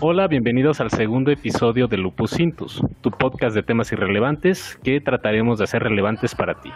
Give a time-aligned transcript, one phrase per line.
[0.00, 5.58] Hola, bienvenidos al segundo episodio de Lupus Intus, tu podcast de temas irrelevantes que trataremos
[5.58, 6.70] de hacer relevantes para ti.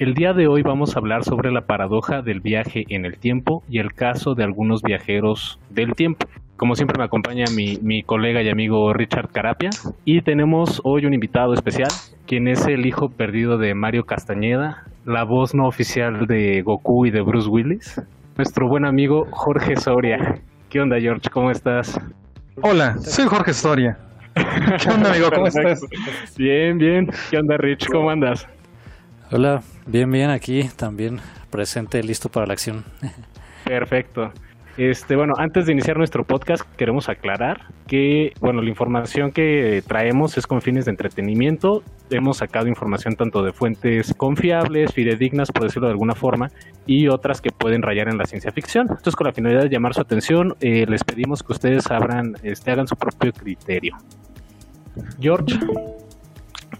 [0.00, 3.62] El día de hoy vamos a hablar sobre la paradoja del viaje en el tiempo
[3.68, 6.26] y el caso de algunos viajeros del tiempo.
[6.56, 9.68] Como siempre me acompaña mi, mi, colega y amigo Richard Carapia
[10.06, 11.90] y tenemos hoy un invitado especial,
[12.26, 17.10] quien es el hijo perdido de Mario Castañeda, la voz no oficial de Goku y
[17.10, 18.00] de Bruce Willis,
[18.38, 20.40] nuestro buen amigo Jorge Soria.
[20.70, 21.28] ¿Qué onda George?
[21.28, 22.00] ¿Cómo estás?
[22.62, 23.98] Hola, soy Jorge Soria.
[24.34, 25.30] ¿Qué onda, amigo?
[25.30, 25.84] ¿Cómo estás?
[26.38, 27.10] Bien, bien.
[27.30, 27.86] ¿Qué onda, Rich?
[27.88, 28.48] ¿Cómo andas?
[29.32, 31.20] Hola, bien, bien, aquí también
[31.50, 32.84] presente, listo para la acción.
[33.64, 34.32] Perfecto.
[34.76, 40.36] Este, bueno, antes de iniciar nuestro podcast, queremos aclarar que, bueno, la información que traemos
[40.36, 41.84] es con fines de entretenimiento.
[42.10, 46.50] Hemos sacado información tanto de fuentes confiables, fidedignas, por decirlo de alguna forma,
[46.84, 48.88] y otras que pueden rayar en la ciencia ficción.
[48.88, 52.72] Entonces, con la finalidad de llamar su atención, eh, les pedimos que ustedes abran, este,
[52.72, 53.96] hagan su propio criterio.
[55.20, 55.56] George,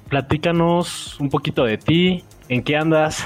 [0.09, 3.25] platícanos un poquito de ti, en qué andas,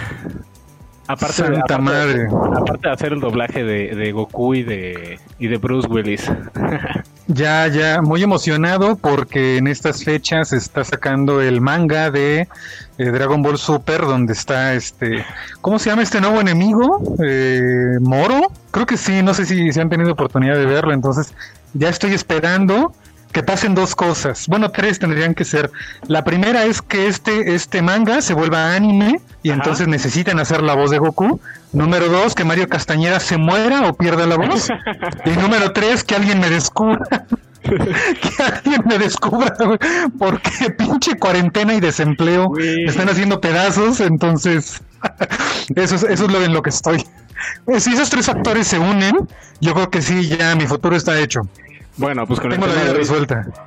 [1.07, 2.29] Aparte, Santa aparte, madre.
[2.57, 6.33] Aparte de hacer el doblaje de, de, Goku y de, y de Bruce Willis.
[7.27, 12.49] ya, ya, muy emocionado porque en estas fechas está sacando el manga de
[12.97, 15.27] eh, Dragon Ball Super, donde está este.
[15.61, 17.03] ¿Cómo se llama este nuevo enemigo?
[17.23, 18.51] Eh, ¿Moro?
[18.71, 21.35] Creo que sí, no sé si, si han tenido oportunidad de verlo, entonces
[21.75, 22.95] ya estoy esperando
[23.35, 24.47] que pasen dos cosas.
[24.49, 25.71] Bueno, tres tendrían que ser.
[26.07, 30.75] La primera es que este, este manga se vuelva anime y entonces necesitan hacer la
[30.75, 31.41] voz de Goku.
[31.73, 34.71] Número dos, que Mario Castañeda se muera o pierda la voz.
[35.27, 37.01] y número tres, que alguien me descubra.
[37.65, 39.53] que alguien me descubra,
[40.17, 44.81] porque pinche cuarentena y desempleo me están haciendo pedazos, entonces
[45.75, 47.05] eso es, eso es lo en lo que estoy.
[47.79, 49.15] Si esos tres factores se unen,
[49.61, 51.41] yo creo que sí, ya mi futuro está hecho.
[51.97, 53.07] Bueno, pues con el, tema de hoy,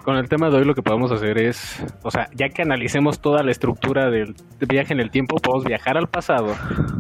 [0.04, 3.22] con el tema de hoy lo que podemos hacer es, o sea, ya que analicemos
[3.22, 6.54] toda la estructura del viaje en el tiempo, podemos viajar al pasado,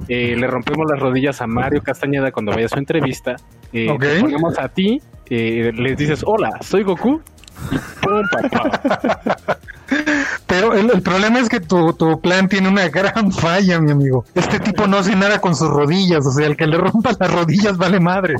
[0.07, 3.35] eh, le rompemos las rodillas a Mario Castañeda cuando vaya a su entrevista,
[3.73, 7.21] eh, te ponemos a ti, eh, les dices, hola, soy Goku,
[7.71, 9.59] y ¡pum, papá!
[10.57, 14.25] Pero el, problema es que tu, tu, plan tiene una gran falla, mi amigo.
[14.33, 17.31] Este tipo no hace nada con sus rodillas, o sea, el que le rompa las
[17.31, 18.37] rodillas vale madre.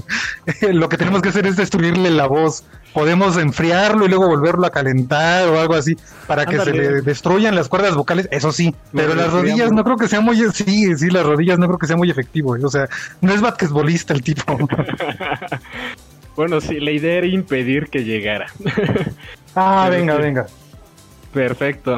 [0.71, 2.63] Lo que tenemos que hacer es destruirle la voz.
[2.93, 5.95] Podemos enfriarlo y luego volverlo a calentar o algo así
[6.25, 8.73] para que se le destruyan las cuerdas vocales, eso sí.
[8.91, 10.37] Pero las rodillas no creo que sea muy...
[10.51, 12.57] Sí, sí, las rodillas no creo que sea muy efectivo.
[12.63, 12.89] O sea,
[13.21, 14.57] no es basquetbolista el tipo.
[16.35, 18.47] bueno, sí, la idea era impedir que llegara.
[19.55, 20.47] ah, venga, venga.
[21.37, 21.97] Perfecto.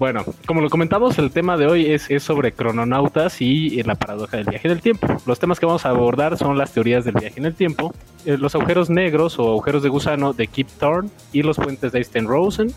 [0.00, 4.46] Bueno, como lo comentamos, el tema de hoy es, sobre crononautas y la paradoja del
[4.46, 5.06] viaje del tiempo.
[5.26, 7.94] Los temas que vamos a abordar son las teorías del viaje en el tiempo,
[8.26, 11.98] eh, los agujeros negros o agujeros de gusano de Kip Thorne y los puentes de
[11.98, 12.74] Einstein-Rosen,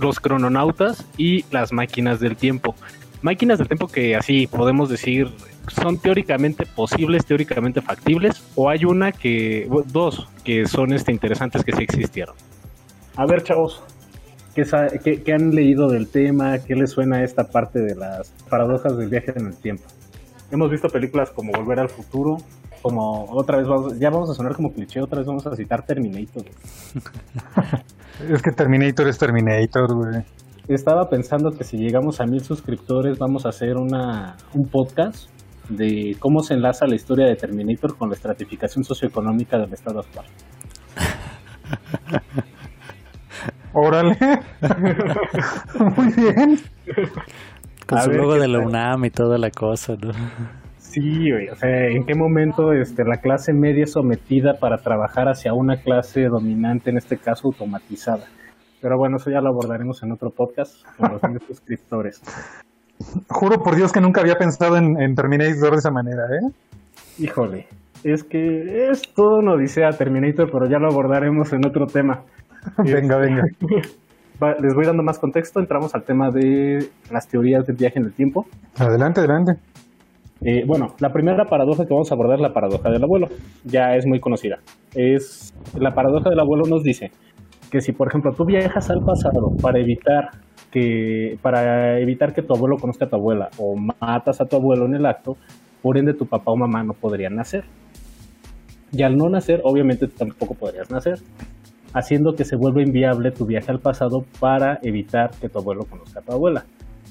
[0.00, 2.74] los crononautas y las máquinas del tiempo.
[3.20, 5.30] Máquinas del tiempo que así podemos decir
[5.68, 11.72] son teóricamente posibles, teóricamente factibles, o hay una que, dos, que son este, interesantes que
[11.72, 12.34] sí existieron.
[13.16, 13.82] A ver, chavos,
[14.64, 16.58] ¿Qué, han leído del tema?
[16.58, 19.84] ¿Qué les suena esta parte de las paradojas del viaje en el tiempo?
[20.50, 22.38] Hemos visto películas como Volver al Futuro,
[22.82, 25.84] como otra vez, vamos, ya vamos a sonar como cliché, otra vez vamos a citar
[25.84, 26.42] Terminator.
[28.28, 30.24] es que Terminator es Terminator, güey.
[30.66, 35.30] Estaba pensando que si llegamos a mil suscriptores vamos a hacer una, un podcast
[35.68, 40.26] de cómo se enlaza la historia de Terminator con la estratificación socioeconómica del estado actual.
[43.72, 44.16] Órale.
[45.96, 46.56] Muy bien.
[47.86, 50.12] Con su logo de la UNAM y toda la cosa, ¿no?
[50.76, 55.52] Sí, o sea, ¿en qué momento este, la clase media es sometida para trabajar hacia
[55.52, 58.24] una clase dominante, en este caso automatizada?
[58.80, 62.22] Pero bueno, eso ya lo abordaremos en otro podcast con los suscriptores.
[63.28, 66.52] Juro por Dios que nunca había pensado en, en Terminator de esa manera, ¿eh?
[67.18, 67.66] Híjole,
[68.04, 72.24] es que es todo una odisea Terminator, pero ya lo abordaremos en otro tema.
[72.84, 73.42] venga, venga.
[74.60, 75.60] Les voy dando más contexto.
[75.60, 78.46] Entramos al tema de las teorías del viaje en el tiempo.
[78.76, 79.60] Adelante, adelante.
[80.40, 83.26] Eh, bueno, la primera paradoja que vamos a abordar es la paradoja del abuelo.
[83.64, 84.58] Ya es muy conocida.
[84.94, 87.10] Es la paradoja del abuelo nos dice
[87.70, 90.30] que si, por ejemplo, tú viajas al pasado para evitar
[90.70, 94.86] que para evitar que tu abuelo conozca a tu abuela o matas a tu abuelo
[94.86, 95.36] en el acto,
[95.82, 97.64] por ende tu papá o mamá no podrían nacer.
[98.92, 101.18] Y al no nacer, obviamente tampoco podrías nacer
[101.94, 106.20] haciendo que se vuelva inviable tu viaje al pasado para evitar que tu abuelo conozca
[106.20, 106.64] a tu abuela.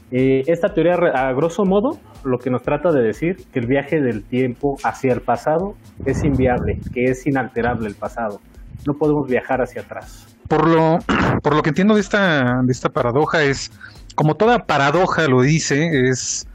[0.09, 4.01] Eh, esta teoría, a grosso modo, lo que nos trata de decir que el viaje
[4.01, 5.75] del tiempo hacia el pasado
[6.05, 8.39] es inviable, que es inalterable el pasado.
[8.85, 10.25] No podemos viajar hacia atrás.
[10.47, 10.99] Por lo,
[11.43, 13.71] por lo que entiendo de esta, de esta paradoja es,
[14.15, 16.47] como toda paradoja lo dice, es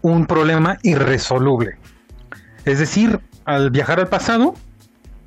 [0.00, 1.72] un problema irresoluble.
[2.64, 4.54] Es decir, al viajar al pasado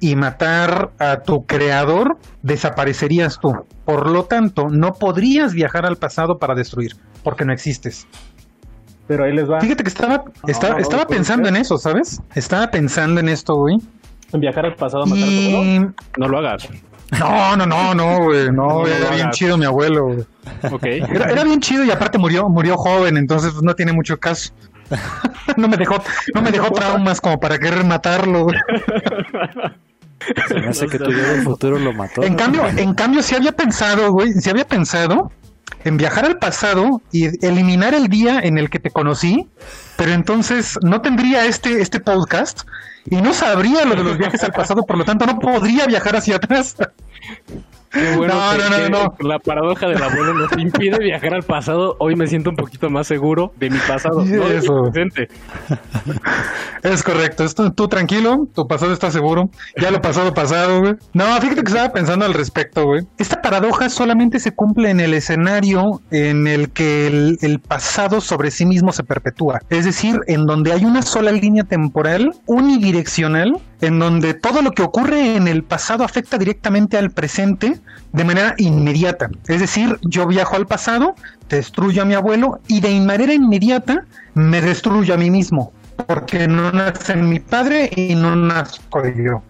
[0.03, 3.53] y matar a tu creador, desaparecerías tú.
[3.85, 6.91] Por lo tanto, no podrías viajar al pasado para destruir,
[7.23, 8.05] porque no existes.
[9.07, 9.61] Pero ahí les va.
[9.61, 12.21] Fíjate que estaba, estaba, estaba pensando en eso, ¿sabes?
[12.35, 13.77] Estaba pensando en esto, güey.
[14.33, 15.55] En viajar al pasado a matar a tu Y...
[15.55, 15.93] abuelo.
[16.17, 16.67] No lo hagas.
[17.17, 18.47] No, no, no, no, güey.
[18.51, 20.19] No, No, era bien chido mi abuelo, güey.
[20.69, 20.83] Ok.
[20.83, 24.51] Era, era bien chido y aparte murió, murió joven, entonces pues, no tiene mucho caso.
[25.57, 25.95] no me dejó,
[26.35, 28.57] no me dejó traumas como para querer matarlo, güey.
[30.47, 32.23] Se me hace que tu yo del futuro lo mató.
[32.23, 35.31] En cambio, en cambio, si había pensado, güey, si había pensado
[35.83, 39.49] en viajar al pasado y eliminar el día en el que te conocí,
[39.97, 42.61] pero entonces no tendría este, este podcast
[43.05, 46.15] y no sabría lo de los viajes al pasado, por lo tanto no podría viajar
[46.15, 46.75] hacia atrás.
[47.93, 49.29] Qué bueno No, que- no, no, que no.
[49.29, 51.95] La paradoja del abuelo nos impide viajar al pasado.
[51.99, 54.25] Hoy me siento un poquito más seguro de mi pasado.
[54.25, 54.73] no de mi Eso.
[54.91, 55.27] presente.
[56.83, 59.49] Es correcto, esto, tú tranquilo, tu pasado está seguro,
[59.79, 60.93] ya lo pasado pasado, güey.
[61.13, 63.03] No, fíjate que estaba pensando al respecto, güey.
[63.17, 68.51] Esta paradoja solamente se cumple en el escenario en el que el, el pasado sobre
[68.51, 69.59] sí mismo se perpetúa.
[69.69, 74.81] Es decir, en donde hay una sola línea temporal unidireccional, en donde todo lo que
[74.83, 77.79] ocurre en el pasado afecta directamente al presente
[78.11, 79.29] de manera inmediata.
[79.47, 81.15] Es decir, yo viajo al pasado,
[81.49, 85.73] destruyo a mi abuelo y de manera inmediata me destruyo a mí mismo
[86.07, 89.41] porque no nace mi padre y no nazco yo.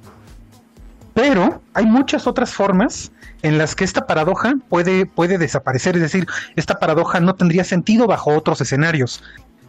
[1.13, 3.11] Pero hay muchas otras formas
[3.43, 6.25] en las que esta paradoja puede, puede desaparecer, es decir,
[6.55, 9.21] esta paradoja no tendría sentido bajo otros escenarios.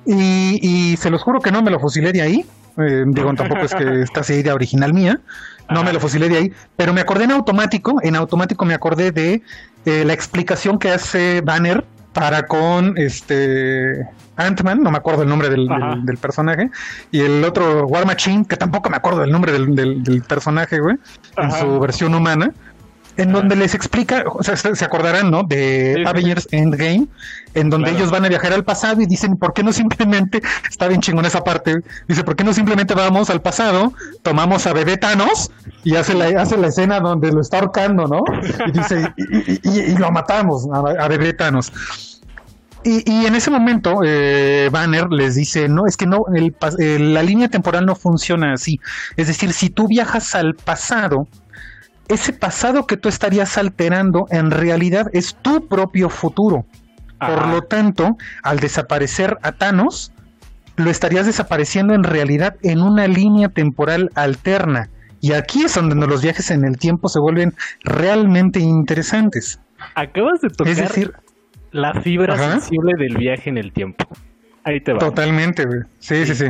[0.06, 2.46] Y, se los juro que no me lo fusilé de ahí,
[2.76, 5.20] eh, digo, tampoco es que esta sea idea original mía,
[5.70, 9.12] no me lo fusilé de ahí, pero me acordé en automático, en automático me acordé
[9.12, 9.42] de
[9.86, 14.06] eh, la explicación que hace Banner para con este
[14.36, 15.90] Ant-Man, no me acuerdo el nombre del, Ajá.
[15.96, 16.70] del- del personaje,
[17.10, 20.96] y el otro War Machine, que tampoco me acuerdo del nombre del, personaje, güey,
[21.36, 22.50] en su versión humana,
[23.16, 25.42] en donde les explica, o sea, se acordarán, ¿no?
[25.44, 26.08] De Sí, sí.
[26.08, 27.06] Avengers Endgame,
[27.54, 27.98] en donde Claro.
[27.98, 31.24] ellos van a viajar al pasado y dicen, ¿por qué no simplemente, está bien chingón
[31.24, 31.76] esa parte,
[32.08, 35.50] dice, ¿por qué no simplemente vamos al pasado, tomamos a bebé Thanos
[35.84, 38.22] y hace la, hace la escena donde lo está ahorcando, ¿no?
[38.66, 41.72] Y dice, y, y- y- y lo matamos a, a bebé Thanos.
[42.86, 46.98] Y, y en ese momento, eh, Banner les dice, no, es que no, el eh,
[46.98, 48.78] la línea temporal no funciona así.
[49.16, 51.26] Es decir, si tú viajas al pasado,
[52.08, 56.64] ese pasado que tú estarías alterando en realidad es tu propio futuro.
[57.18, 60.12] Por lo tanto, al desaparecer a Thanos,
[60.76, 64.90] lo estarías desapareciendo en realidad en una línea temporal alterna.
[65.20, 69.58] Y aquí es donde los viajes en el tiempo se vuelven realmente interesantes.
[69.94, 71.12] Acabas de tocar Es decir,
[71.70, 72.52] la fibra Ajá.
[72.52, 74.04] sensible del viaje en el tiempo.
[74.64, 74.98] Ahí te va.
[74.98, 75.80] totalmente, güey.
[75.98, 76.46] Sí, sí, sí.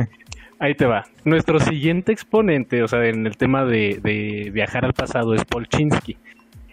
[0.59, 1.03] Ahí te va.
[1.25, 6.17] Nuestro siguiente exponente, o sea, en el tema de, de viajar al pasado es Polchinski.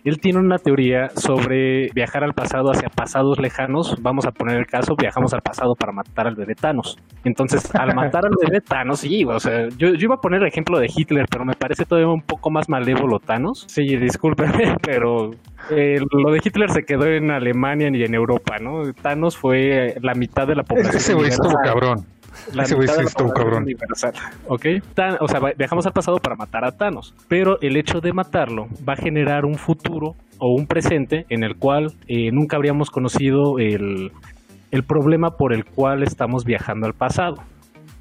[0.05, 3.97] Él tiene una teoría sobre viajar al pasado hacia pasados lejanos.
[4.03, 6.97] Vamos a poner el caso, viajamos al pasado para matar al bebé Thanos.
[7.25, 10.49] Entonces, al matar al bebé Thanos, sí, o sea, yo, yo iba a poner el
[10.49, 13.65] ejemplo de Hitler, pero me parece todavía un poco más malévolo Thanos.
[13.69, 15.31] Sí, discúlpeme, pero
[15.71, 18.83] eh, lo de Hitler se quedó en Alemania y en Europa, ¿no?
[19.01, 20.97] Thanos fue la mitad de la población.
[20.97, 22.07] Ese güey estuvo cabrón.
[22.55, 23.63] La Ese güey sí estuvo cabrón.
[23.65, 24.13] universal,
[24.49, 24.67] ¿ok?
[24.95, 28.67] Tan- o sea, viajamos al pasado para matar a Thanos, pero el hecho de matarlo
[28.89, 33.59] va a generar un futuro o un presente en el cual eh, nunca habríamos conocido
[33.59, 34.11] el,
[34.71, 37.37] el problema por el cual estamos viajando al pasado.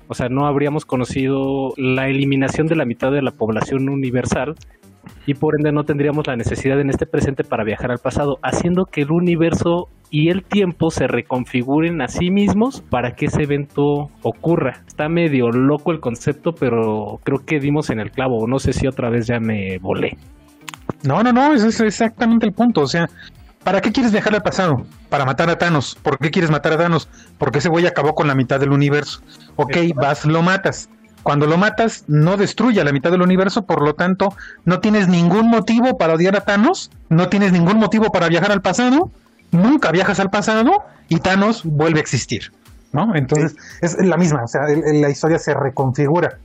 [0.08, 4.56] O sea, no habríamos conocido la eliminación de la mitad de la población universal
[5.26, 8.86] y por ende no tendríamos la necesidad en este presente para viajar al pasado, haciendo
[8.86, 14.10] que el universo y el tiempo se reconfiguren a sí mismos para que ese evento
[14.22, 14.84] ocurra.
[14.86, 18.46] Está medio loco el concepto, pero creo que dimos en el clavo.
[18.46, 20.18] No sé si otra vez ya me volé.
[21.04, 22.82] No, no, no, ese es exactamente el punto.
[22.82, 23.10] O sea,
[23.64, 24.86] ¿para qué quieres viajar al pasado?
[25.10, 25.98] Para matar a Thanos.
[26.04, 27.10] ¿Por qué quieres matar a Thanos?
[27.38, 29.22] Porque ese güey acabó con la mitad del universo.
[29.56, 30.90] Ok, vas, lo matas.
[31.24, 34.34] Cuando lo matas, no destruye a la mitad del universo, por lo tanto,
[34.66, 38.62] no tienes ningún motivo para odiar a Thanos, no tienes ningún motivo para viajar al
[38.62, 39.12] pasado,
[39.52, 40.72] nunca viajas al pasado
[41.10, 42.52] y Thanos vuelve a existir.
[42.94, 43.16] ¿No?
[43.16, 46.40] Entonces, es la misma, o sea, el- el- la historia se reconfigura.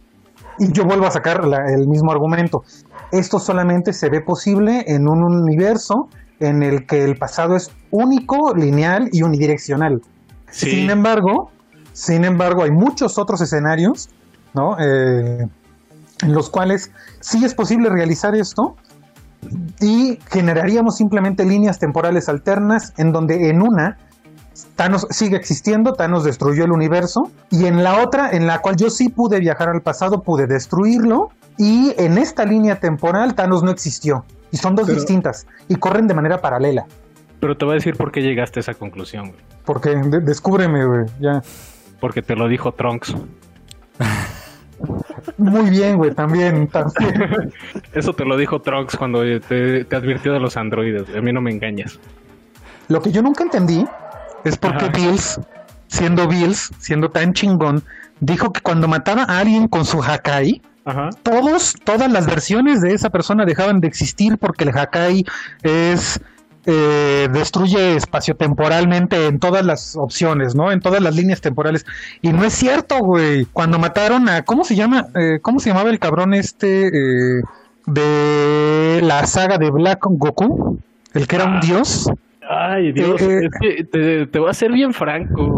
[0.59, 2.63] Y yo vuelvo a sacar la- el mismo argumento.
[3.11, 8.55] Esto solamente se ve posible en un universo en el que el pasado es único,
[8.55, 10.03] lineal y unidireccional.
[10.51, 11.51] Sin embargo,
[11.93, 14.09] sin embargo, hay muchos otros escenarios,
[14.57, 14.77] ¿no?
[14.81, 15.47] Eh,
[16.23, 18.77] en los cuales sí es posible realizar esto
[19.81, 23.99] y generaríamos simplemente líneas temporales alternas en donde en una
[24.75, 28.89] Thanos sigue existiendo, Thanos destruyó el universo y en la otra, en la cual yo
[28.89, 34.25] sí pude viajar al pasado, pude destruirlo y en esta línea temporal Thanos no existió
[34.51, 36.87] y son dos distintas y corren de manera paralela.
[37.41, 39.41] Pero te voy a decir por qué llegaste a esa conclusión, güey.
[39.67, 41.43] Porque descúbreme, güey, ya.
[42.01, 43.15] Porque te lo dijo Trunks.
[45.37, 47.53] Muy bien, güey, también, también.
[47.93, 51.05] Eso te lo dijo Trunks cuando te, advirtió de los androides.
[51.17, 51.99] A mí no me engañas.
[52.89, 53.85] Lo que yo nunca entendí
[54.45, 55.41] es por qué Bills,
[55.89, 57.83] siendo Bills, siendo tan chingón,
[58.21, 60.63] dijo que cuando mataba a alguien con su Hakai,
[61.23, 65.25] todos, todas las versiones de esa persona dejaban de existir porque el Hakai
[65.63, 66.21] es
[66.67, 70.73] eh, destruye espaciotemporalmente en todas las opciones, ¿no?
[70.73, 71.87] En todas las líneas temporales.
[72.23, 73.47] Y no es cierto, güey.
[73.47, 74.43] Cuando mataron a.
[74.43, 75.07] ¿Cómo se llama?
[75.15, 77.43] Eh, ¿Cómo se llamaba el cabrón este eh,
[77.87, 80.79] de la saga de Black Goku?
[81.15, 81.61] El que era un ah.
[81.63, 82.11] dios.
[82.49, 85.57] Ay, Dios, es que te, te voy a ser bien franco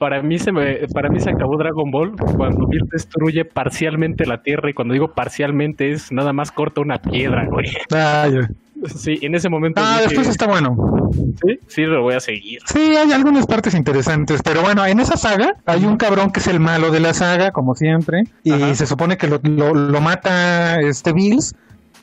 [0.00, 4.42] para mí se me para mí se acabó Dragon Ball cuando Bill destruye parcialmente la
[4.42, 7.66] Tierra y cuando digo parcialmente es nada más corta una piedra, güey.
[7.92, 8.26] Ah,
[8.96, 9.80] Sí, en ese momento.
[9.84, 10.76] Ah, después está bueno.
[11.44, 12.60] Sí, sí, lo voy a seguir.
[12.66, 16.46] Sí, hay algunas partes interesantes, pero bueno, en esa saga hay un cabrón que es
[16.46, 21.12] el malo de la saga, como siempre, y se supone que lo, lo, mata este
[21.12, 21.54] Bills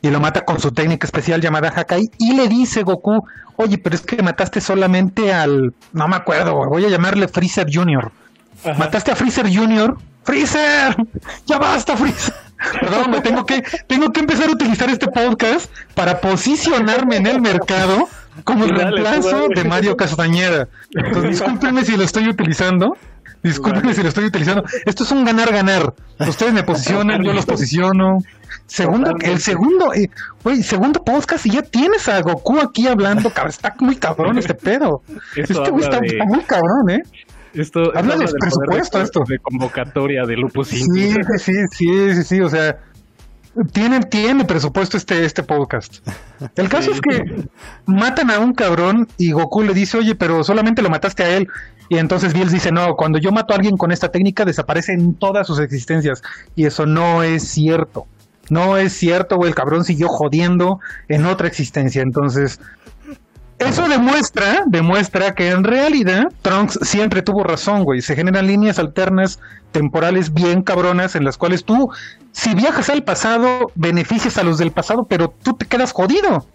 [0.01, 3.95] y lo mata con su técnica especial llamada Hakai y le dice Goku, oye, pero
[3.95, 8.11] es que mataste solamente al, no me acuerdo, voy a llamarle Freezer Junior.
[8.77, 9.97] Mataste a Freezer Junior.
[10.23, 10.95] Freezer,
[11.45, 12.33] ya basta Freezer.
[12.79, 17.41] Perdón, me tengo que, tengo que empezar a utilizar este podcast para posicionarme en el
[17.41, 18.07] mercado
[18.43, 20.67] como el reemplazo de Mario Castañeda.
[20.93, 22.97] Entonces, discúlpenme si lo estoy utilizando.
[23.43, 24.63] Discúlpenme si lo estoy utilizando.
[24.85, 25.93] Esto es un ganar-ganar.
[26.19, 28.19] Ustedes me posicionan, yo los posiciono.
[28.65, 30.09] Segundo, el segundo, eh,
[30.63, 33.31] segundo podcast y ya tienes a Goku aquí hablando.
[33.47, 35.01] Está muy cabrón este pedo.
[35.35, 37.03] este güey está, muy cabrón, ¿eh?
[37.57, 39.23] Esto, Habla de presupuesto, esto.
[39.27, 42.77] De convocatoria de Lupus Sí, sí, sí, sí, sí, o sea,
[43.71, 46.07] tiene, tiene presupuesto este, este podcast.
[46.55, 47.47] El caso es que
[47.85, 51.47] matan a un cabrón y Goku le dice, oye, pero solamente lo mataste a él.
[51.89, 55.15] Y entonces Bills dice, no, cuando yo mato a alguien con esta técnica desaparece en
[55.15, 56.21] todas sus existencias.
[56.55, 58.05] Y eso no es cierto.
[58.49, 62.01] No es cierto, güey, el cabrón siguió jodiendo en otra existencia.
[62.01, 62.59] Entonces,
[63.59, 68.01] eso demuestra, demuestra que en realidad Trunks siempre tuvo razón, güey.
[68.01, 69.39] Se generan líneas alternas
[69.71, 71.89] temporales bien cabronas en las cuales tú,
[72.31, 76.45] si viajas al pasado, beneficias a los del pasado, pero tú te quedas jodido.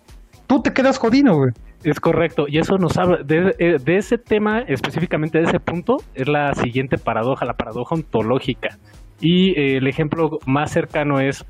[0.47, 1.50] Tú te quedas jodido, güey.
[1.82, 6.28] Es correcto, y eso nos habla de, eh, ese tema, específicamente de ese punto, es
[6.28, 8.78] la siguiente paradoja, la paradoja ontológica.
[9.21, 11.44] Y eh, el ejemplo más cercano es,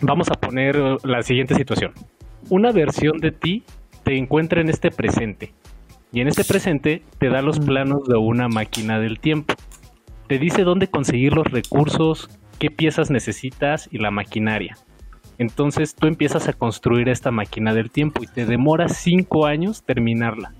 [0.00, 1.92] vamos a poner la siguiente situación.
[2.48, 3.64] Una versión de ti
[4.08, 5.52] te encuentra en este presente.
[6.12, 9.52] Y en este presente te da los planos de una máquina del tiempo.
[10.28, 14.78] Te dice dónde conseguir los recursos, qué piezas necesitas y la maquinaria.
[15.36, 20.54] Entonces tú empiezas a construir esta máquina del tiempo y te demora 5 años terminarla.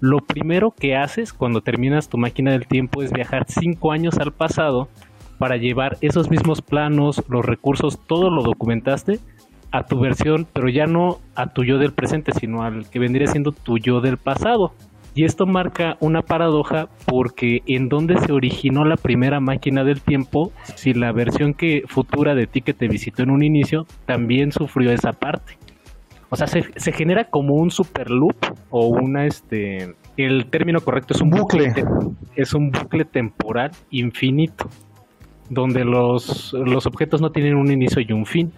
[0.00, 4.32] Lo primero que haces cuando terminas tu máquina del tiempo es viajar 5 años al
[4.32, 4.88] pasado
[5.38, 9.20] para llevar esos mismos planos, los recursos, todo lo documentaste
[9.70, 13.26] a tu versión, pero ya no a tu yo del presente, sino al que vendría
[13.26, 14.72] siendo tu yo del pasado.
[15.14, 20.52] Y esto marca una paradoja porque en donde se originó la primera máquina del tiempo,
[20.76, 24.92] si la versión que futura de ti que te visitó en un inicio también sufrió
[24.92, 25.58] esa parte.
[26.30, 28.36] O sea, se, se genera como un super loop
[28.70, 31.72] o una este el término correcto es un bucle,
[32.34, 34.68] es un bucle temporal infinito
[35.48, 38.52] donde los, los objetos no tienen un inicio y un fin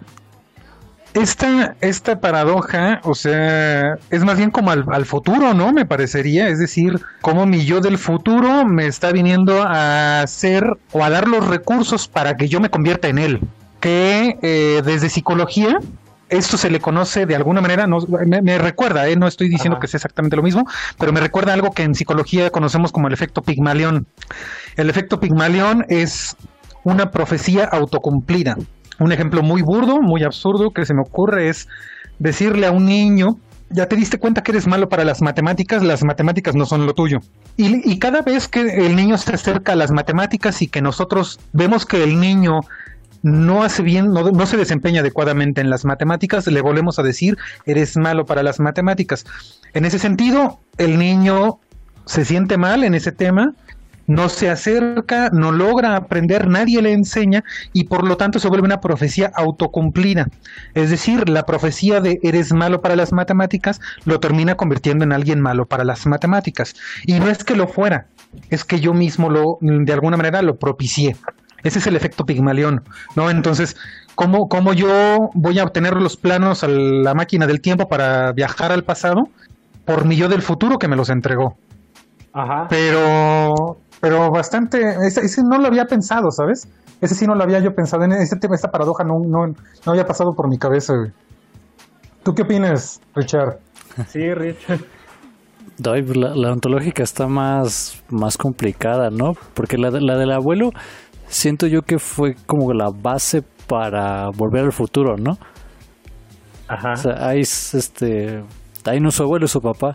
[1.13, 5.73] esta, esta paradoja, o sea, es más bien como al, futuro, ¿no?
[5.73, 11.03] Me parecería, es decir, como mi yo del futuro me está viniendo a hacer o
[11.03, 13.41] a dar los recursos para que yo me convierta en él.
[13.79, 15.79] Que eh, desde psicología,
[16.29, 17.99] esto se le conoce de alguna manera, no,
[18.41, 19.17] me, recuerda, ¿eh?
[19.17, 20.65] no estoy diciendo que sea exactamente lo mismo,
[20.97, 24.07] pero me recuerda algo que en psicología conocemos como el efecto Pigmalión.
[24.77, 26.37] El efecto Pigmalión es
[26.83, 28.55] una profecía autocumplida.
[29.01, 31.67] Un ejemplo muy burdo, muy absurdo que se me ocurre es
[32.19, 33.29] decirle a un niño,
[33.71, 36.93] ya te diste cuenta que eres malo para las matemáticas, las matemáticas no son lo
[36.93, 37.17] tuyo.
[37.57, 41.87] Y, cada vez que el niño se acerca a las matemáticas y que nosotros vemos
[41.87, 42.59] que el niño
[43.23, 47.37] no hace bien, no, no, se desempeña adecuadamente en las matemáticas, le volvemos a decir,
[47.65, 49.25] eres malo para las matemáticas.
[49.73, 51.57] En ese sentido, el niño
[52.05, 53.55] se siente mal en ese tema
[54.11, 58.65] no se acerca, no logra aprender, nadie le enseña y por lo tanto se vuelve
[58.65, 60.27] una profecía autocumplida.
[60.73, 65.39] Es decir, la profecía de eres malo para las matemáticas lo termina convirtiendo en alguien
[65.39, 66.75] malo para las matemáticas.
[67.05, 68.07] Y no es que lo fuera,
[68.49, 71.15] es que yo mismo lo, de alguna manera, lo propicié.
[71.63, 72.83] Ese es el efecto Pigmalión,
[73.15, 73.29] ¿no?
[73.29, 73.77] Entonces,
[74.15, 78.73] ¿cómo, ¿cómo yo voy a obtener los planos a la máquina del tiempo para viajar
[78.73, 79.21] al pasado?
[79.85, 81.55] Por mi yo del futuro que me los entregó.
[82.33, 82.67] Ajá.
[82.69, 86.67] Pero, pero bastante, ese, ese no lo había pensado, ¿sabes?
[86.99, 89.91] Ese sí no lo había yo pensado, en ese tema, esta paradoja no, no, no
[89.91, 91.11] había pasado por mi cabeza, güey.
[92.23, 93.57] ¿Tú qué opinas, Richard?
[94.07, 94.79] Sí, Richard.
[95.77, 99.33] Doy, la, la ontológica está más, más complicada, ¿no?
[99.55, 100.71] Porque la, de- la del abuelo
[101.27, 105.37] siento yo que fue como la base para volver al futuro, ¿no?
[106.67, 106.93] Ajá.
[106.93, 108.43] O sea, ahí es, este,
[108.85, 109.93] ahí no su abuelo, su papá.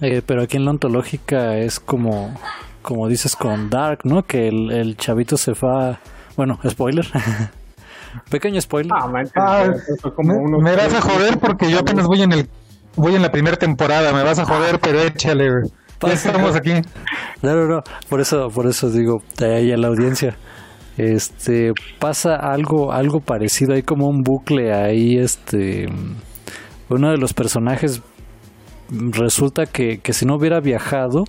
[0.00, 2.34] Eh, pero aquí en la ontológica es como,
[2.82, 4.22] como dices con Dark, ¿no?
[4.22, 6.00] Que el, el chavito se va,
[6.36, 7.06] bueno, spoiler,
[8.30, 8.92] pequeño spoiler.
[8.94, 9.68] Ah, Ah,
[10.16, 12.48] como Me, unos me vas a joder porque yo apenas voy en el
[12.96, 15.46] voy en la primera temporada, me vas a joder, pero échale.
[15.46, 16.28] Ya Pasa.
[16.30, 16.72] estamos aquí.
[17.42, 17.82] No, no, no.
[18.08, 20.36] Por eso, por eso digo, de ahí a la audiencia.
[20.98, 23.72] Este, pasa algo, algo parecido.
[23.74, 25.86] Hay como un bucle ahí, este.
[26.90, 28.02] Uno de los personajes mm,
[28.90, 31.24] resulta que, que si no hubiera viajado,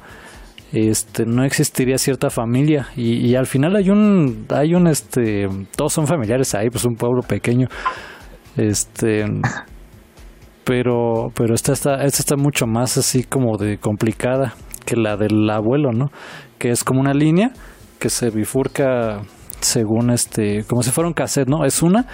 [0.71, 2.87] este, no existiría cierta familia.
[2.95, 6.95] Y, y al final hay un, hay un, este, todos son familiares ahí, pues un
[6.95, 7.67] pueblo pequeño.
[8.57, 9.25] Este,
[10.63, 14.53] pero, pero esta está, esta está mucho más así como de complicada
[14.85, 16.07] que la del abuelo, ¿no?
[16.57, 17.51] Que es como una línea
[17.99, 19.21] que se bifurca
[19.59, 21.65] según este, como si fuera un cassette, ¿no?
[21.65, 22.07] Es una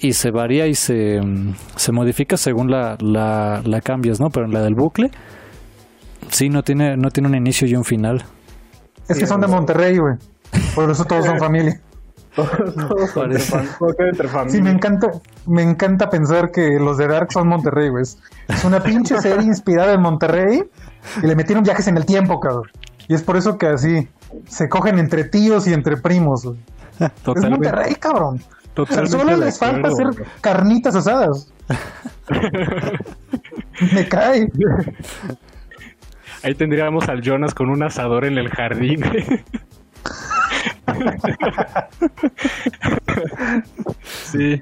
[0.00, 4.28] y se varía y se, mm, se modifica según la, la, la cambias, ¿no?
[4.30, 5.10] Pero en la del bucle,
[6.30, 8.24] sí, no tiene, no tiene un inicio y un final.
[9.08, 10.14] Es que son de Monterrey, güey.
[10.74, 11.80] Por eso todos son familia.
[12.34, 13.52] Todos entre Parece.
[13.52, 14.62] fam- todos entre Sí, familia.
[14.62, 15.06] me encanta,
[15.46, 18.02] me encanta pensar que los de Dark son Monterrey, güey.
[18.02, 20.62] Es una pinche serie inspirada en Monterrey
[21.22, 22.64] y le metieron viajes en el tiempo, cabrón.
[23.08, 24.08] Y es por eso que así
[24.46, 26.58] se cogen entre tíos y entre primos, güey.
[27.00, 28.40] Es Monterrey, cabrón.
[28.78, 30.06] Totalmente solo les falta hacer
[30.40, 31.52] carnitas asadas.
[33.92, 34.46] Me cae.
[36.44, 39.02] Ahí tendríamos al Jonas con un asador en el jardín.
[44.04, 44.60] sí.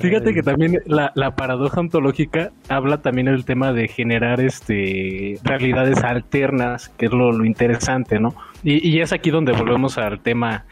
[0.00, 6.02] Fíjate que también la, la paradoja ontológica habla también del tema de generar este realidades
[6.02, 8.34] alternas, que es lo, lo interesante, ¿no?
[8.62, 10.64] Y, y es aquí donde volvemos al tema.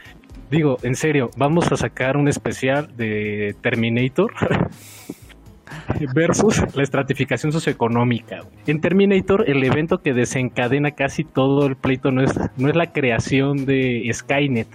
[0.49, 4.33] Digo, en serio, vamos a sacar un especial de Terminator
[6.15, 8.41] versus la estratificación socioeconómica.
[8.65, 12.91] En Terminator, el evento que desencadena casi todo el pleito no es, no es la
[12.91, 14.67] creación de Skynet,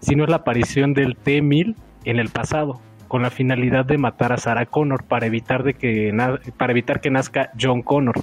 [0.00, 4.36] sino es la aparición del T-1000 en el pasado, con la finalidad de matar a
[4.36, 6.12] Sarah Connor para evitar, de que,
[6.58, 8.16] para evitar que nazca John Connor.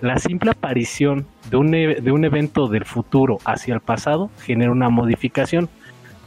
[0.00, 4.70] La simple aparición de un, e- de un evento del futuro hacia el pasado genera
[4.70, 5.68] una modificación,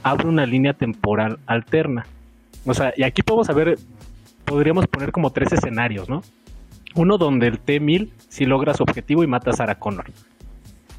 [0.10, 2.06] abre una línea temporal alterna.
[2.66, 3.78] O sea, y aquí podemos saber
[4.48, 6.24] podríamos poner como tres escenarios, ¿no?
[6.96, 10.06] Uno donde el T-1000 sí logra su objetivo y mata a Sarah Connor.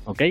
[0.04, 0.22] ¿Ok?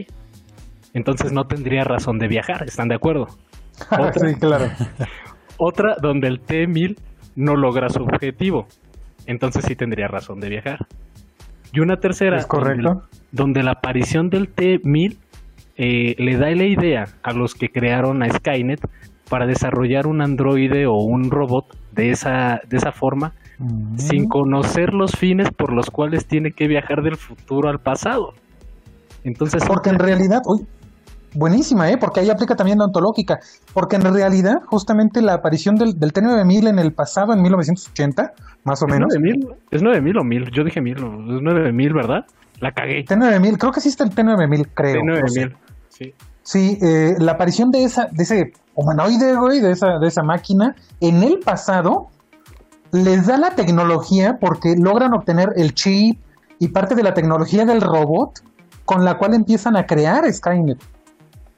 [0.94, 3.28] Entonces no tendría razón de viajar, ¿están de acuerdo?
[3.92, 4.30] Otra.
[4.30, 4.70] sí, claro.
[5.58, 6.98] Otra donde el T-1000
[7.36, 8.68] no logra su objetivo.
[9.26, 10.88] Entonces sí tendría razón de viajar.
[11.74, 12.88] Y una tercera Es correcto.
[12.88, 15.18] Donde, donde la aparición del T-1000
[15.78, 18.82] eh, le da la idea a los que crearon a Skynet
[19.30, 23.34] para desarrollar un androide o un robot de esa, de esa forma
[23.98, 28.34] sin conocer los fines por los cuales tiene que viajar del futuro al pasado.
[29.24, 30.66] Entonces, Porque en realidad, uy,
[31.34, 31.98] buenísima, ¿eh?
[31.98, 33.40] Porque ahí aplica también la ontológica.
[33.74, 38.32] Porque en realidad, justamente la aparición del, del T-9000 en el pasado, en 1980,
[38.64, 39.08] más o ¿es menos.
[39.16, 39.48] 9000?
[39.72, 40.52] ¿Es 9000 o 1000?
[40.52, 41.36] Yo dije 1000, ¿no?
[41.36, 42.26] es 9000, ¿verdad?
[42.60, 43.04] La cagué.
[43.04, 44.94] T-9000, creo que sí está el T-9000, creo.
[44.94, 45.22] Sí, no sé.
[45.22, 45.58] 9000.
[45.90, 46.14] Sí.
[46.44, 50.76] Sí, eh, la aparición de esa, de ese humanoide, güey, de esa, de esa máquina,
[51.02, 52.08] en el pasado,
[52.92, 56.20] les da la tecnología porque logran obtener el chip
[56.60, 58.40] y parte de la tecnología del robot
[58.86, 60.82] con la cual empiezan a crear Skynet.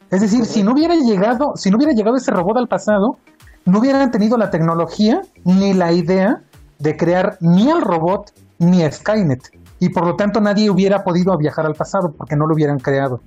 [0.09, 3.19] Es decir, si no hubiera llegado, si no hubiera llegado ese robot al pasado,
[3.65, 6.41] no hubieran tenido la tecnología ni la idea
[6.79, 9.58] de crear ni al robot ni a Skynet.
[9.79, 13.21] Y por lo tanto nadie hubiera podido viajar al pasado porque no lo hubieran creado.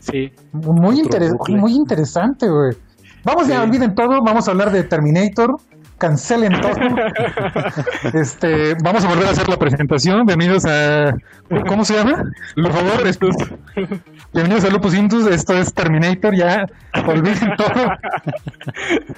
[0.00, 0.32] Sí.
[0.52, 1.56] Muy, Otro interes- bucle.
[1.56, 2.76] muy interesante, güey.
[3.24, 3.68] Vamos ya, Sí.
[3.68, 5.56] olviden todo, vamos a hablar de Terminator,
[5.96, 6.72] cancelen todo.
[8.12, 10.26] este, vamos a volver a hacer la presentación.
[10.26, 11.14] Bienvenidos a.
[11.66, 12.22] ¿Cómo se llama?
[12.54, 13.34] Por favor, estos.
[14.34, 15.26] Bienvenidos a Lupus Intus.
[15.28, 16.34] Esto es Terminator.
[16.34, 16.66] Ya
[17.06, 17.72] olviden todo.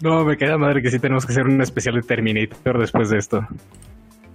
[0.00, 3.18] No, me queda madre que sí tenemos que hacer un especial de Terminator después de
[3.18, 3.40] esto.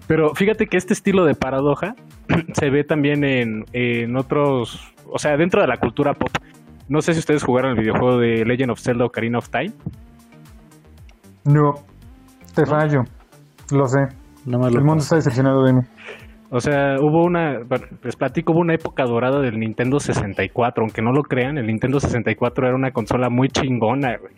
[0.08, 1.96] Pero fíjate que este estilo de paradoja
[2.54, 6.30] se ve también en, en otros, o sea, dentro de la cultura pop.
[6.90, 9.74] No sé si ustedes jugaron el videojuego de Legend of Zelda Ocarina of Time.
[11.46, 11.74] No,
[12.54, 13.04] te fallo.
[13.72, 14.00] Lo sé.
[14.46, 15.82] No me lo El mundo está decepcionado de mí.
[16.52, 21.02] O sea, hubo una, bueno, les platico, hubo una época dorada del Nintendo 64, aunque
[21.02, 24.36] no lo crean, el Nintendo 64 era una consola muy chingona, güey.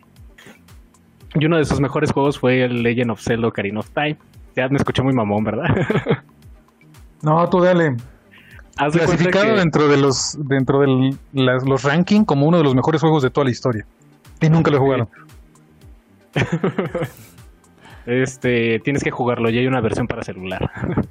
[1.37, 4.17] Y uno de sus mejores juegos fue el Legend of Zelda Ocarina of Time.
[4.55, 5.65] Ya me escuché muy mamón, ¿verdad?
[7.21, 7.95] No, tú dale.
[8.77, 12.75] Haz de Clasificado que- dentro de los dentro de los rankings como uno de los
[12.75, 13.85] mejores juegos de toda la historia.
[14.41, 15.09] Y nunca lo he jugado.
[18.05, 20.69] Este, tienes que jugarlo, ya hay una versión para celular.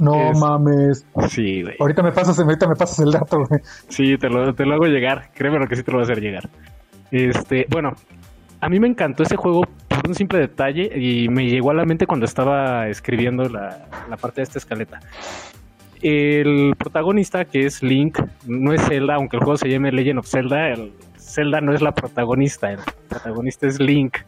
[0.00, 1.06] No Es- mames.
[1.28, 1.74] sí, güey.
[1.80, 3.60] Ahorita me pasas, ahorita me pasas el dato, güey.
[3.88, 5.30] Sí, te lo, te lo hago llegar.
[5.34, 6.48] Créeme lo que sí te lo voy a hacer llegar.
[7.10, 7.94] Este, bueno,
[8.60, 11.84] a mí me encantó ese juego por un simple detalle y me llegó a la
[11.84, 15.00] mente cuando estaba escribiendo la, la parte de esta escaleta.
[16.00, 20.28] El protagonista, que es Link, no es Zelda, aunque el juego se llame Legend of
[20.28, 24.18] Zelda, el Zelda no es la protagonista, el protagonista es Link.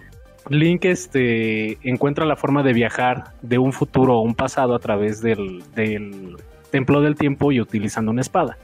[0.48, 5.20] Link este, encuentra la forma de viajar de un futuro o un pasado a través
[5.20, 6.36] del, del
[6.70, 8.56] templo del tiempo y utilizando una espada.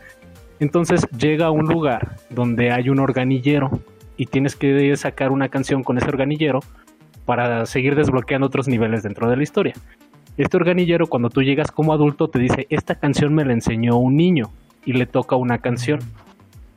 [0.58, 3.70] Entonces llega a un lugar donde hay un organillero
[4.16, 6.60] y tienes que sacar una canción con ese organillero
[7.24, 9.74] para seguir desbloqueando otros niveles dentro de la historia.
[10.36, 14.16] Este organillero cuando tú llegas como adulto te dice, esta canción me la enseñó un
[14.16, 14.50] niño
[14.84, 16.00] y le toca una canción.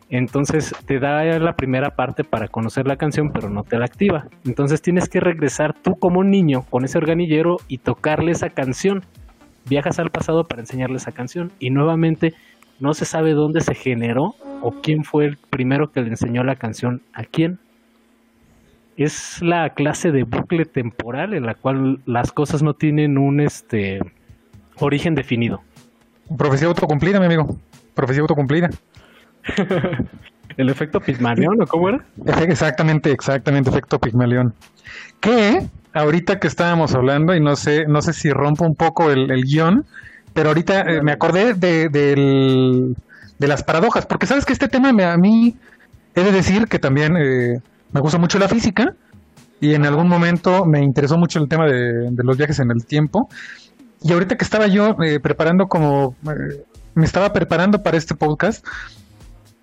[0.09, 4.25] Entonces te da la primera parte para conocer la canción, pero no te la activa.
[4.43, 9.03] Entonces tienes que regresar tú como niño con ese organillero y tocarle esa canción.
[9.65, 12.33] Viajas al pasado para enseñarle esa canción y nuevamente
[12.79, 16.55] no se sabe dónde se generó o quién fue el primero que le enseñó la
[16.55, 17.59] canción a quién.
[18.97, 23.99] Es la clase de bucle temporal en la cual las cosas no tienen un este
[24.79, 25.61] origen definido.
[26.37, 27.57] Profecía autocumplida, mi amigo.
[27.93, 28.69] Profecía autocumplida.
[30.57, 32.05] El efecto Pygmalion, ¿o cómo era?
[32.43, 34.53] Exactamente, exactamente, efecto Pigmalión.
[35.21, 39.31] Que ahorita que estábamos hablando, y no sé, no sé si rompo un poco el,
[39.31, 39.85] el guion,
[40.33, 42.95] pero ahorita eh, me acordé de, del-
[43.37, 45.55] de las paradojas, porque sabes que este tema me, a mí
[46.15, 47.59] he de decir que también eh,
[47.91, 48.93] me gusta mucho la física,
[49.61, 52.85] y en algún momento me interesó mucho el tema de, de los viajes en el
[52.85, 53.27] tiempo.
[54.01, 56.63] Y ahorita que estaba yo eh, preparando como, eh,
[56.95, 58.65] me estaba preparando para este podcast,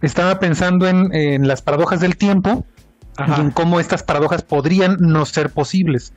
[0.03, 2.67] estaba pensando en, en las paradojas del tiempo
[3.19, 6.13] y en cómo estas paradojas podrían no ser posibles,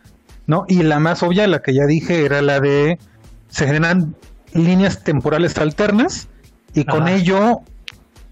[0.47, 0.65] ¿no?
[0.67, 2.99] Y la más obvia, la que ya dije, era la de
[3.47, 4.15] se generan
[4.53, 6.27] líneas temporales alternas
[6.73, 7.61] y con ello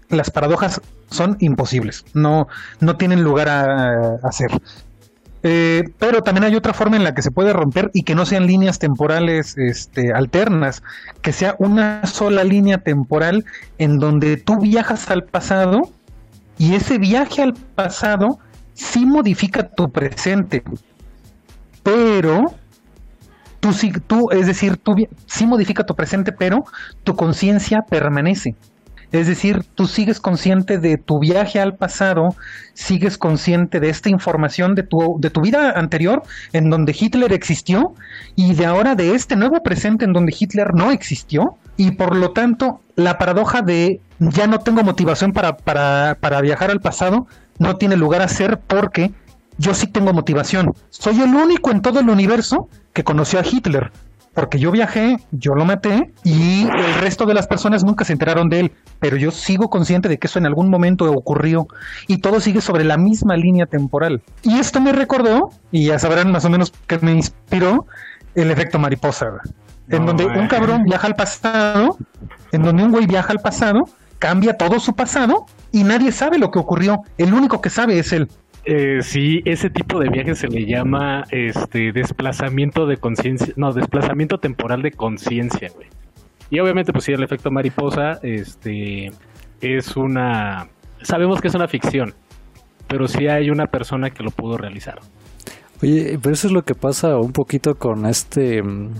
[0.08, 2.48] las paradojas son imposibles, no,
[2.80, 4.50] no tienen lugar a, a ser.
[5.44, 8.26] Eh, pero también hay otra forma en la que se puede romper y que no
[8.26, 10.82] sean líneas temporales este, alternas,
[11.22, 13.44] que sea una sola línea temporal
[13.78, 15.82] en donde tú viajas al pasado
[16.58, 18.40] y ese viaje al pasado
[18.74, 20.64] sí modifica tu presente,
[21.84, 22.54] pero
[23.60, 24.94] tú sí, tú, es decir, tú
[25.26, 26.64] sí modifica tu presente, pero
[27.04, 28.54] tu conciencia permanece.
[29.10, 32.36] Es decir, tú sigues consciente de tu viaje al pasado,
[32.74, 37.94] sigues consciente de esta información de tu, de tu vida anterior, en donde Hitler existió,
[38.36, 42.32] y de ahora de este nuevo presente en donde Hitler no existió, y por lo
[42.32, 47.26] tanto, la paradoja de ya no tengo motivación para, para, para viajar al pasado
[47.58, 49.12] no tiene lugar a ser porque
[49.58, 50.72] yo sí tengo motivación.
[50.88, 53.92] Soy el único en todo el universo que conoció a Hitler.
[54.34, 58.48] Porque yo viajé, yo lo maté y el resto de las personas nunca se enteraron
[58.48, 58.72] de él.
[59.00, 61.66] Pero yo sigo consciente de que eso en algún momento ocurrió
[62.06, 64.22] y todo sigue sobre la misma línea temporal.
[64.44, 67.86] Y esto me recordó, y ya sabrán más o menos que me inspiró,
[68.36, 69.26] el efecto mariposa.
[69.88, 71.96] En No, donde un cabrón viaja al pasado,
[72.52, 73.88] en donde un güey viaja al pasado,
[74.20, 77.02] cambia todo su pasado y nadie sabe lo que ocurrió.
[77.16, 78.28] El único que sabe es él.
[78.70, 84.36] Eh, sí, ese tipo de viaje se le llama este desplazamiento de conciencia, no, desplazamiento
[84.36, 85.88] temporal de conciencia, güey.
[86.50, 89.06] Y obviamente, pues sí, el efecto mariposa, este,
[89.62, 90.66] es una,
[91.00, 92.12] sabemos que es una ficción,
[92.88, 94.98] pero sí hay una persona que lo pudo realizar.
[95.82, 98.62] Oye, pero eso es lo que pasa un poquito con este.
[98.62, 98.90] mm,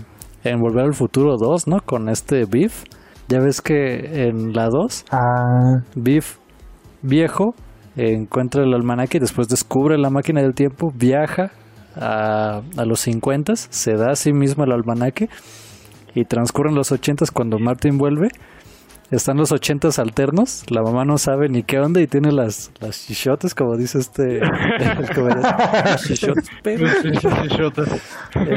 [0.45, 1.77] En Volver al Futuro 2, ¿no?
[1.85, 2.85] Con este Biff.
[3.27, 6.37] Ya ves que en la 2, Ah, Biff
[7.03, 7.53] viejo
[7.95, 11.51] encuentra el almanaque y después descubre la máquina del tiempo, viaja
[11.95, 15.29] a, a los 50, se da a sí mismo el almanaque
[16.15, 18.29] y transcurren los 80 cuando Martin vuelve.
[19.11, 23.07] Están los 80 alternos, la mamá no sabe ni qué onda y tiene las, las
[23.07, 24.39] chichotes, como dice este.
[25.19, 26.85] Las chichotes, pero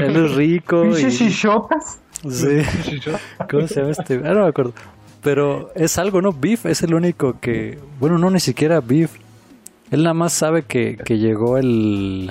[0.07, 0.85] él es rico.
[0.85, 2.01] y- ¿Pinches chichotas?
[2.29, 2.59] Sí.
[3.51, 4.21] ¿Cómo se llama este?
[4.25, 4.73] Ah, no me acuerdo.
[5.23, 6.33] Pero es algo, ¿no?
[6.33, 7.79] Beef es el único que.
[7.99, 9.12] Bueno, no, ni siquiera Beef.
[9.92, 12.31] Él nada más sabe que, que llegó el.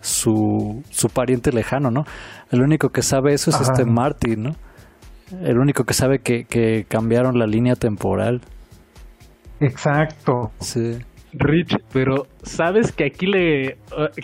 [0.00, 2.04] Su, su pariente lejano, ¿no?
[2.52, 3.72] El único que sabe eso es Ajá.
[3.72, 4.54] este Marty, ¿no?
[5.42, 8.40] El único que sabe que, que cambiaron la línea temporal.
[9.58, 10.52] Exacto.
[10.60, 10.98] Sí.
[11.32, 13.76] Rich, pero sabes que aquí le eh,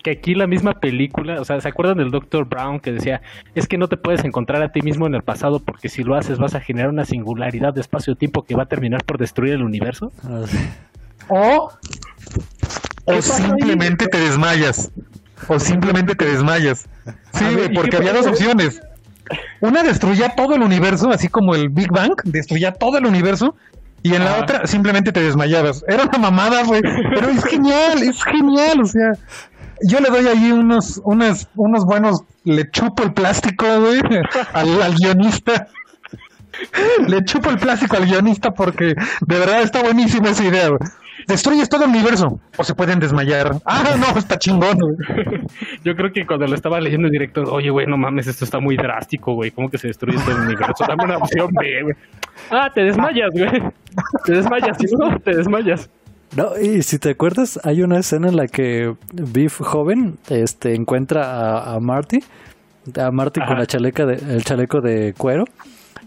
[0.02, 2.46] que aquí la misma película, o sea, ¿se acuerdan del Dr.
[2.48, 3.20] Brown que decía,
[3.54, 6.14] es que no te puedes encontrar a ti mismo en el pasado porque si lo
[6.14, 9.62] haces vas a generar una singularidad de espacio-tiempo que va a terminar por destruir el
[9.62, 10.12] universo?
[10.22, 10.58] Ah, sí.
[11.28, 11.70] O,
[13.06, 14.90] o simplemente te desmayas.
[15.48, 16.86] O simplemente te desmayas.
[17.32, 18.80] Sí, ver, güey, ¿y porque había dos opciones.
[19.60, 23.56] Una destruía todo el universo, así como el Big Bang, destruía todo el universo.
[24.02, 25.82] Y en la otra simplemente te desmayabas.
[25.88, 26.82] Era una mamada, güey.
[26.82, 28.82] Pero es genial, es genial.
[28.82, 29.12] O sea,
[29.82, 32.22] yo le doy ahí unos, unos, unos buenos.
[32.44, 34.00] Le chupo el plástico, güey,
[34.52, 35.68] al, al guionista.
[37.08, 38.94] Le chupo el plástico al guionista porque
[39.26, 40.80] de verdad está buenísima esa idea, güey.
[41.26, 43.52] Destruyes todo el universo o se pueden desmayar.
[43.64, 45.40] Ah, no, está chingón, güey.
[45.84, 48.60] Yo creo que cuando lo estaba leyendo en directo, oye, güey, no mames, esto está
[48.60, 50.84] muy drástico, güey, ¿cómo que se destruye todo el universo?
[50.86, 51.94] Dame una opción B, güey.
[52.50, 53.62] Ah, te desmayas, güey.
[54.24, 55.90] Te desmayas, si no, te desmayas.
[56.36, 61.24] No, y si te acuerdas, hay una escena en la que Beef joven este, encuentra
[61.30, 62.18] a, a Marty,
[63.00, 65.44] a Marty con la chaleca de, el chaleco de cuero,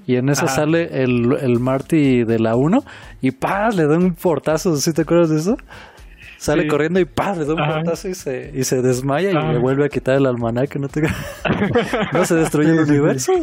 [0.07, 0.47] y en Ajá.
[0.47, 2.83] sale el, el Marty de la 1,
[3.21, 3.75] y ¡paz!
[3.75, 5.57] le da un portazo, ¿sí te acuerdas de eso?
[6.39, 6.67] Sale Sí.
[6.69, 7.37] corriendo y ¡paz!
[7.37, 7.73] le da un Ajá.
[7.75, 11.01] portazo y se, y se desmaya y le vuelve a quitar el almanaque, ¿no te
[12.13, 13.33] ¿No se destruye el universo?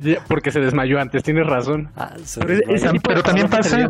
[0.00, 1.90] Ya, Porque se desmayó antes, tienes razón.
[1.96, 2.14] Ah,
[2.46, 3.86] Pero también pasa-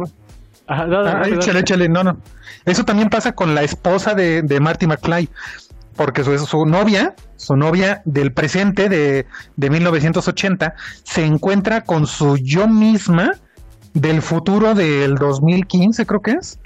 [0.67, 2.19] Ajá, Ah, échale, échale, no, no.
[2.65, 5.29] Eso también pasa con la esposa de, de Marty McFly,
[6.01, 12.39] porque su, su novia, su novia del presente de, de 1980, se encuentra con su
[12.39, 13.33] yo misma
[13.93, 16.59] del futuro del 2015, creo que es.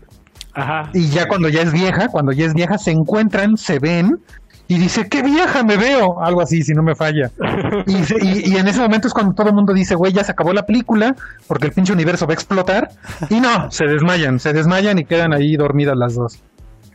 [0.53, 0.89] Ajá.
[0.95, 4.21] Y ya cuando ya es vieja, cuando ya es vieja, se encuentran, se ven
[4.69, 7.33] y dice, qué vieja me veo, algo así, si no me falla.
[7.89, 10.23] Y, se- y- y en ese momento es cuando todo el mundo dice, güey, ya
[10.23, 11.17] se acabó la película,
[11.49, 12.89] porque el pinche universo va a explotar.
[13.31, 16.41] Y no, se desmayan, se desmayan y quedan ahí dormidas las dos.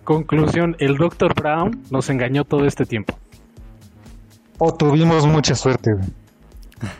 [0.09, 1.35] Conclusión, el Dr.
[1.35, 3.15] Brown nos engañó todo este tiempo.
[4.57, 6.09] O tuvimos mucha suerte, güey.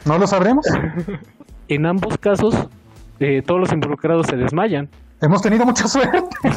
[0.05, 0.63] ¿No lo sabremos?
[1.69, 2.67] En ambos casos,
[3.19, 4.89] eh, todos los involucrados se desmayan.
[5.21, 6.19] Hemos tenido mucha suerte.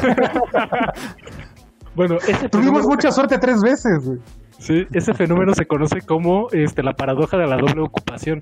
[1.95, 4.19] Bueno, ese Tuvimos fenómeno, mucha suerte tres veces, güey.
[4.57, 8.41] sí, ese fenómeno se conoce como este, la paradoja de la doble ocupación,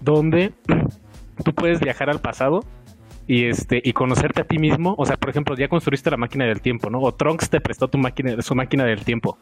[0.00, 0.52] donde
[1.44, 2.60] tú puedes viajar al pasado
[3.30, 4.96] y este y conocerte a ti mismo.
[4.98, 6.98] O sea, por ejemplo, ya construiste la máquina del tiempo, ¿no?
[6.98, 9.38] O Trunks te prestó tu máquina, su máquina del tiempo.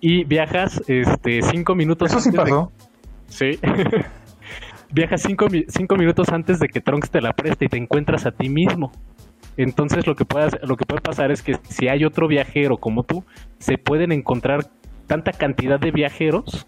[0.00, 2.66] Y viajas este cinco minutos Eso sí de-.
[3.28, 3.60] Sí.
[4.92, 8.32] Viajas cinco, cinco minutos antes de que Trunks te la preste y te encuentras a
[8.32, 8.90] ti mismo.
[9.56, 12.76] Entonces lo que, puede, hacer- lo que puede pasar es que si hay otro viajero
[12.76, 13.22] como tú,
[13.60, 14.66] se pueden encontrar
[15.06, 16.66] tanta cantidad de viajeros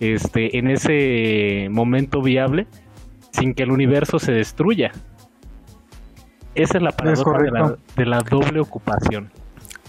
[0.00, 2.66] este, en ese momento viable
[3.30, 4.90] sin que el universo se destruya.
[6.54, 9.30] Esa es la paradoja de la, de la doble ocupación.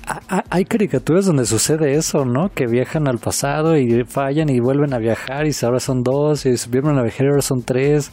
[0.07, 2.49] Ah, ah, Hay caricaturas donde sucede eso, ¿no?
[2.49, 6.57] Que viajan al pasado y fallan y vuelven a viajar y ahora son dos y
[6.57, 8.11] se vuelven a viajar y ahora son tres.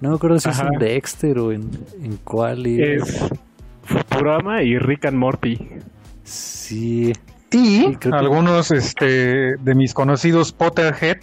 [0.00, 1.70] No me acuerdo si es en Dexter o en,
[2.02, 2.66] en cuál.
[2.66, 3.28] y- Es
[3.82, 5.58] Futurama y Rick and Morty.
[6.24, 7.12] Sí.
[7.52, 11.18] Y Sí, creo que- algunos este, de mis conocidos Potterhead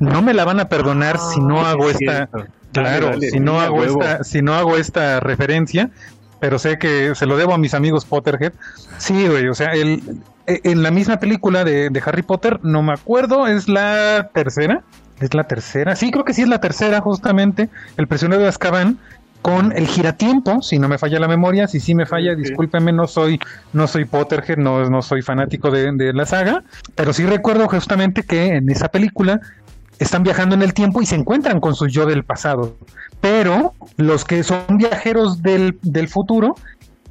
[0.00, 2.52] no me la van a perdonar si no hago Sí, esta, cierto.
[2.72, 4.02] Claro, Dale, si no hago huevo.
[4.02, 5.90] esta, si no hago esta referencia,
[6.40, 8.52] pero sé que se lo debo a mis amigos Potterhead.
[8.98, 10.02] Sí, güey, o sea, el,
[10.46, 14.82] e- en la misma película de, de Harry Potter, no me acuerdo, es la tercera,
[15.20, 18.98] es la tercera, sí, creo que sí es la tercera, justamente, el prisionero de Azkaban
[19.42, 22.42] con el giratiempo, si no me falla la memoria, si sí me falla, Sí.
[22.42, 23.38] discúlpeme, no soy,
[23.72, 26.64] no soy Potterhead, no, no soy fanático de, de la saga,
[26.96, 29.40] pero sí recuerdo justamente que en esa película
[29.98, 32.76] están viajando en el tiempo y se encuentran con su yo del pasado.
[33.20, 36.54] Pero los que son viajeros del, del futuro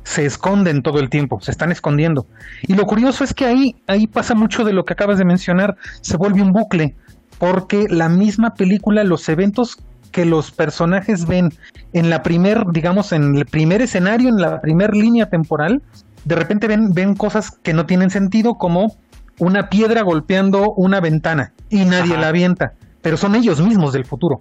[0.03, 2.25] se esconden todo el tiempo, se están escondiendo.
[2.61, 5.75] Y lo curioso es que ahí, ahí pasa mucho de lo que acabas de mencionar,
[6.01, 6.95] se vuelve un bucle,
[7.39, 9.77] porque la misma película, los eventos
[10.11, 11.53] que los personajes ven
[11.91, 15.81] en la primer, digamos, en el primer escenario, en la primer línea temporal,
[16.23, 18.95] de repente ven, ven cosas que no tienen sentido, como
[19.39, 22.21] una piedra golpeando una ventana y nadie Ajá.
[22.21, 22.71] la avienta,
[23.01, 24.37] pero son ellos mismos del futuro.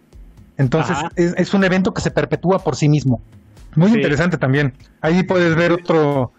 [0.59, 3.21] Entonces es, es un evento que se perpetúa por sí mismo.
[3.75, 3.97] Muy Sí.
[3.97, 4.73] interesante también.
[5.03, 6.33] Ahí puedes ver otro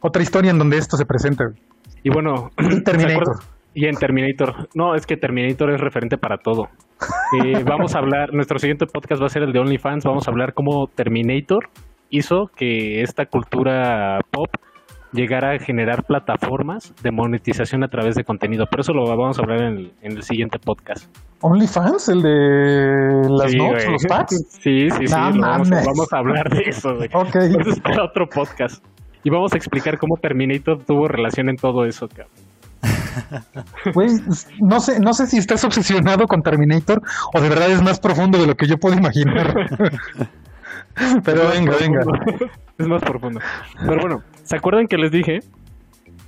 [0.00, 1.44] otra historia en donde esto se presenta.
[2.02, 3.36] Y bueno, Y ¿se Terminator.
[3.74, 4.68] Y en Terminator.
[4.74, 6.68] No, es que Terminator es referente para todo.
[7.44, 10.04] Eh, vamos a hablar, nuestro siguiente podcast va a ser el de OnlyFans.
[10.04, 11.68] Vamos a hablar cómo Terminator
[12.10, 14.48] hizo que esta cultura pop
[15.12, 18.66] llegara a generar plataformas de monetización a través de contenido.
[18.70, 21.06] Pero eso lo vamos a hablar en el, en el siguiente podcast.
[21.40, 24.36] OnlyFans, el de las Sí, notes, los packs.
[24.48, 25.14] Sí, sí, sí.
[25.14, 25.86] Lo vamos, a, mames.
[25.86, 27.08] vamos a hablar de eso, güey.
[27.12, 27.36] Ok.
[27.36, 28.84] Eso es para otro podcast.
[29.24, 32.28] Y vamos a explicar cómo Terminator tuvo relación en todo eso, cabrón.
[33.94, 34.10] Güey,
[34.60, 37.02] no sé, no sé si estás obsesionado con Terminator
[37.34, 39.54] o de verdad es más profundo de lo que yo puedo imaginar.
[41.24, 42.00] Pero venga, venga.
[42.78, 43.40] Es más profundo.
[43.80, 45.40] Pero bueno, ¿se acuerdan que les dije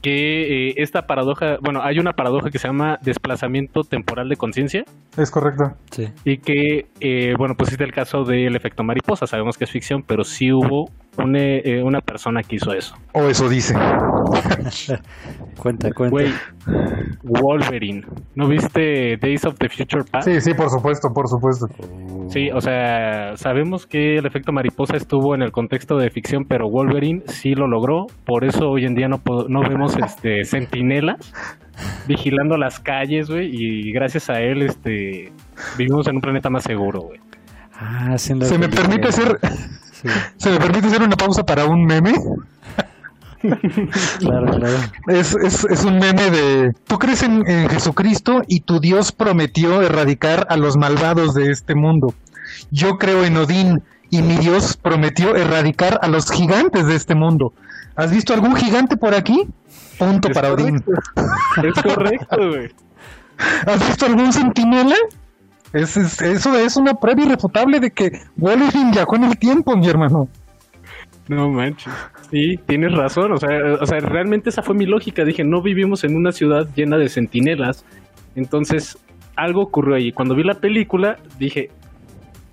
[0.02, 4.84] que eh, esta paradoja, bueno, hay una paradoja que se llama desplazamiento temporal de conciencia
[5.16, 5.76] Es correcto.
[5.90, 6.08] Sí.
[6.24, 9.26] y que, eh, bueno, pues es el caso del efecto mariposa.
[9.26, 12.96] Sabemos que es ficción, pero sí hubo una, eh, una persona que hizo eso.
[13.12, 13.74] O eso dice.
[15.58, 16.10] Cuenta, cuenta.
[16.10, 16.32] Güey,
[17.22, 18.02] Wolverine.
[18.34, 20.26] ¿No viste Days of the Future Past?
[20.26, 21.68] Sí, sí, por supuesto, por supuesto.
[22.28, 26.70] Sí, o sea, sabemos que el efecto mariposa estuvo en el contexto de ficción, pero
[26.70, 28.06] Wolverine sí lo logró.
[28.24, 31.32] Por eso hoy en día no, no vemos este sentinelas
[32.06, 35.32] vigilando las calles, güey, y gracias a él este
[35.76, 37.20] vivimos en un planeta más seguro, güey.
[37.78, 39.38] Ah, sí, en la ¿Se me permite hacer,
[40.02, 42.14] Sí, se me permite hacer una pausa para un meme?
[44.18, 44.78] claro, claro.
[45.08, 49.82] Es, es, es un meme de tú crees en, en Jesucristo y tu Dios prometió
[49.82, 52.14] erradicar a los malvados de este mundo.
[52.70, 57.52] Yo creo en Odín y mi Dios prometió erradicar a los gigantes de este mundo.
[57.96, 59.46] ¿Has visto algún gigante por aquí?
[59.98, 60.80] Punto Es para Odín.
[60.80, 61.62] correcto.
[61.62, 62.74] Es correcto, güey.
[63.66, 64.96] ¿Has visto algún centinela?
[65.72, 69.88] Es, es- eso es una prueba irrefutable de que Wolverine viajó en el tiempo, mi
[69.88, 70.28] hermano.
[71.28, 71.92] No manches.
[72.30, 73.32] Sí, tienes razón.
[73.32, 73.48] O sea,
[73.80, 75.24] o sea, realmente esa fue mi lógica.
[75.24, 77.84] Dije, no vivimos en una ciudad llena de centinelas.
[78.34, 78.98] Entonces,
[79.36, 80.10] algo ocurrió ahí.
[80.10, 81.70] Cuando vi la película, dije,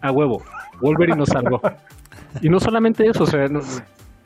[0.02, 0.44] a huevo,
[0.80, 1.60] Wolverine nos salvó.
[2.42, 3.62] y no solamente eso, o sea, no-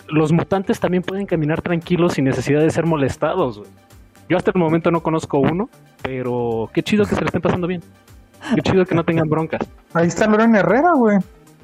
[0.09, 3.59] los mutantes también pueden caminar tranquilos sin necesidad de ser molestados.
[3.59, 3.69] güey.
[4.27, 5.69] Yo hasta el momento no conozco uno,
[6.03, 7.81] pero qué chido que se le estén pasando bien.
[8.55, 9.61] Qué chido que no tengan broncas.
[9.93, 11.17] Ahí está Lorena Herrera, güey.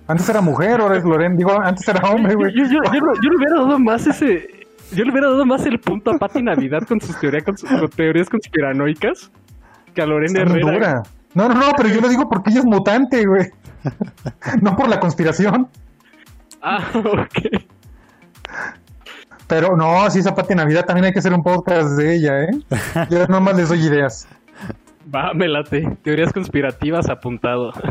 [0.07, 1.35] Antes era mujer, ahora es Lorena.
[1.35, 2.53] Digo, antes era hombre, güey.
[2.55, 4.47] Yo, yo- yo- yo le hubiera dado más ese.
[4.93, 7.69] Yo le hubiera dado más el punto a Pati Navidad con sus teoría- con sus
[7.69, 9.29] con teorías conspiranoicas
[9.93, 10.71] que a Lorena Herrera.
[10.71, 11.03] dura.
[11.33, 13.47] No, no, no, pero yo lo digo porque ella es mutante, güey.
[14.61, 15.67] No por la conspiración.
[16.61, 17.63] Ah, ok.
[19.47, 22.49] Pero no, si esa Pati Navidad también hay que hacer un podcast de ella, ¿eh?
[23.09, 24.27] Yo nomás les doy ideas.
[25.13, 25.83] Va, me late.
[26.03, 27.71] Teorías conspirativas apuntado.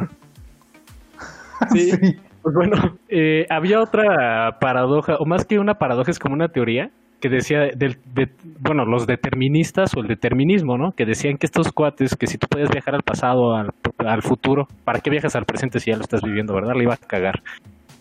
[1.73, 1.91] Sí.
[1.91, 2.17] Sí.
[2.43, 6.91] Pues bueno, eh, había otra paradoja, o más que una paradoja, es como una teoría
[7.21, 8.29] que decía, del, de,
[8.61, 10.93] bueno, los deterministas o el determinismo, ¿no?
[10.93, 14.69] Que decían que estos cuates, que si tú podías viajar al pasado, al, al futuro,
[14.85, 16.75] ¿para qué viajas al presente si ya lo estás viviendo, verdad?
[16.77, 17.43] Le iba a cagar.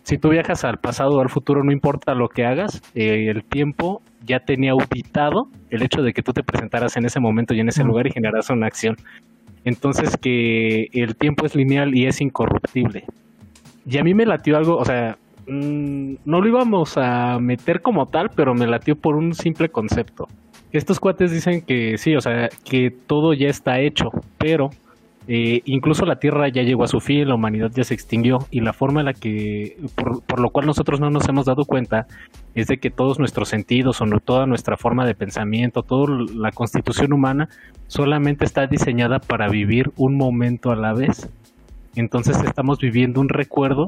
[0.04, 3.44] Si tú viajas al pasado o al futuro, no importa lo que hagas, eh, el
[3.46, 7.60] tiempo ya tenía auditado el hecho de que tú te presentaras en ese momento y
[7.60, 8.96] en ese lugar y generaras una acción.
[9.64, 13.06] Entonces que el tiempo es lineal y es incorruptible.
[13.88, 18.08] Y a mí me latió algo, o sea, mm, no lo íbamos a meter como
[18.08, 20.28] tal, pero me latió por un simple concepto.
[20.72, 24.72] Estos cuates dicen que sí, o sea, que todo ya está hecho, pero
[25.28, 28.62] eh, incluso la Tierra ya llegó a su fin, la humanidad ya se extinguió y
[28.62, 32.06] la forma en la que, por, por lo cual nosotros no nos hemos dado cuenta,
[32.54, 36.52] es de que todos nuestros sentidos, o no- toda nuestra forma de pensamiento, toda la
[36.52, 37.50] constitución humana
[37.88, 41.30] solamente está diseñada para vivir un momento a la vez.
[41.96, 43.88] Entonces estamos viviendo un recuerdo,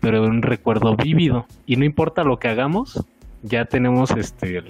[0.00, 1.46] pero un recuerdo vívido.
[1.66, 3.04] Y no importa lo que hagamos,
[3.42, 4.62] ya tenemos este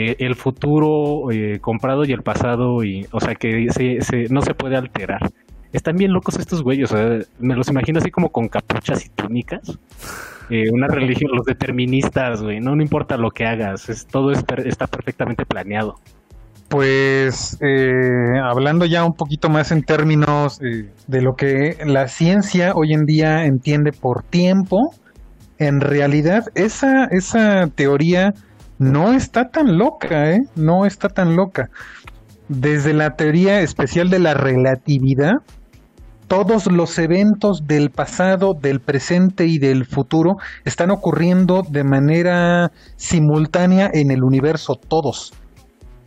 [0.00, 4.40] eh, el futuro eh, comprado y el pasado, y, o sea que se- se- no
[4.42, 5.20] se puede alterar.
[5.72, 9.08] Están bien locos estos güeyes, o sea, me los imagino así como con capuchas y
[9.10, 9.78] túnicas.
[10.50, 14.42] Eh, una religión, los deterministas, güey, no, no importa lo que hagas, es, todo es
[14.64, 15.96] está perfectamente planeado.
[16.68, 22.72] Pues eh, hablando ya un poquito más en términos eh, de lo que la ciencia
[22.74, 24.94] hoy en día entiende por tiempo,
[25.58, 28.32] en realidad esa, esa teoría
[28.78, 30.40] no está tan loca, ¿eh?
[30.54, 31.70] No está tan loca.
[32.48, 35.34] Desde la teoría especial de la relatividad,
[36.28, 43.90] todos los eventos del pasado, del presente y del futuro están ocurriendo de manera simultánea
[43.92, 45.32] en el universo, todos.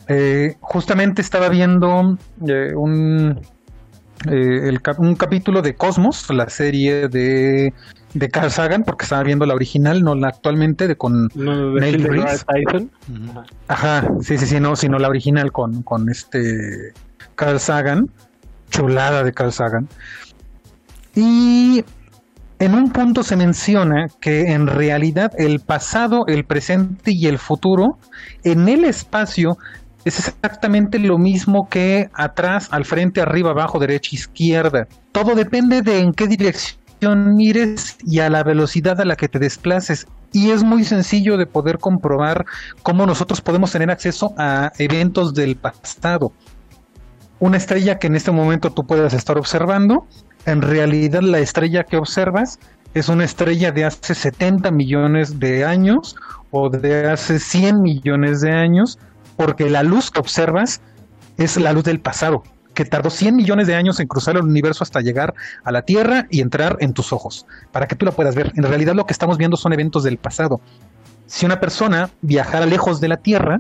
[0.08, 2.18] Eh, justamente estaba viendo
[2.48, 3.40] eh, un,
[4.30, 7.74] eh, un capítulo de Cosmos, la serie de,
[8.14, 12.92] de Carl Sagan, porque estaba viendo la original, no la actualmente de con Neil Tyson.
[13.68, 16.94] Ajá, sí, sí, sí, no, sino la original con, con este
[17.36, 18.08] Carl Sagan,
[18.70, 19.88] chulada de Carl Sagan.
[21.16, 21.84] Y
[22.60, 27.98] en un punto se menciona que en realidad el pasado, el presente y el futuro
[28.44, 29.58] en el espacio
[30.06, 34.88] es exactamente lo mismo que atrás, al frente, arriba, abajo, derecha, izquierda.
[35.12, 39.40] Todo depende de en qué dirección mires y a la velocidad a la que te
[39.40, 40.08] desplaces.
[40.32, 42.46] Y es muy sencillo de poder comprobar
[42.84, 46.32] cómo nosotros podemos tener acceso a eventos del pasado.
[47.40, 50.06] Una estrella que en este momento tú puedas estar observando,
[50.46, 52.60] en realidad la estrella que observas
[52.94, 56.16] es una estrella de hace 70 millones de años
[56.52, 59.00] o de hace 100 millones de años
[59.38, 60.82] porque la luz que observas
[61.38, 62.44] es la luz del pasado,
[62.74, 66.28] que tardó 100 millones de años en cruzar el universo hasta llegar a la Tierra
[66.30, 68.52] y entrar en tus ojos, para que tú la puedas ver.
[68.56, 70.62] En realidad lo que estamos viendo son eventos del pasado.
[71.26, 73.60] Si una persona viajara lejos de la Tierra,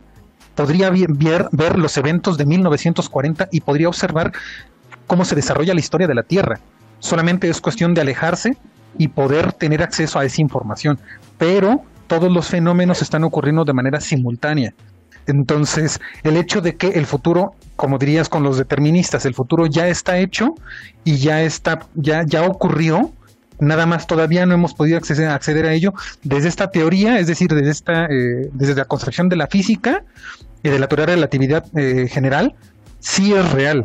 [0.55, 4.31] podría ver, ver los eventos de 1940 y podría observar
[5.07, 6.59] cómo se desarrolla la historia de la Tierra.
[6.99, 8.57] Solamente es cuestión de alejarse
[8.97, 10.99] y poder tener acceso a esa información.
[11.37, 14.73] Pero todos los fenómenos están ocurriendo de manera simultánea.
[15.27, 17.51] Entonces, el hecho de que el futuro,
[17.81, 20.53] como dirías con los deterministas, el futuro ya está hecho
[21.03, 23.11] y ya está, ya, ya ocurrió,
[23.59, 27.71] nada más todavía no hemos podido acceder, a ello desde esta teoría, es decir, desde
[27.71, 30.03] esta, eh, desde la construcción de la física
[30.61, 32.53] y de la teoría de relatividad eh, general,
[32.99, 33.83] sí es real.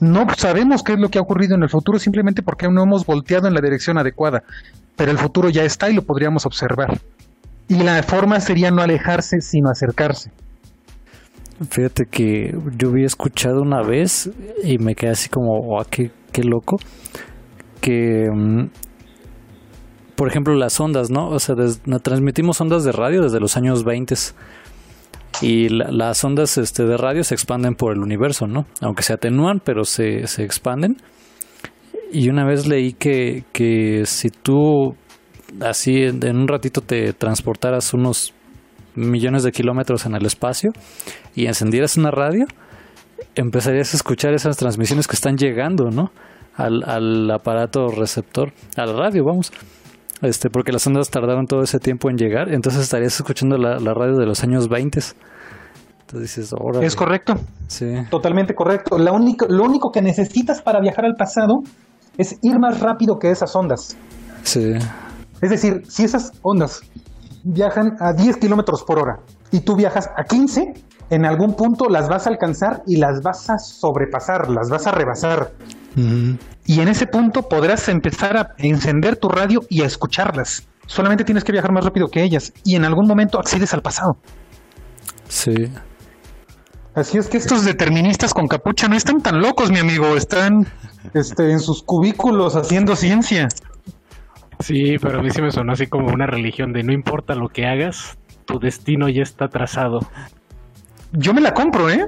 [0.00, 3.04] No sabemos qué es lo que ha ocurrido en el futuro simplemente porque no hemos
[3.04, 4.44] volteado en la dirección adecuada,
[4.96, 6.98] pero el futuro ya está y lo podríamos observar.
[7.68, 10.30] Y la forma sería no alejarse, sino acercarse.
[11.70, 14.30] Fíjate que yo había escuchado una vez
[14.62, 16.78] y me quedé así como, oh, qué, qué loco,
[17.80, 18.66] que, mm,
[20.16, 21.28] por ejemplo, las ondas, ¿no?
[21.28, 21.54] O sea,
[22.02, 24.14] transmitimos ondas de radio desde los años 20
[25.42, 28.66] y las ondas este, de radio se expanden por el universo, ¿no?
[28.80, 30.96] Aunque se atenúan, pero se, se expanden.
[32.12, 34.94] Y una vez leí que, que si tú
[35.60, 38.32] así en, un ratito te transportaras unos
[38.94, 40.70] millones de kilómetros en el espacio
[41.34, 42.46] y encendieras una radio,
[43.34, 46.10] empezarías a escuchar esas transmisiones que están llegando, ¿no?
[46.56, 49.52] Al, al aparato receptor, a la radio, vamos.
[50.22, 54.16] Este, porque las ondas tardaron todo ese tiempo en llegar, entonces estarías escuchando la, radio
[54.16, 55.00] de los años 20.
[56.00, 57.34] Entonces dices, Es correcto.
[57.66, 57.86] Sí.
[58.10, 58.96] Totalmente correcto.
[58.98, 61.62] lo único que necesitas para viajar al pasado
[62.16, 63.96] es ir más rápido que esas ondas.
[64.42, 64.72] Sí.
[65.42, 66.82] Es decir, si esas ondas
[67.44, 69.20] viajan a 10 kilómetros por hora
[69.52, 70.74] y tú viajas a 15,
[71.10, 74.92] en algún punto las vas a alcanzar y las vas a sobrepasar, las vas a
[74.92, 75.52] rebasar.
[76.66, 80.66] Y en ese punto podrás empezar a encender tu radio y a escucharlas.
[80.86, 84.16] Solamente tienes que viajar más rápido que ellas y en algún momento accedes al pasado.
[85.28, 85.54] Sí.
[86.94, 90.16] Así es que estos deterministas con capucha no están tan locos, mi amigo.
[90.16, 90.66] Están
[91.12, 93.48] este, en sus cubículos haciendo ciencia.
[94.60, 97.48] Sí, pero a mí sí me sonó así como una religión de no importa lo
[97.48, 100.00] que hagas, tu destino ya está trazado.
[101.12, 102.06] Yo me la compro, ¿eh?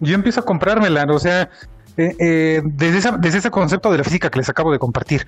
[0.00, 1.48] Yo empiezo a comprármela, o sea,
[1.96, 5.26] eh, eh, desde, desde ese concepto de la física que les acabo de compartir.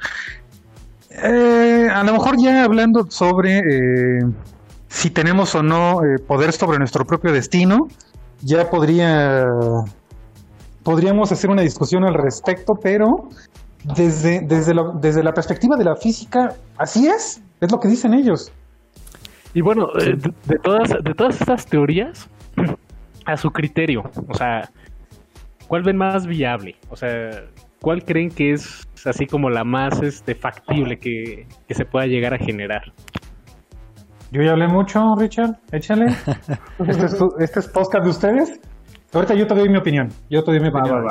[1.11, 3.61] Eh, a lo mejor ya hablando sobre
[4.88, 7.86] si tenemos o no poder sobre nuestro propio destino,
[8.40, 9.45] ya podría
[10.82, 13.28] podríamos hacer una discusión al respecto, pero
[13.85, 18.53] desde, desde, desde la perspectiva de la física, así es, es lo que dicen ellos.
[19.53, 20.16] Y bueno, eh,
[20.47, 22.28] de, todas, de todas estas teorías,
[23.26, 24.68] a su criterio, o sea,
[25.68, 26.76] ¿cuál ven más viable?
[26.91, 27.45] O sea,
[27.80, 32.39] ¿cuál creen que es así como la más este, factible que, se pueda llegar a
[32.39, 32.93] generar?
[34.32, 36.07] Yo ya hablé mucho, Richard, échale.
[36.89, 38.61] este, es, este es podcast de ustedes.
[39.12, 40.09] Ahorita yo te doy mi opinión.
[40.28, 41.07] Yo te doy mi opinión.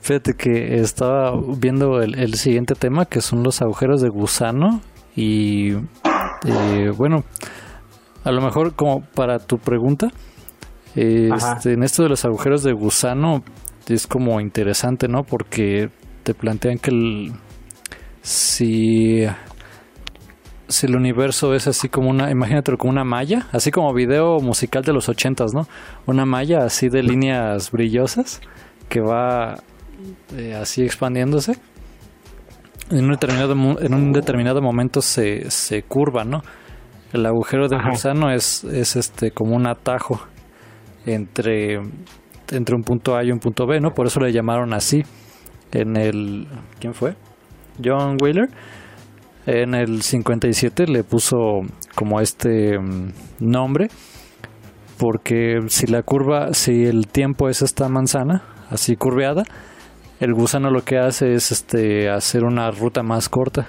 [0.00, 4.80] Fíjate que estaba viendo el, siguiente tema que son los agujeros de gusano
[5.14, 5.72] y
[6.44, 7.24] eh, bueno,
[8.24, 10.08] a lo mejor como para tu pregunta,
[10.94, 13.42] este, en esto de los agujeros de gusano
[13.86, 15.22] es como interesante, ¿no?
[15.22, 15.90] Porque
[16.22, 17.32] te plantean que el,
[18.22, 19.26] si
[20.68, 24.82] si el universo es así como una, imagínate como una malla, así como video musical
[24.82, 25.68] de los ochentas, ¿no?
[26.06, 28.40] Una malla así de líneas brillosas
[28.88, 29.54] que va
[30.36, 31.52] eh, así expandiéndose,
[32.90, 36.42] en un determinado, en un determinado momento se, se curva, ¿no?
[37.12, 40.20] El agujero de gusano es, es este como un atajo
[41.04, 41.80] entre,
[42.50, 43.90] entre un punto A y un punto B, ¿no?
[43.90, 45.02] Por eso le llamaron así.
[45.72, 46.46] En el...
[46.78, 47.14] ¿Quién fue?
[47.82, 48.48] John Wheeler.
[49.46, 51.60] En el 57 le puso
[51.94, 53.88] como este mm, nombre
[54.98, 59.44] porque si la curva, si el tiempo es esta manzana, así curveada,
[60.20, 63.66] el gusano lo que hace es este hacer una ruta más corta.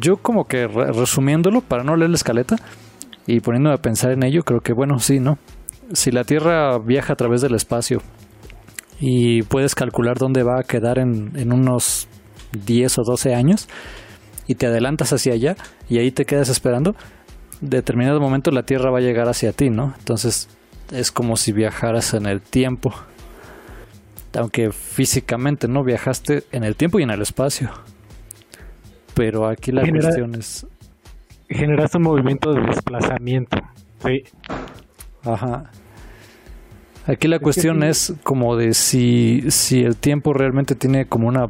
[0.00, 2.56] Yo como que resumiéndolo, para no leer la escaleta
[3.26, 5.38] y poniéndome a pensar en ello, creo que bueno, sí, ¿no?
[5.92, 8.00] Si la Tierra viaja a través del espacio
[9.00, 12.08] y puedes calcular dónde va a quedar en, en unos
[12.66, 13.68] 10 o 12 años
[14.46, 15.56] y te adelantas hacia allá
[15.88, 16.94] y ahí te quedas esperando,
[17.60, 19.94] determinado momento la Tierra va a llegar hacia ti, ¿no?
[19.98, 20.48] Entonces
[20.92, 22.92] es como si viajaras en el tiempo.
[24.36, 27.70] Aunque físicamente no viajaste en el tiempo y en el espacio.
[29.14, 30.66] Pero aquí la cuestión es...
[31.48, 33.58] Generaste un movimiento de desplazamiento.
[34.02, 34.24] Sí.
[35.24, 35.70] Ajá.
[37.06, 41.46] Aquí la cuestión es como de si, si el tiempo realmente tiene como una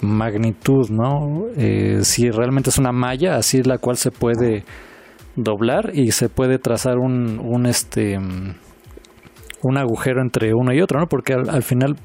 [0.00, 1.44] magnitud, ¿no?
[1.56, 4.64] Eh, si realmente es una malla, así la cual se puede
[5.36, 8.18] doblar y se puede trazar un, un este
[9.62, 11.06] un agujero entre uno y otro, ¿no?
[11.06, 11.96] Porque al, final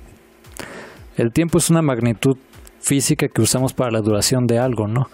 [1.17, 2.37] el tiempo es una magnitud
[2.79, 5.07] física que usamos para la duración de algo, ¿no?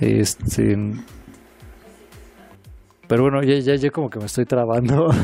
[0.00, 0.76] Este
[3.06, 5.08] pero bueno, ya, ya, ya como que me estoy trabando.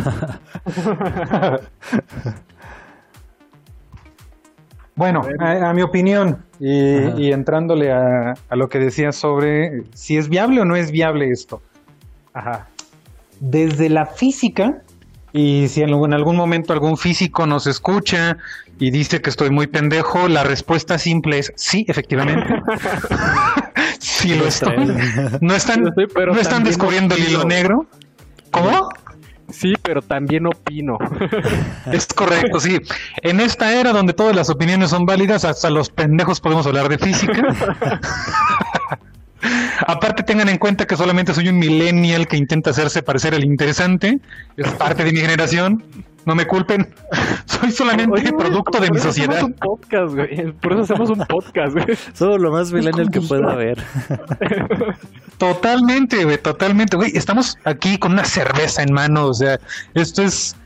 [4.96, 10.64] Bueno, a, mi opinión, y, entrándole a, lo que decía sobre si es viable o
[10.64, 11.62] no es viable esto.
[12.32, 12.68] Ajá.
[13.40, 14.82] Desde la física,
[15.32, 18.36] y si en algún, algún momento algún físico nos escucha
[18.78, 22.46] y dice que estoy muy pendejo, la respuesta simple es sí, efectivamente.
[23.98, 24.76] sí lo estoy.
[25.40, 27.86] No están, no están descubriendo el hilo negro.
[28.50, 28.88] ¿Cómo?
[29.54, 30.98] Sí, pero también opino.
[31.92, 32.78] Es correcto, sí.
[33.22, 36.98] En esta era donde todas las opiniones son válidas, hasta los pendejos podemos hablar de
[36.98, 37.40] física.
[39.86, 44.18] Aparte tengan en cuenta que solamente soy un millennial que intenta hacerse parecer el interesante.
[44.56, 45.84] Es parte de mi generación.
[46.26, 46.92] No me culpen.
[47.46, 49.42] Soy solamente producto de mi sociedad.
[49.44, 50.52] Un podcast, güey.
[50.52, 51.86] Por eso hacemos un podcast, güey.
[52.14, 53.78] Somos lo más millennial que pueda haber.
[55.38, 57.10] Totalmente, güey, totalmente, güey.
[57.14, 59.58] Estamos aquí con una cerveza en mano, o sea,
[59.94, 60.56] esto es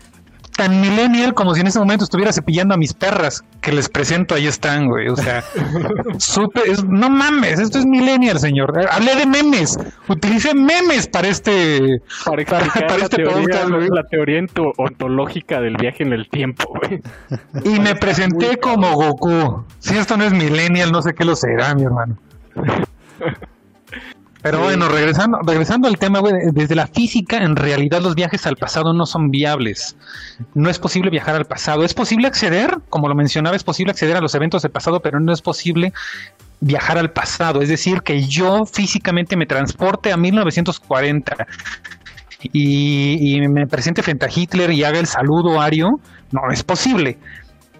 [0.59, 4.35] tan millennial como si en ese momento estuviera cepillando a mis perras que les presento,
[4.35, 5.09] ahí están, güey.
[5.09, 5.45] O sea,
[6.19, 8.73] súper, no mames, esto es millennial, señor.
[8.91, 9.79] Hablé de memes,
[10.09, 12.45] utilicé memes para este, para,
[12.75, 14.45] para, la este teoría, La teoría
[14.77, 17.01] ontológica del viaje en el tiempo, güey.
[17.65, 19.65] Y me presenté como Goku.
[19.79, 22.17] Si esto no es millennial, no sé qué lo será, mi hermano.
[24.43, 28.57] Pero bueno, regresando, regresando al tema, güey, desde la física, en realidad los viajes al
[28.57, 29.97] pasado no son viables.
[30.55, 31.85] No es posible viajar al pasado.
[31.85, 35.19] Es posible acceder, como lo mencionaba, es posible acceder a los eventos del pasado, pero
[35.19, 35.93] no es posible
[36.61, 37.63] viajar al pasado.
[37.63, 41.47] Es decir, que yo físicamente me transporte a 1940
[42.41, 45.99] y, y me presente frente a Hitler y haga el saludo ario.
[46.31, 47.19] No es posible.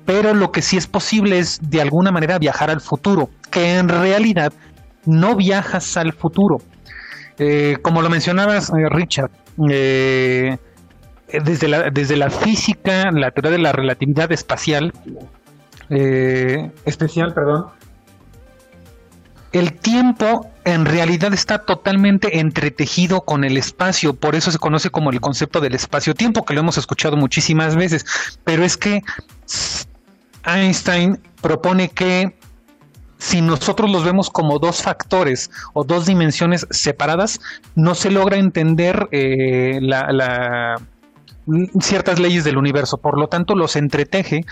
[0.09, 3.89] Pero lo que sí es posible es de alguna manera viajar al futuro, que en
[3.91, 4.55] realidad
[5.09, 6.59] no viajas al futuro.
[7.39, 9.31] Eh, como lo mencionabas, eh, Richard,
[9.71, 10.59] eh,
[11.33, 14.93] desde, la, desde la física, la teoría de la relatividad espacial,
[15.89, 17.67] especial, perdón,
[19.53, 25.11] el tiempo en realidad está totalmente entretejido con el espacio, por eso se conoce como
[25.11, 28.05] el concepto del espacio-tiempo, que lo hemos escuchado muchísimas veces,
[28.45, 29.01] pero es que
[30.45, 32.37] Einstein propone que
[33.19, 37.41] si nosotros los vemos como dos factores o dos dimensiones separadas,
[37.75, 40.77] no se logra entender eh, la,
[41.81, 42.97] ciertas leyes del universo.
[42.97, 44.43] Por lo tanto, los entreteje.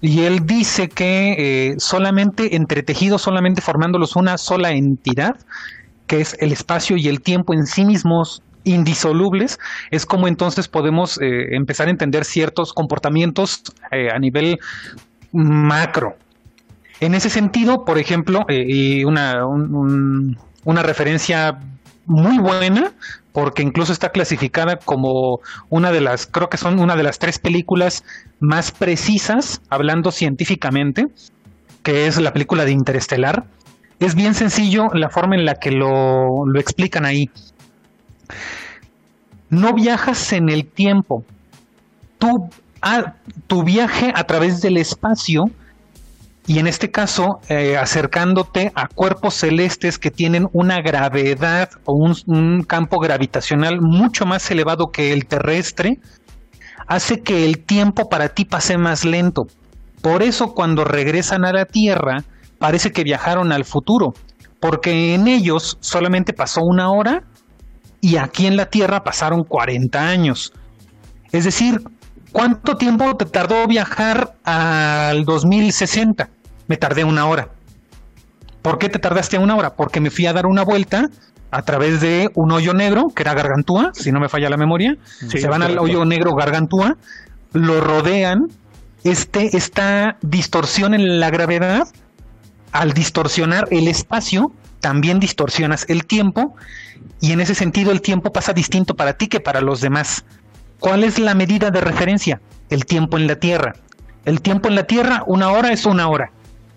[0.00, 5.36] Y él dice que eh, solamente entretejidos, solamente formándolos una sola entidad,
[6.06, 9.58] que es el espacio y el tiempo en sí mismos indisolubles,
[9.90, 14.58] es como entonces podemos eh, empezar a entender ciertos comportamientos a nivel
[15.32, 16.16] macro.
[17.00, 21.58] En ese sentido, por ejemplo, eh, y una, una referencia
[22.04, 22.92] muy buena,
[23.32, 27.38] porque incluso está clasificada como una de las, creo que son una de las tres
[27.38, 28.04] películas
[28.38, 31.06] más precisas, hablando científicamente,
[31.82, 33.44] que es la película de Interestelar.
[33.98, 37.30] Es bien sencillo la forma en la que lo, lo explican ahí.
[39.48, 41.24] No viajas en el tiempo.
[42.18, 42.50] Tú,
[43.46, 45.50] tu viaje a través del espacio
[46.50, 52.64] y en este caso eh, acercándote a cuerpos celestes que tienen una gravedad o un,
[52.64, 56.00] campo gravitacional mucho más elevado que el terrestre,
[56.88, 59.42] hace que el tiempo para ti pase más lento.
[60.02, 62.24] Por eso cuando regresan a la Tierra,
[62.58, 64.12] parece que viajaron al futuro,
[64.58, 67.22] porque en ellos solamente pasó una hora
[68.00, 70.52] y aquí en la Tierra pasaron 40 años.
[71.30, 71.80] Es decir,
[72.32, 76.39] ¿cuánto tiempo te tardó viajar al 2060?
[76.70, 77.48] Me tardé una hora.
[78.62, 79.70] ¿Por qué te tardaste una hora?
[79.74, 81.08] Porque me fui a dar una vuelta
[81.50, 84.94] a través de un hoyo negro, que era Gargantúa, si no me falla la memoria.
[85.04, 86.96] se van al hoyo negro Gargantúa,
[87.54, 88.46] lo rodean.
[89.02, 91.88] Este, esta distorsión en la gravedad,
[92.70, 96.54] al distorsionar el espacio, también distorsionas el tiempo
[97.20, 100.24] y en ese sentido el tiempo pasa distinto para ti que para los demás.
[100.78, 102.40] ¿Cuál es la medida de referencia?
[102.68, 103.72] El tiempo en la Tierra.
[104.24, 106.30] El tiempo en la Tierra, una hora es una hora.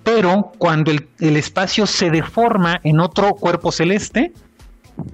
[0.04, 4.34] Pero cuando el, espacio se deforma en otro cuerpo celeste,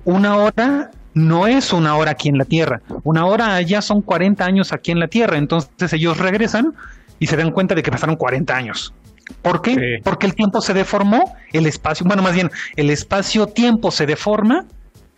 [0.03, 2.81] una hora no es una hora aquí en la Tierra.
[3.03, 5.37] Una hora allá son 40 años aquí en la Tierra.
[5.37, 6.73] Entonces ellos regresan
[7.19, 8.93] y se dan cuenta de que pasaron 40 años.
[9.41, 9.99] ¿Por qué?
[10.03, 14.65] Porque el tiempo se deformó, el espacio, bueno, más bien, el espacio-tiempo se deforma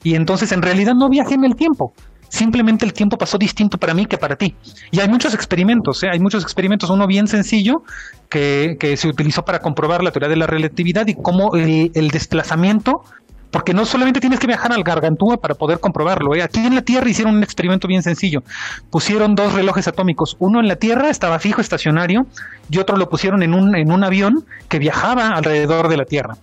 [0.03, 1.93] y entonces en realidad no viajé en el tiempo.
[2.32, 4.56] Simplemente el tiempo pasó distinto para mí que para ti.
[4.90, 6.10] Y hay muchos experimentos, ¿eh?
[6.10, 7.84] hay muchos experimentos, uno bien sencillo
[8.30, 13.04] que, se utilizó para comprobar la teoría de la relatividad y cómo el, desplazamiento
[13.52, 16.34] porque no solamente tienes que viajar al Gargantúa para poder comprobarlo.
[16.34, 16.42] ¿eh?
[16.42, 18.44] Aquí en la Tierra hicieron un experimento bien sencillo.
[18.90, 20.38] Pusieron dos relojes atómicos.
[20.40, 22.28] Uno en la Tierra estaba fijo, estacionario,
[22.70, 26.38] y otro lo pusieron en un, en un avión que viajaba alrededor de la Tierra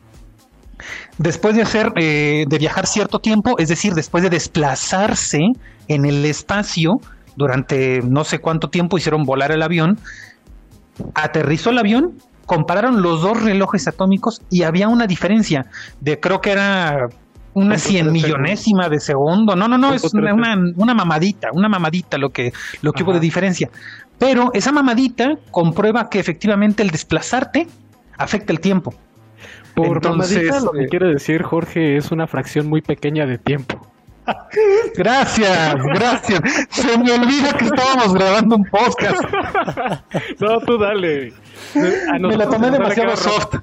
[1.18, 5.40] después de hacer, eh, de viajar cierto tiempo, es decir, después de desplazarse
[5.88, 7.00] en el espacio
[7.36, 9.98] durante no sé cuánto tiempo, hicieron volar el avión,
[11.14, 15.66] aterrizó el avión, compararon los dos relojes atómicos y había una diferencia
[16.00, 17.08] de creo que era
[17.54, 19.56] una cien millonésima de segundo.
[19.56, 20.32] No, no, no, es una,
[20.76, 22.52] una, mamadita, una mamadita lo que,
[22.82, 23.68] lo que hubo de diferencia.
[24.18, 27.66] Pero esa mamadita comprueba que efectivamente el desplazarte
[28.16, 28.94] afecta el tiempo.
[29.78, 33.86] Por Entonces, lo que eh, quiere decir Jorge es una fracción muy pequeña de tiempo.
[34.96, 36.40] Gracias, gracias.
[36.70, 39.22] Se me olvida que estábamos grabando un podcast.
[40.40, 41.32] No, tú dale.
[41.74, 43.56] me la tomé demasiado soft.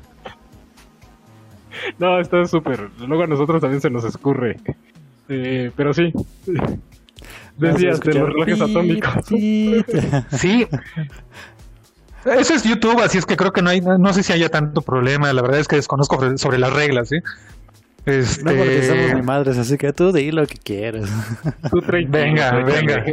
[2.00, 2.90] No, está súper.
[3.06, 4.58] Luego a nosotros también se nos escurre.
[5.30, 6.12] Eh, pero sí.
[7.58, 9.14] Decías de los relojes atómicos.
[9.28, 10.66] Sí.
[12.26, 14.82] Eso es YouTube, así es que creo que no hay, no, sé si haya tanto
[14.82, 15.32] problema.
[15.32, 17.18] La verdad es que desconozco sobre, las reglas, ¿sí?
[18.06, 18.44] Este...
[18.44, 21.10] No porque somos mi madres, así que tú di lo que quieras.
[22.10, 23.06] venga, venga.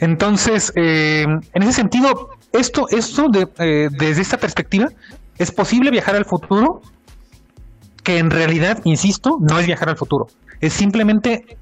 [0.00, 4.88] Entonces, eh, en ese sentido, esto, esto de, eh, desde esta perspectiva,
[5.38, 6.82] ¿es posible viajar al futuro?
[8.04, 10.28] Que en realidad, insisto, no es viajar al futuro.
[10.60, 11.56] Es simplemente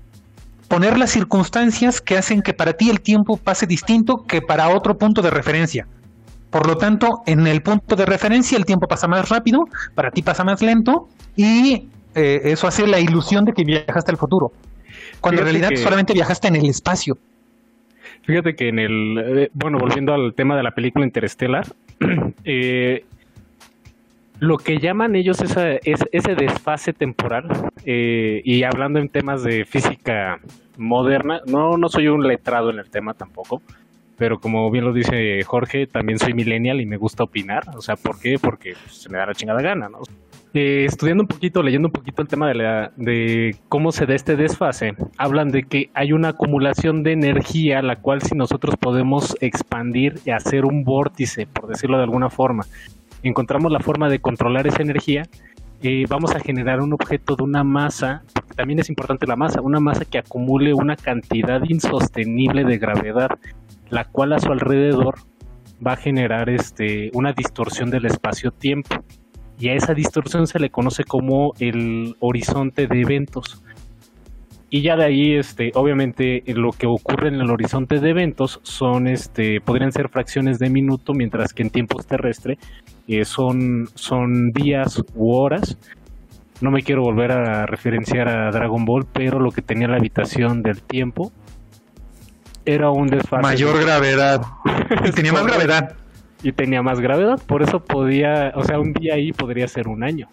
[0.69, 4.99] poner las circunstancias que hacen que para ti el tiempo pase distinto que para otro
[4.99, 5.87] punto de referencia.
[6.51, 10.23] Por lo tanto, en el punto de referencia el tiempo pasa más rápido, para ti
[10.23, 14.53] pasa más lento y eh, eso hace la ilusión de que viajaste al futuro,
[15.21, 17.19] cuando en realidad solamente viajaste en el espacio.
[18.23, 21.67] Fíjate que en el, eh, bueno, volviendo al tema de la película Interstellar,
[22.45, 23.05] eh,
[24.39, 27.49] lo que llaman ellos esa, es, ese desfase temporal,
[27.85, 30.41] eh, y hablando en temas de física
[30.77, 33.63] moderna, no, no soy un letrado en el tema tampoco,
[34.17, 37.97] pero como bien lo dice Jorge, también soy millennial y me gusta opinar, o sea,
[37.97, 38.39] ¿por qué?
[38.41, 39.99] Porque pues, se me da la chingada gana, ¿no?
[40.55, 44.15] Eh, estudiando un poquito, leyendo un poquito el tema de, la, de cómo se da
[44.15, 49.37] este desfase, hablan de que hay una acumulación de energía, la cual si nosotros podemos
[49.43, 52.65] expandir y hacer un vórtice, por decirlo de alguna forma,
[53.29, 55.25] encontramos la forma de controlar esa energía,
[55.83, 58.23] eh, vamos a generar un objeto de una masa,
[58.55, 63.29] también es importante la masa, una masa que acumule una cantidad insostenible de gravedad,
[63.91, 65.17] la cual a su alrededor
[65.87, 69.05] va a generar este, una distorsión del espacio-tiempo.
[69.59, 73.63] Y a esa distorsión se le conoce como el horizonte de eventos.
[74.69, 79.07] Y ya de ahí, este, obviamente, lo que ocurre en el horizonte de eventos son,
[79.07, 82.59] este, podrían ser fracciones de minuto, mientras que en tiempos terrestres
[83.09, 85.79] eh, son, son días u horas.
[86.61, 90.63] No me quiero volver a referenciar a Dragon Ball, pero lo que tenía la habitación
[90.63, 91.31] del tiempo
[92.65, 93.43] era un desfase.
[93.43, 94.41] Mayor gravedad.
[95.05, 95.97] y tenía más gravedad.
[96.43, 100.05] Y tenía más gravedad, por eso podía, o sea, un día ahí podría ser un
[100.05, 100.27] año.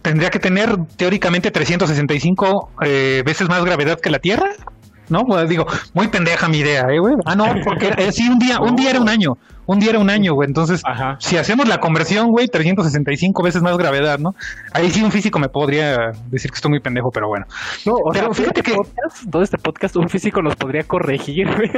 [0.00, 4.50] Tendría que tener teóricamente 365 eh, veces más gravedad que la Tierra.
[5.08, 5.24] ¿no?
[5.24, 7.14] Pues digo, muy pendeja mi idea, ¿eh, güey?
[7.26, 9.34] Ah, no, porque eh, sí, un día, un día era un año,
[9.72, 10.46] un día era un año, güey.
[10.46, 10.82] Entonces,
[11.18, 14.34] si hacemos la conversión, güey, 365 veces más gravedad, ¿no?
[14.72, 17.46] Ahí sí un físico me podría decir que estoy muy pendejo, pero bueno.
[17.86, 18.76] No, o sea, fíjate que
[19.30, 21.70] todo este podcast un físico nos podría corregir, güey.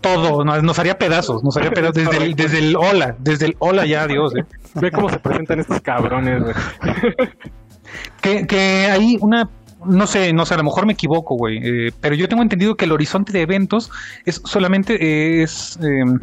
[0.00, 3.86] Todo, nos, haría pedazos, nos haría pedazos desde el, desde el hola, desde el hola
[3.86, 4.44] ya, Dios, ¿eh?
[4.74, 6.54] Ve cómo se presentan estos cabrones, güey.
[8.20, 9.48] que, que hay una
[9.84, 12.76] no sé, no sé, a lo mejor me equivoco, güey, eh, pero yo tengo entendido
[12.76, 13.90] que el horizonte de eventos
[14.24, 16.20] es solamente eh, es em,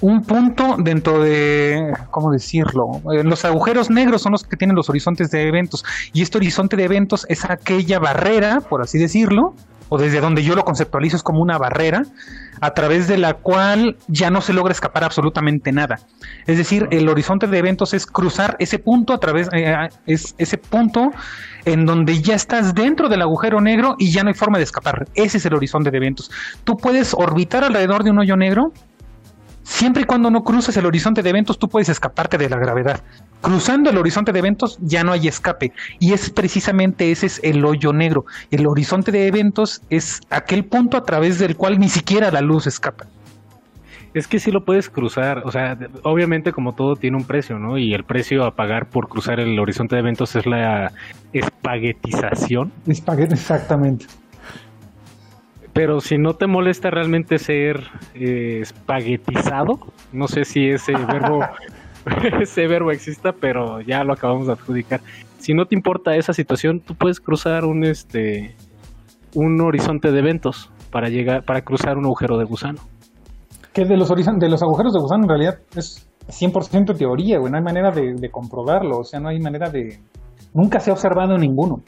[0.00, 2.84] un punto dentro de, ¿cómo decirlo?
[3.12, 6.76] Eh, los agujeros negros son los que tienen los horizontes de eventos y este horizonte
[6.76, 9.54] de eventos es aquella barrera, por así decirlo,
[9.88, 12.00] o desde donde yo lo conceptualizo es como una barrera
[12.62, 15.96] a través de la cual ya no se logra escapar absolutamente nada.
[16.46, 19.74] Es decir, el horizonte de eventos es cruzar ese punto a través, eh,
[20.06, 21.10] es ese punto
[21.66, 25.06] en donde ya estás dentro del agujero negro y ya no hay forma de escapar.
[25.14, 26.30] Ese es el horizonte de eventos.
[26.64, 28.72] Tú puedes orbitar alrededor de un hoyo negro
[29.62, 33.02] Siempre y cuando no cruces el horizonte de eventos, tú puedes escaparte de la gravedad.
[33.40, 35.72] Cruzando el horizonte de eventos ya no hay escape.
[35.98, 38.24] Y es precisamente ese es el hoyo negro.
[38.50, 42.66] El horizonte de eventos es aquel punto a través del cual ni siquiera la luz
[42.66, 43.06] escapa.
[44.14, 47.78] Es que sí lo puedes cruzar, o sea, obviamente como todo tiene un precio, ¿no?
[47.78, 50.92] Y el precio a pagar por cruzar el horizonte de eventos es la
[51.32, 52.72] espaguetización.
[52.86, 54.04] Espaguet exactamente.
[55.72, 57.82] Pero si no te molesta realmente ser
[58.14, 59.78] eh, espaguetizado,
[60.12, 61.40] no sé si ese verbo
[62.40, 65.00] ese verbo exista, pero ya lo acabamos de adjudicar.
[65.38, 68.54] Si no te importa esa situación, tú puedes cruzar un este
[69.34, 72.80] un horizonte de eventos para llegar para cruzar un agujero de gusano.
[73.72, 77.58] Que de los de los agujeros de gusano en realidad es 100% teoría, güey, no
[77.58, 79.98] hay manera de, de comprobarlo, o sea, no hay manera de
[80.52, 81.82] nunca se ha observado ninguno.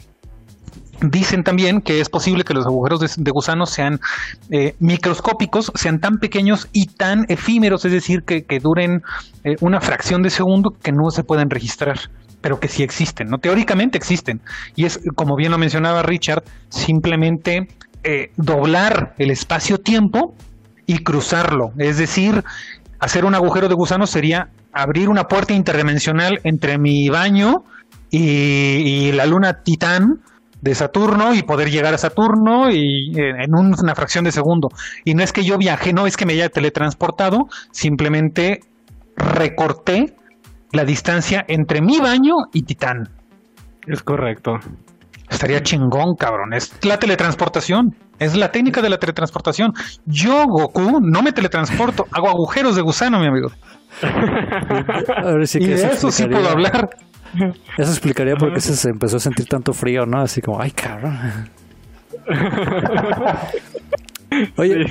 [1.01, 4.01] Dicen también que es posible que los agujeros de, gusano sean
[4.51, 9.03] eh, microscópicos, sean tan pequeños y tan efímeros, es decir, que, duren
[9.43, 11.99] eh, una fracción de segundo que no se pueden registrar,
[12.41, 13.39] pero que sí existen, ¿no?
[13.39, 14.41] Teóricamente existen.
[14.77, 17.69] Y es, como bien lo mencionaba Richard, simplemente
[18.05, 20.35] eh, doblar el espacio-tiempo
[20.87, 21.73] y cruzarlo.
[21.79, 22.45] Es decir,
[23.01, 27.65] hacer un agujero de gusano sería abrir una puerta interdimensional entre mi baño
[28.11, 30.21] y la luna Titán
[30.65, 34.69] de Saturno y poder llegar a Saturno y eh, en una fracción de segundo.
[35.05, 38.61] Y no es que yo viaje, no es que me haya teletransportado, simplemente
[39.15, 40.17] recorté
[40.73, 43.11] la distancia entre mi baño y Titán.
[43.87, 44.53] Es correcto.
[45.29, 46.55] Estaría chingón, cabrón.
[46.55, 47.95] Es la teletransportación.
[48.19, 49.73] Es la técnica de la teletransportación.
[50.07, 53.51] Yo, Goku, no me teletransporto, hago agujeros de gusano, mi amigo.
[55.61, 56.89] y de eso sí puedo hablar.
[57.79, 60.21] Eso explicaría por qué se empezó a sentir tanto frío, ¿no?
[60.21, 61.19] Así como, ay, cabrón.
[64.57, 64.87] Oye,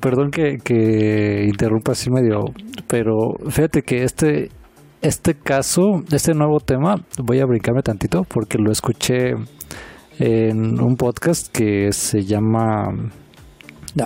[0.00, 2.46] perdón que, que interrumpa así medio,
[2.88, 4.50] pero fíjate que este,
[5.02, 9.34] este caso, este nuevo tema, voy a brincarme tantito porque lo escuché
[10.18, 12.88] en un podcast que se llama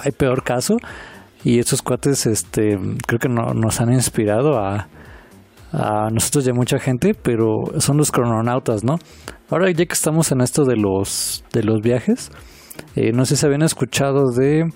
[0.02, 0.76] Hay peor caso
[1.42, 4.88] y estos cuates, este, creo que no, nos han inspirado a,
[5.72, 8.96] a nosotros y a mucha gente, pero son los crononautas, ¿no?
[9.50, 12.30] Ahora ya que estamos en esto de los, de los viajes,
[12.96, 14.68] eh, no sé si habían escuchado de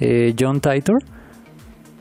[0.00, 0.98] eh, John Titor,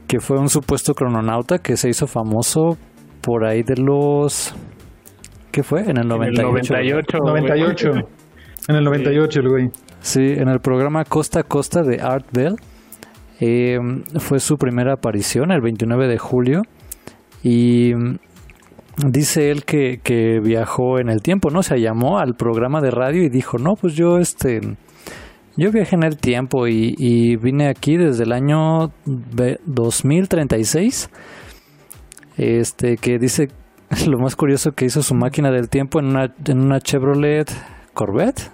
[0.08, 2.78] que fue un supuesto crononauta que se hizo famoso
[3.22, 4.54] por ahí de los...
[5.52, 5.82] ¿Qué fue?
[5.82, 6.74] En el 98.
[6.74, 7.18] En el 98.
[7.24, 7.90] 98.
[8.70, 9.70] en el 98, el güey.
[10.02, 12.56] Sí, en el programa Costa a Costa de Art Bell.
[13.40, 13.78] Eh,
[14.20, 16.62] fue su primera aparición el 29 de julio
[17.44, 18.18] y mm,
[19.10, 21.62] dice él que, que, viajó en el tiempo, ¿no?
[21.62, 24.62] Se llamó al programa de radio y dijo, no, pues yo este...
[25.56, 31.12] Yo viajé en el tiempo y, y vine aquí desde el año 2036.
[32.38, 33.50] Este, que dice
[34.08, 37.50] lo más curioso que hizo su máquina del tiempo en una, en una Chevrolet
[37.94, 38.52] Corvette.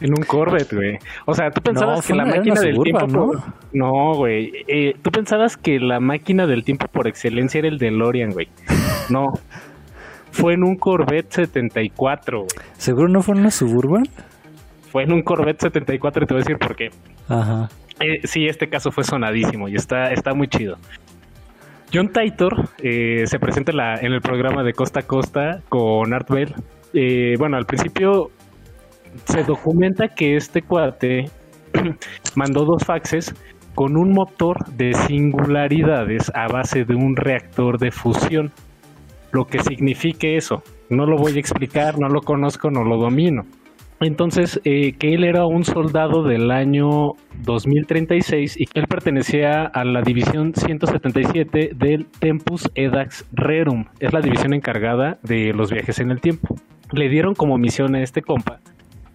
[0.00, 0.98] En un Corvette, güey.
[1.24, 3.06] O sea, tú pensabas que la máquina del tiempo.
[3.06, 3.30] ¿no?
[3.72, 4.52] No, güey.
[4.68, 8.48] Eh, tú pensabas que la máquina del tiempo por excelencia era el de Lorian, güey.
[9.08, 9.26] No.
[10.32, 12.48] fue en un Corvette 74, güey.
[12.76, 14.02] ¿Seguro no fue en una Suburban?
[14.90, 16.88] Fue en un Corvette 74 y te voy a decir por qué.
[17.28, 17.68] Ajá.
[18.00, 20.76] Eh, sí, este caso fue sonadísimo y está, está muy chido.
[21.94, 26.12] John Titor eh, se presenta en, la, en, el programa de Costa a Costa con
[26.12, 26.52] Art Bell.
[27.38, 28.30] bueno, al principio
[29.24, 31.30] se documenta que este cuate
[32.34, 33.34] mandó dos faxes
[33.74, 38.50] con un motor de singularidades a base de un reactor de fusión.
[39.32, 43.42] Lo que signifique eso, no lo voy a explicar, no lo conozco, no lo domino.
[44.00, 47.12] Entonces, eh, que él era un soldado del año
[47.44, 53.86] 2036 y que él pertenecía a la división 177 del Tempus Edax Rerum.
[54.00, 56.56] Es la división encargada de los viajes en el tiempo.
[56.92, 58.60] Le dieron como misión a este compa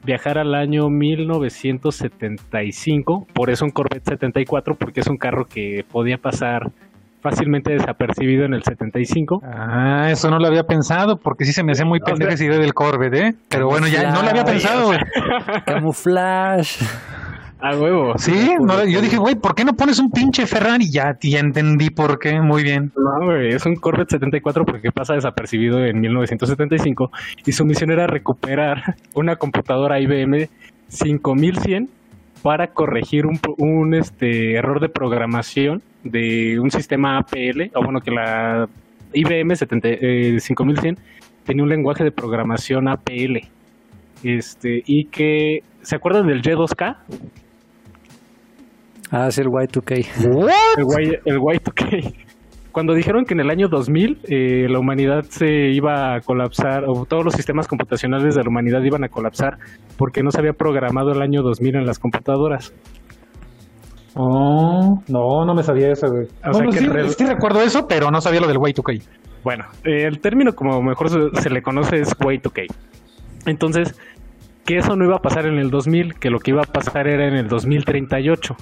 [0.04, 6.18] viajar al año 1975, por eso un Corvette 74, porque es un carro que podía
[6.18, 6.72] pasar
[7.22, 9.42] fácilmente desapercibido en el 75.
[9.44, 12.58] Ah, eso no lo había pensado, porque sí se me hace muy pendeja esa idea
[12.58, 13.36] del Corvette, ¿eh?
[13.50, 14.98] Pero bueno, ya no lo había pensado, güey.
[15.66, 16.84] Camuflaje.
[17.64, 18.18] A huevo.
[18.18, 20.90] Sí, no, yo dije, güey, ¿por qué no pones un pinche Ferrari?
[20.92, 22.92] Ya, ya entendí por qué, muy bien.
[22.96, 27.12] No, güey, es un Corvette 74 porque pasa desapercibido en 1975
[27.46, 30.48] y su misión era recuperar una computadora IBM
[30.88, 31.88] 5100
[32.42, 38.10] para corregir un, un este, error de programación de un sistema APL, o bueno, que
[38.10, 38.66] la
[39.14, 40.96] IBM 5100
[41.46, 43.38] tenía un lenguaje de programación APL.
[44.24, 46.96] Este, y que, ¿se acuerdan del Y2K?
[49.12, 49.92] Ah, sí, el Y2K.
[50.78, 52.16] El, y, el Y2K.
[52.72, 57.06] Cuando dijeron que en el año 2000 eh, la humanidad se iba a colapsar, o
[57.06, 59.58] todos los sistemas computacionales de la humanidad iban a colapsar
[59.98, 62.74] porque no se había programado el año 2000 en las computadoras.
[64.16, 66.28] Oh, no, no me sabía eso, güey.
[66.46, 69.04] O bueno, sea que sí, sí, recuerdo eso, pero no sabía lo del Y2K.
[69.44, 72.68] Bueno, eh, el término como mejor se, se le conoce es Y2K.
[73.46, 74.00] Entonces,
[74.66, 77.08] que eso no iba a pasar en el 2000, que lo que iba a pasar
[77.08, 78.56] era en el 2038.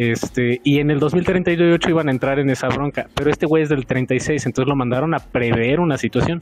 [0.00, 3.68] Este, y en el 2038 iban a entrar en esa bronca, pero este güey es
[3.68, 6.40] del 36, entonces lo mandaron a prever una situación.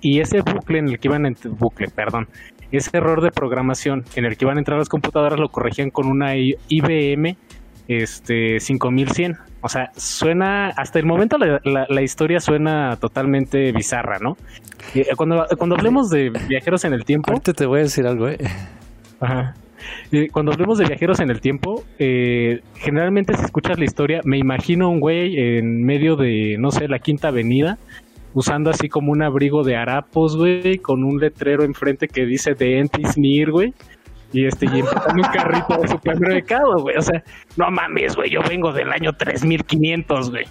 [0.00, 1.30] Y ese bucle en el que iban a
[1.60, 2.26] bucle, perdón,
[2.72, 6.08] ese error de programación en el que iban a entrar las computadoras lo corregían con
[6.08, 7.36] una IBM
[7.86, 9.36] este 5100.
[9.60, 14.36] O sea, suena, hasta el momento la, la, la historia suena totalmente bizarra, ¿no?
[14.92, 17.30] Y cuando, cuando hablemos de viajeros en el tiempo...
[17.30, 18.38] Ahorita te voy a decir algo, ¿eh?
[19.20, 19.54] Ajá.
[20.32, 24.88] Cuando hablemos de viajeros en el tiempo, eh, generalmente si escuchas la historia, me imagino
[24.88, 27.78] un güey en medio de, no sé, la quinta avenida,
[28.34, 32.78] usando así como un abrigo de harapos, güey, con un letrero enfrente que dice The
[32.78, 33.74] End is near, güey.
[34.32, 36.96] Y este, y empezando un carrito de supermercado, güey.
[36.96, 37.22] O sea,
[37.56, 40.44] no mames, güey, yo vengo del año 3500, güey.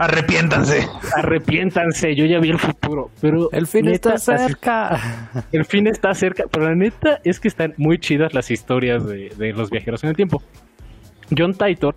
[0.00, 0.88] Arrepiéntanse.
[1.14, 3.10] Arrepiéntanse, yo ya vi el futuro.
[3.20, 4.98] Pero el fin neta, está cerca.
[5.52, 6.44] El fin está cerca.
[6.50, 10.08] Pero la neta es que están muy chidas las historias de, de los viajeros en
[10.08, 10.42] el tiempo.
[11.36, 11.96] John Titor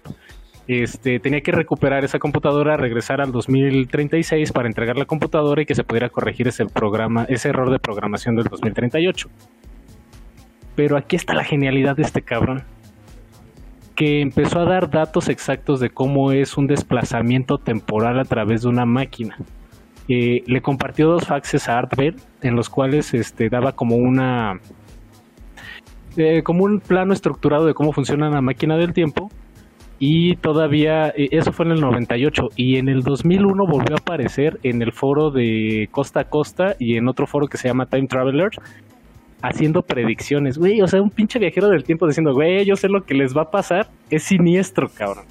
[0.68, 5.74] este, tenía que recuperar esa computadora, regresar al 2036 para entregar la computadora y que
[5.74, 9.30] se pudiera corregir ese programa, ese error de programación del 2038.
[10.76, 12.64] Pero aquí está la genialidad de este cabrón
[13.96, 18.70] que empezó a dar datos exactos de cómo es un desplazamiento temporal a través de
[18.70, 19.38] una máquina.
[20.10, 24.60] Eh, le compartió dos faxes a Artbell en los cuales este, daba como una
[26.18, 29.32] eh, como un plano estructurado de cómo funciona la máquina del tiempo
[30.00, 34.60] y todavía eh, eso fue en el 98 y en el 2001 volvió a aparecer
[34.64, 38.08] en el foro de Costa a Costa y en otro foro que se llama Time
[38.08, 38.58] Travelers
[39.44, 43.04] haciendo predicciones, güey, o sea, un pinche viajero del tiempo diciendo, güey, yo sé lo
[43.04, 45.26] que les va a pasar, es siniestro, cabrón.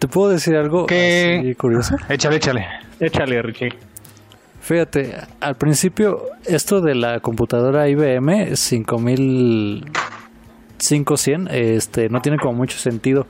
[0.00, 1.54] ¿Te puedo decir algo ¿Qué?
[1.56, 1.94] curioso?
[2.08, 2.66] Échale, échale.
[2.98, 3.72] Échale, Richie.
[4.60, 13.28] Fíjate, al principio esto de la computadora IBM 5500 este no tiene como mucho sentido.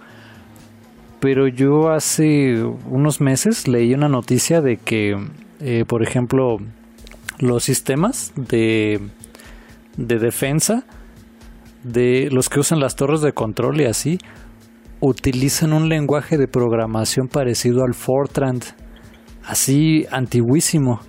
[1.21, 5.19] Pero yo hace unos meses leí una noticia de que,
[5.61, 6.59] eh, por ejemplo,
[7.39, 9.01] los sistemas de,
[9.97, 10.85] de defensa
[11.83, 14.19] de los que usan las torres de control y así
[15.01, 18.61] utilizan un lenguaje de programación parecido al Fortran,
[19.45, 21.01] así antiguísimo.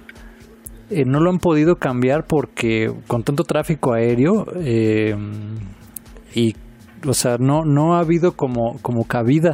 [0.89, 5.15] Eh, no lo han podido cambiar porque con tanto tráfico aéreo eh,
[6.33, 6.55] y
[7.05, 9.51] o sea no no ha habido como como cabida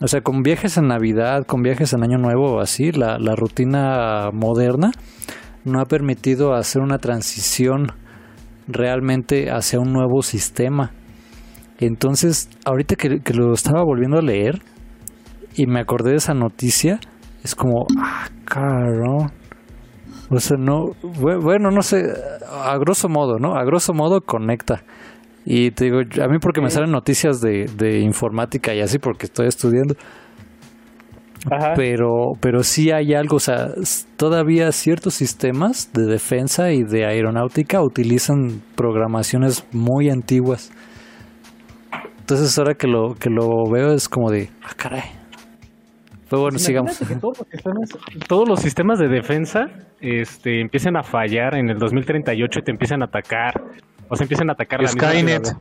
[0.00, 4.30] o sea con viajes en navidad con viajes en año nuevo así la, la rutina
[4.32, 4.92] moderna
[5.70, 7.86] no ha permitido hacer una transición
[8.68, 10.92] realmente hacia un nuevo sistema.
[11.78, 14.60] Entonces, ahorita que, que, lo estaba volviendo a leer
[15.56, 17.00] y me acordé de esa noticia,
[17.42, 19.30] es como, ah, caro.
[20.28, 22.04] O sea, no, bueno, no sé,
[22.48, 23.56] a grosso modo, ¿no?
[23.56, 24.82] A grosso modo conecta.
[25.44, 29.26] Y te digo, a mí porque me salen noticias de, de informática y así porque
[29.26, 29.94] estoy estudiando,
[31.50, 31.72] Ajá.
[31.74, 33.68] Pero, pero sí hay algo, o sea,
[34.16, 40.70] todavía ciertos sistemas de defensa y de aeronáutica utilizan programaciones muy antiguas.
[42.20, 45.02] Entonces ahora que lo, que lo veo es como de, ah, caray.
[46.28, 46.96] Pero bueno, sigamos.
[46.96, 47.88] Que todos los, sistemas,
[48.28, 49.66] todos los sistemas de defensa
[50.00, 53.54] este, empiecen a fallar en el 2038 y te empiezan a atacar.
[54.08, 55.46] O se empiezan a atacar la Skynet.
[55.46, 55.60] ciudad.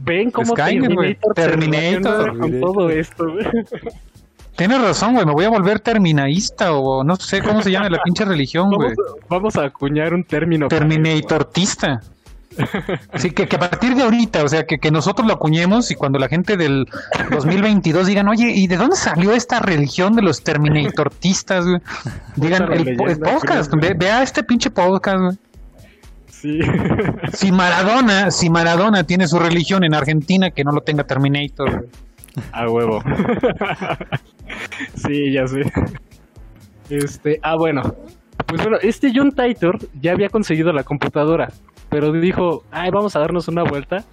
[0.00, 0.88] Ven cómo Skynet.
[0.88, 2.02] Terminator, Terminator.
[2.02, 3.24] relaciona con todo esto.
[4.58, 5.24] Tienes razón, güey.
[5.24, 8.88] Me voy a volver terminaísta o no sé cómo se llama la pinche religión, güey.
[8.88, 10.66] Vamos, vamos a acuñar un término.
[10.66, 12.00] Terminatortista.
[13.14, 15.94] Sí, que, que a partir de ahorita, o sea, que, que nosotros lo acuñemos y
[15.94, 16.88] cuando la gente del
[17.30, 21.80] 2022 digan, oye, ¿y de dónde salió esta religión de los Terminatortistas, güey?
[22.34, 25.38] Digan, el, podcast, ve, vea este pinche podcast, güey.
[26.26, 26.58] Sí.
[27.32, 31.70] Si Maradona, si Maradona tiene su religión en Argentina, que no lo tenga Terminator.
[31.70, 32.07] güey.
[32.52, 33.02] A huevo.
[34.94, 35.62] sí, ya sé.
[36.90, 37.82] Este, ah, bueno.
[38.46, 41.48] Pues bueno, este John Titor ya había conseguido la computadora,
[41.90, 44.04] pero dijo, ay, vamos a darnos una vuelta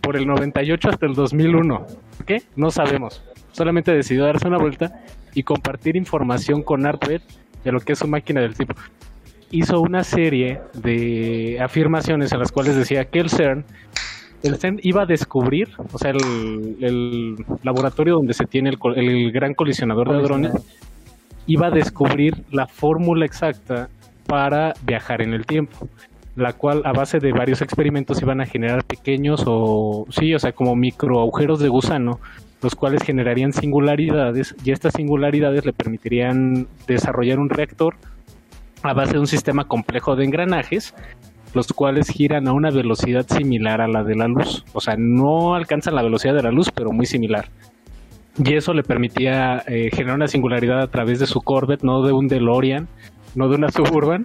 [0.00, 1.86] por el 98 hasta el 2001.
[2.16, 2.42] ¿Por qué?
[2.56, 3.22] No sabemos.
[3.52, 5.02] Solamente decidió darse una vuelta
[5.34, 7.22] y compartir información con Artbed
[7.64, 8.74] de lo que es su máquina del tipo.
[9.50, 13.64] Hizo una serie de afirmaciones en las cuales decía que el CERN
[14.42, 19.32] el CERN iba a descubrir, o sea, el, el laboratorio donde se tiene el, el
[19.32, 20.52] gran colisionador de hadrones,
[21.46, 23.88] iba a descubrir la fórmula exacta
[24.26, 25.88] para viajar en el tiempo,
[26.36, 30.52] la cual a base de varios experimentos iban a generar pequeños o, sí, o sea,
[30.52, 32.20] como micro agujeros de gusano,
[32.62, 37.96] los cuales generarían singularidades y estas singularidades le permitirían desarrollar un reactor
[38.82, 40.94] a base de un sistema complejo de engranajes
[41.54, 44.64] los cuales giran a una velocidad similar a la de la luz.
[44.72, 47.48] O sea, no alcanzan la velocidad de la luz, pero muy similar.
[48.42, 52.12] Y eso le permitía eh, generar una singularidad a través de su Corvette, no de
[52.12, 52.88] un DeLorean,
[53.34, 54.24] no de una Suburban,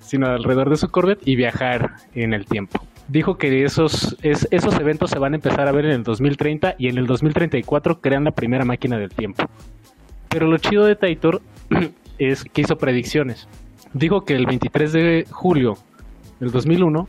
[0.00, 2.80] sino alrededor de su Corvette y viajar en el tiempo.
[3.08, 6.74] Dijo que esos, es- esos eventos se van a empezar a ver en el 2030
[6.78, 9.44] y en el 2034 crean la primera máquina del tiempo.
[10.28, 11.40] Pero lo chido de Taitor
[12.18, 13.48] es que hizo predicciones.
[13.92, 15.76] Dijo que el 23 de julio
[16.40, 17.06] del 2001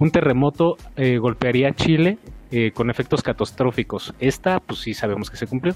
[0.00, 2.18] un terremoto eh, golpearía a Chile
[2.50, 4.14] eh, con efectos catastróficos.
[4.20, 5.74] Esta, pues sí sabemos que se cumplió.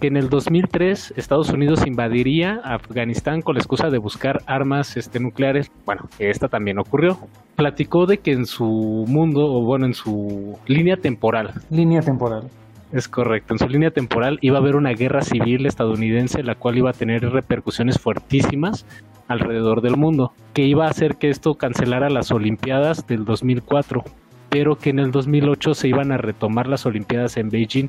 [0.00, 5.20] Que en el 2003 Estados Unidos invadiría Afganistán con la excusa de buscar armas este,
[5.20, 5.70] nucleares.
[5.84, 7.18] Bueno, esta también ocurrió.
[7.54, 12.44] Platicó de que en su mundo, o bueno, en su línea temporal, Línea temporal.
[12.92, 13.54] Es correcto.
[13.54, 16.94] En su línea temporal iba a haber una guerra civil estadounidense, la cual iba a
[16.94, 18.86] tener repercusiones fuertísimas
[19.28, 24.02] alrededor del mundo, que iba a hacer que esto cancelara las Olimpiadas del 2004,
[24.48, 27.88] pero que en el 2008 se iban a retomar las Olimpiadas en Beijing.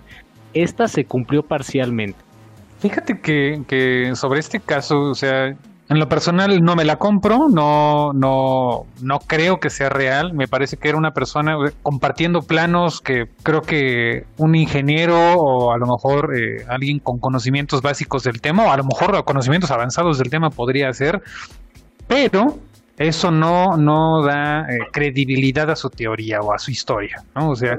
[0.54, 2.20] Esta se cumplió parcialmente.
[2.80, 5.56] Fíjate que, que sobre este caso, o sea,
[5.91, 10.33] en lo personal no me la compro, no, no, no creo que sea real.
[10.33, 15.73] Me parece que era una persona eh, compartiendo planos que creo que un ingeniero o
[15.73, 19.69] a lo mejor eh, alguien con conocimientos básicos del tema, o a lo mejor conocimientos
[19.69, 21.21] avanzados del tema podría hacer,
[22.07, 22.57] pero
[22.97, 27.49] eso no, no da eh, credibilidad a su teoría o a su historia, ¿no?
[27.49, 27.75] O sea,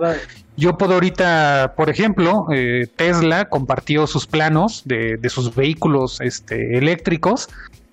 [0.58, 6.76] yo puedo ahorita, por ejemplo, eh, Tesla compartió sus planos de, de sus vehículos este,
[6.76, 7.48] eléctricos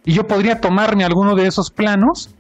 [0.10, 2.34] y yo podría tomarme alguno de esos planos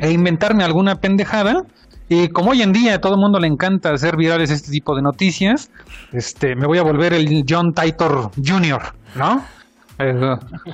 [0.00, 1.62] e inventarme alguna pendejada.
[2.08, 4.96] Y como hoy en día a todo el mundo le encanta hacer virales este tipo
[4.96, 5.70] de noticias,
[6.12, 8.82] este, me voy a volver el John Titor Jr.,
[9.14, 9.44] ¿no?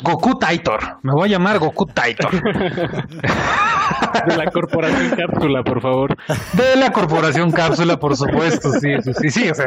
[0.02, 2.32] Goku Titor, me voy a llamar Goku Titor.
[4.26, 6.16] De la corporación Cápsula, por favor.
[6.54, 9.66] De la corporación Cápsula, por supuesto, sí, sí, sí, sí, o sea,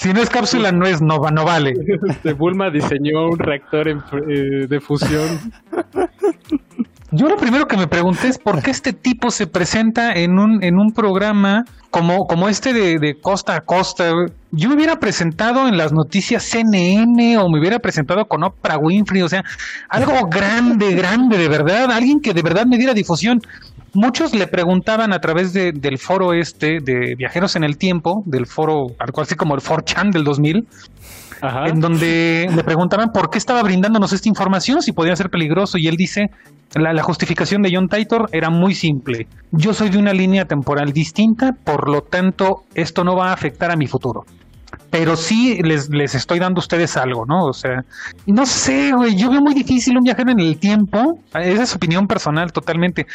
[0.00, 1.72] si no es cápsula no es no, va- no vale.
[2.08, 5.52] Este, Bulma diseñó un reactor en eh, de fusión.
[7.10, 10.62] Yo lo primero que me pregunté es por qué este tipo se presenta en un,
[10.62, 14.12] en un programa como, como este de, de costa a costa.
[14.50, 19.22] Yo me hubiera presentado en las noticias CNN o me hubiera presentado con Oprah Winfrey,
[19.22, 19.42] o sea,
[19.88, 23.40] algo grande, grande, de verdad, alguien que de verdad me diera difusión.
[24.00, 28.46] Muchos le preguntaban a través de- del foro este de Viajeros en el Tiempo, del
[28.46, 30.66] foro, algo así como el 4chan del 2000,
[31.42, 31.66] Ajá.
[31.66, 35.88] en donde le preguntaban por qué estaba brindándonos esta información, si podía ser peligroso, y
[35.88, 36.30] él dice,
[36.76, 39.26] la, la justificación de John Titor era muy simple.
[39.50, 43.70] Yo soy de una línea temporal distinta, por lo tanto, esto no va a afectar
[43.72, 44.24] a mi futuro.
[44.90, 47.46] Pero sí les, les estoy dando a ustedes algo, ¿no?
[47.46, 47.82] O sea,
[48.26, 52.06] no sé, güey, yo veo muy difícil un viajero en el tiempo, esa es opinión
[52.06, 53.06] personal totalmente.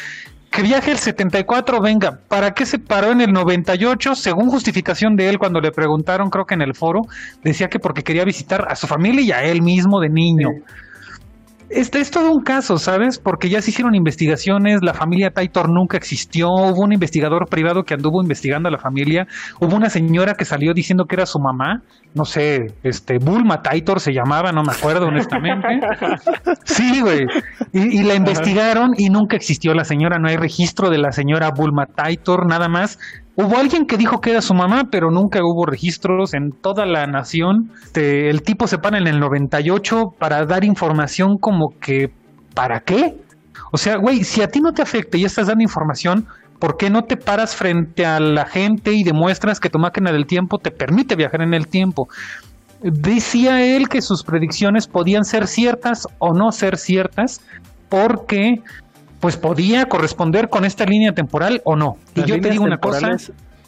[0.53, 4.13] Que viaje el 74, venga, ¿para qué se paró en el 98?
[4.13, 7.01] Según justificación de él, cuando le preguntaron, creo que en el foro,
[7.43, 10.49] decía que porque quería visitar a su familia y a él mismo de niño.
[11.75, 13.17] Este es todo un caso, ¿sabes?
[13.17, 17.95] Porque ya se hicieron investigaciones, la familia Taitor nunca existió, hubo un investigador privado que
[17.95, 19.25] anduvo investigando a la familia,
[19.59, 21.81] hubo una señora que salió diciendo que era su mamá,
[22.13, 25.67] no sé, este, Bulma Taitor se llamaba, no me acuerdo honestamente.
[26.65, 27.25] Sí, güey.
[27.71, 31.49] Y, y la investigaron y nunca existió la señora, no hay registro de la señora
[31.55, 32.99] Bulma Taitor, nada más
[33.35, 37.07] Hubo alguien que dijo que era su mamá, pero nunca hubo registros en toda la
[37.07, 37.71] nación.
[37.83, 42.11] Este, el tipo se para en el 98 para dar información como que,
[42.53, 43.15] ¿para qué?
[43.71, 46.27] O sea, güey, si a ti no te afecta y estás dando información,
[46.59, 50.27] ¿por qué no te paras frente a la gente y demuestras que tu máquina del
[50.27, 52.07] tiempo te permite viajar en el tiempo?
[52.83, 57.41] Decía él que sus predicciones podían ser ciertas o no ser ciertas
[57.89, 58.61] porque
[59.23, 61.93] pues podía corresponder con esta línea temporal o no.
[62.13, 63.11] y yo te digo una cosa,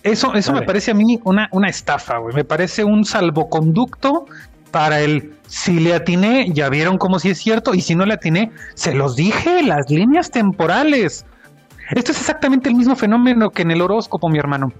[0.03, 2.35] eso, eso me parece a mí una, una estafa, güey.
[2.35, 4.25] Me parece un salvoconducto
[4.71, 8.15] para el si le atiné, ya vieron cómo si es cierto, y si no le
[8.15, 11.25] atiné, se los dije, las líneas temporales.
[11.91, 14.73] Esto es exactamente el mismo fenómeno que en el horóscopo, mi hermano.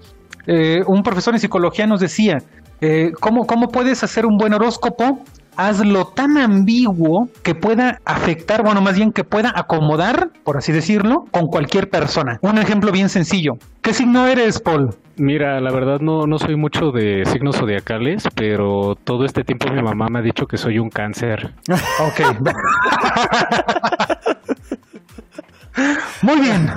[0.46, 2.36] Eh, un profesor en psicología nos decía,
[2.82, 5.24] eh, ¿cómo, ¿cómo puedes hacer un buen horóscopo?
[5.56, 11.24] Hazlo tan ambiguo que pueda afectar, bueno, más bien que pueda acomodar, por así decirlo,
[11.30, 12.38] con cualquier persona.
[12.42, 13.52] Un ejemplo bien sencillo.
[13.82, 14.90] ¿Qué signo eres, Paul?
[15.16, 19.82] Mira, la verdad no, no soy mucho de signos zodiacales, pero todo este tiempo mi
[19.82, 21.54] mamá me ha dicho que soy un cáncer.
[21.68, 22.36] ok.
[26.22, 26.70] Muy bien.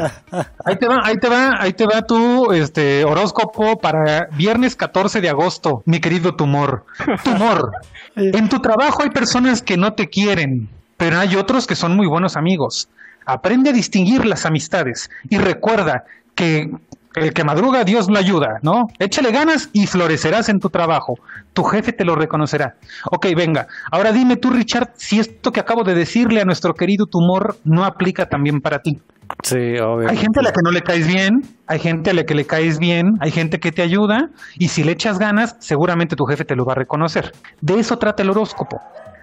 [0.66, 5.22] Ahí te va, ahí te va, ahí te va tu este horóscopo para viernes 14
[5.22, 6.86] de agosto, mi querido tumor.
[7.24, 7.72] Tumor.
[8.16, 12.06] En tu trabajo hay personas que no te quieren, pero hay otros que son muy
[12.06, 12.89] buenos amigos.
[13.26, 16.04] Aprende a distinguir las amistades y recuerda
[16.36, 16.70] que
[17.16, 18.84] el que madruga, Dios lo ayuda, ¿no?
[18.99, 21.14] Échale ganas y florecerás en tu trabajo.
[21.53, 22.76] Tu jefe te lo reconocerá.
[23.12, 23.68] Ok, venga.
[23.91, 27.84] Ahora dime tú, Richard, si esto que acabo de decirle a nuestro querido tumor no
[27.84, 28.99] aplica también para ti.
[29.43, 30.10] Sí, obvio.
[30.10, 32.45] Hay gente a la que no le caes bien, hay gente a la que le
[32.45, 36.45] caes bien, hay gente que te ayuda y si le echas ganas, seguramente tu jefe
[36.45, 37.32] te lo va a reconocer.
[37.62, 38.80] De eso trata el horóscopo.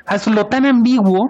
[0.07, 1.29] Hazlo tan ambiguo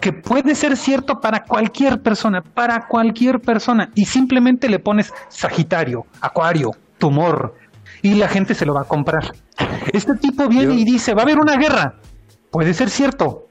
[0.00, 6.06] que puede ser cierto para cualquier persona, para cualquier persona, y simplemente le pones Sagitario,
[6.20, 7.54] Acuario, tumor,
[8.02, 9.32] y la gente se lo va a comprar.
[9.92, 11.94] Este tipo viene y dice, va a haber una guerra,
[12.50, 13.46] puede ser cierto,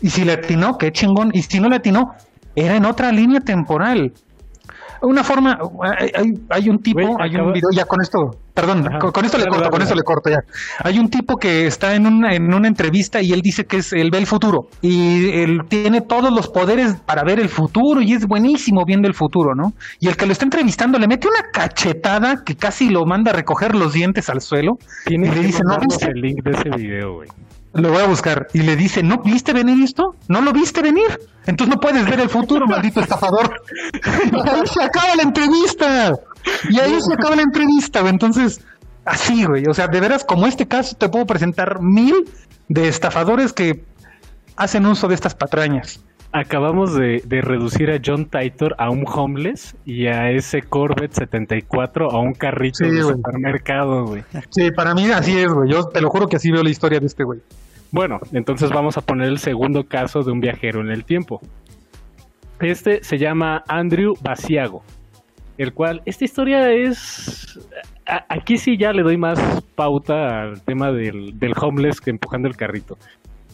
[0.00, 2.14] y si le atinó, qué chingón, y si no le atinó,
[2.54, 4.12] era en otra línea temporal.
[5.02, 5.58] Una forma,
[6.50, 9.82] hay, un tipo, hay un video, ya con esto, perdón, con, esto le corto, con
[9.82, 10.38] esto le corto ya.
[10.84, 13.92] Hay un tipo que está en una, en una entrevista y él dice que es,
[13.92, 18.12] él ve el futuro y él tiene todos los poderes para ver el futuro y
[18.12, 19.72] es buenísimo viendo el futuro, ¿no?
[20.00, 23.34] Y el que lo está entrevistando le mete una cachetada que casi lo manda a
[23.34, 24.72] recoger los dientes al suelo
[25.06, 27.28] y le dice, no, el link de ese video, güey.
[27.74, 28.48] Lo voy a buscar.
[28.52, 30.14] Y le dice, ¿no viste venir esto?
[30.28, 31.18] ¿No lo viste venir?
[31.46, 33.62] Entonces no puedes ver el futuro, maldito estafador.
[34.32, 36.14] y ahí se acaba la entrevista.
[36.68, 38.00] Y ahí se acaba la entrevista.
[38.00, 38.60] Entonces,
[39.04, 39.66] así, güey.
[39.66, 42.28] O sea, de veras, como este caso, te puedo presentar mil
[42.68, 43.84] de estafadores que
[44.56, 46.00] hacen uso de estas patrañas.
[46.32, 52.18] Acabamos de, reducir a John Titor a un homeless y a ese Corvette 74 a
[52.18, 54.22] un carrito de supermercado, güey.
[54.48, 55.70] Sí, para mí así es, güey.
[55.70, 57.40] Yo te lo juro que así veo la historia de este güey.
[57.90, 61.42] Bueno, entonces vamos a poner el segundo caso de un viajero en el tiempo.
[62.60, 64.82] Este se llama Andrew Basiago,
[65.58, 67.58] el cual, esta historia es...
[68.06, 69.38] aquí sí ya le doy más
[69.74, 72.96] pauta al tema del, del homeless que empujando el carrito.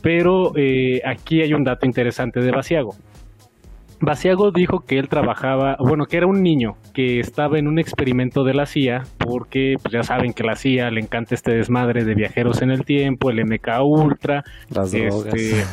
[0.02, 2.94] Pero eh, aquí hay un dato interesante de Basiago.
[4.00, 8.44] Basiago dijo que él trabajaba, bueno, que era un niño que estaba en un experimento
[8.44, 12.14] de la CIA, porque pues, ya saben que la CIA le encanta este desmadre de
[12.14, 15.34] viajeros en el tiempo, el MK Ultra, las drogas.
[15.34, 15.64] Este,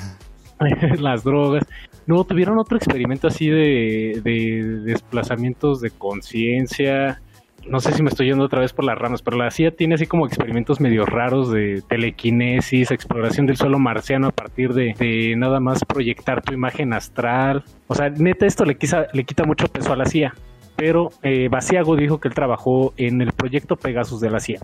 [1.00, 1.66] las drogas.
[2.08, 7.22] No, tuvieron otro experimento así de, de desplazamientos de conciencia,
[7.68, 9.96] no sé si me estoy yendo otra vez por las ramas, pero la CIA tiene
[9.96, 15.60] así como experimentos medio raros de telequinesis, exploración del suelo marciano a partir de, nada
[15.60, 17.64] más proyectar tu imagen astral.
[17.88, 18.78] O sea, neta, esto le,
[19.14, 20.34] le quita mucho peso a la CIA.
[20.76, 21.50] Pero eh,
[21.98, 24.60] dijo que él trabajó en el proyecto Pegasus de la CIA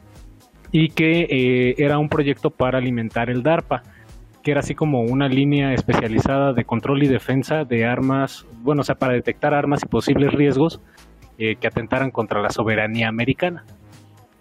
[0.73, 3.83] y que eh, era un proyecto para alimentar el DARPA
[4.43, 8.83] que era así como una línea especializada de control y defensa de armas, bueno, o
[8.83, 10.81] sea, para detectar armas y posibles riesgos
[11.37, 13.65] eh, que atentaran contra la soberanía americana.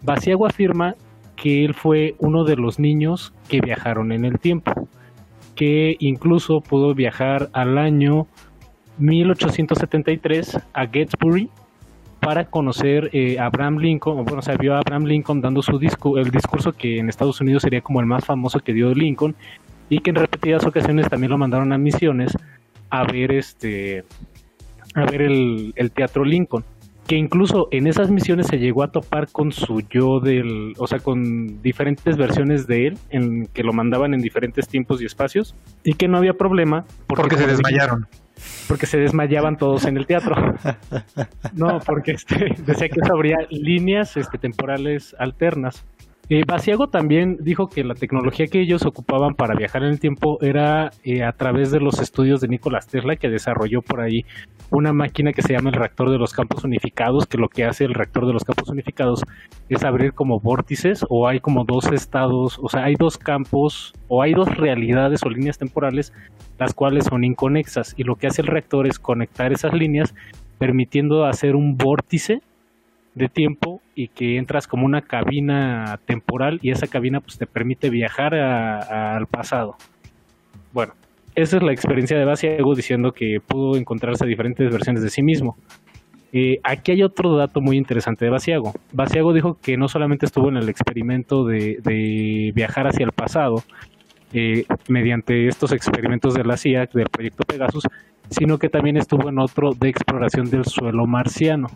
[0.03, 0.97] Basiago afirma
[1.37, 4.73] que él fue uno de los niños que viajaron en el tiempo,
[5.55, 8.27] que incluso pudo viajar al año
[8.99, 11.49] 1873 a Gettysburg
[12.21, 16.19] para conocer eh, a Abraham Lincoln, bueno, se vio a Abraham Lincoln dando su disco,
[16.19, 19.35] el discurso que en Estados Unidos sería como el más famoso que dio Lincoln
[19.89, 22.37] y que en repetidas ocasiones también lo mandaron a misiones
[22.91, 24.05] a ver este
[24.95, 26.65] a ver el Teatro Lincoln
[27.11, 31.01] que incluso en esas misiones se llegó a topar con su yo del, o sea,
[31.01, 35.95] con diferentes versiones de él, en que lo mandaban en diferentes tiempos y espacios, y
[35.95, 36.85] que no había problema.
[37.09, 38.07] Porque, se desmayaron.
[38.69, 40.37] porque se desmayaban todos en el teatro.
[41.57, 45.85] No, porque este, decía que eso habría líneas este, temporales alternas.
[46.29, 50.39] Eh, Basiago también dijo que la tecnología que ellos ocupaban para viajar en el tiempo
[50.43, 54.23] era eh, a través de los estudios de Nikola Tesla, que desarrolló por ahí
[54.71, 57.85] una máquina que se llama el reactor de los campos unificados, que lo que hace
[57.85, 59.23] el reactor de los campos unificados
[59.69, 64.23] es abrir como vórtices o hay como dos estados, o sea, hay dos campos o
[64.23, 66.13] hay dos realidades o líneas temporales,
[66.59, 70.15] las cuales son inconexas y lo que hace el reactor es conectar esas líneas
[70.59, 72.43] permitiendo hacer un vórtice
[73.15, 77.91] de tiempo y que entras como una cabina temporal y esa cabina pues te permite
[77.91, 79.77] viajar al pasado.
[80.73, 80.93] Bueno,
[81.43, 85.57] esa es la experiencia de Basiago diciendo que pudo encontrarse diferentes versiones de sí mismo.
[86.33, 88.73] Eh, aquí hay otro dato muy interesante de Basiago.
[88.93, 93.63] Basiago dijo que no solamente estuvo en el experimento de, viajar hacia el pasado,
[94.33, 97.85] eh, mediante estos experimentos de la CIA, del proyecto Pegasus,
[98.29, 101.67] sino que también estuvo en otro de exploración del suelo marciano.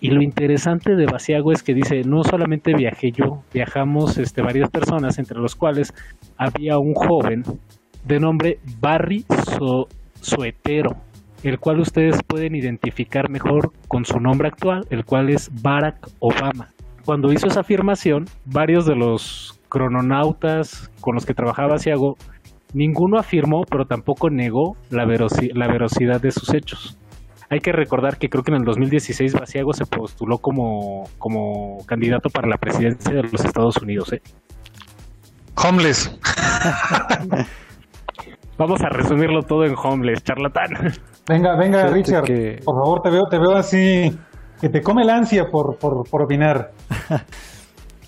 [0.00, 4.70] Y lo interesante de Basiago es que dice, no solamente viajé yo, viajamos este, varias
[4.70, 5.94] personas, entre los cuales
[6.36, 7.44] había un joven
[8.06, 9.24] de nombre Barry
[10.20, 10.96] Suetero,
[11.42, 16.72] el cual ustedes pueden identificar mejor con su nombre actual, el cual es Barack Obama.
[17.04, 22.16] Cuando hizo esa afirmación, varios de los crononautas con los que trabajaba Basiago,
[22.72, 26.96] ninguno afirmó, pero tampoco negó la, la veracidad de sus hechos.
[27.48, 32.28] Hay que recordar que creo que en el 2016 Basiago se postuló como, como candidato
[32.28, 34.12] para la presidencia de los Estados Unidos.
[34.12, 34.22] ¿eh?
[35.54, 36.18] Homeless.
[38.58, 40.70] Vamos a resumirlo todo en homeless, charlatán.
[41.28, 42.24] Venga, venga, Richard.
[42.64, 44.18] Por favor, te veo, te veo así
[44.60, 46.70] que te come la ansia por, por, por opinar.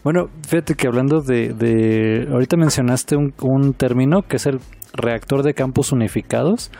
[0.04, 4.58] bueno, fíjate que hablando de, de ahorita mencionaste un, un término que es el
[4.94, 6.70] reactor de campos unificados.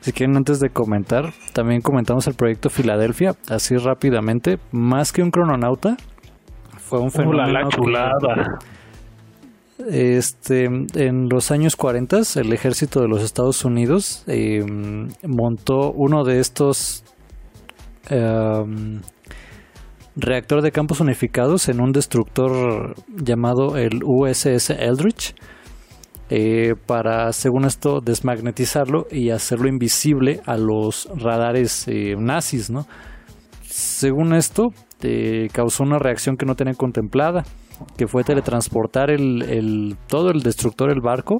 [0.00, 4.58] Si quieren, antes de comentar, también comentamos el proyecto Filadelfia, así rápidamente.
[4.72, 5.96] Más que un crononauta,
[6.90, 7.46] fue un fenómeno.
[7.46, 8.58] la chulada.
[9.88, 14.64] Este, en los años 40, el ejército de los Estados Unidos eh,
[15.26, 17.04] montó uno de estos
[18.10, 19.00] eh,
[20.16, 25.34] reactor de campos unificados en un destructor llamado el USS Eldridge
[26.32, 32.86] eh, para, según esto, desmagnetizarlo y hacerlo invisible a los radares eh, nazis, ¿no?
[33.64, 34.68] Según esto,
[35.02, 37.42] eh, causó una reacción que no tenía contemplada,
[37.96, 41.38] que fue teletransportar el, todo el destructor, el barco,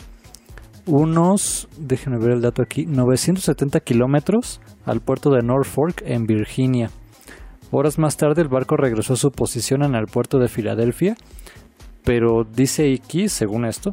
[0.86, 6.90] unos, déjenme ver el dato aquí, 970 kilómetros al puerto de Norfolk en Virginia.
[7.70, 11.14] Horas más tarde el barco regresó a su posición en el puerto de Filadelfia,
[12.04, 13.92] pero dice aquí, según esto,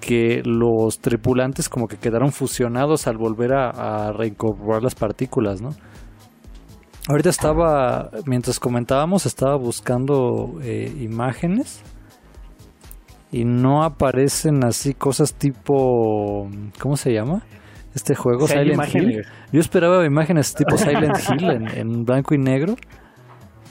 [0.00, 5.70] que los tripulantes como que quedaron fusionados al volver a, reincorporar las partículas, ¿no?
[7.10, 11.82] Ahorita estaba, mientras comentábamos, estaba buscando eh, imágenes
[13.32, 17.42] y no aparecen así cosas tipo, ¿cómo se llama?
[17.96, 19.24] Este juego Silent Hill.
[19.52, 22.76] Yo esperaba imágenes tipo Silent Hill en, blanco y negro,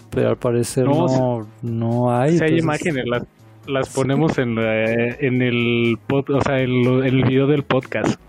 [0.10, 2.40] pero al parecer no, no, hay.
[2.41, 3.24] hay imágenes, las
[3.68, 8.20] las ponemos en, en el o sea, en, el video del podcast.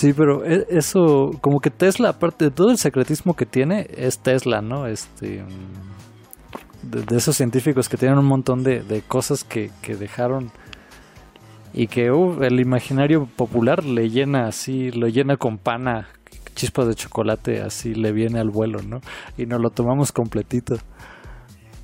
[0.00, 4.18] Sí, pero e, eso, como que Tesla, aparte de todo el secretismo que tiene, es
[4.18, 4.86] Tesla, ¿no?
[4.86, 5.44] Este,
[6.82, 10.52] de, esos científicos que tienen un montón de, cosas que, dejaron
[11.74, 16.08] y que uh, el imaginario popular le llena así, lo llena con pana,
[16.54, 19.02] chispas de chocolate, así le viene al vuelo, ¿no?
[19.36, 20.76] Y nos lo tomamos completito.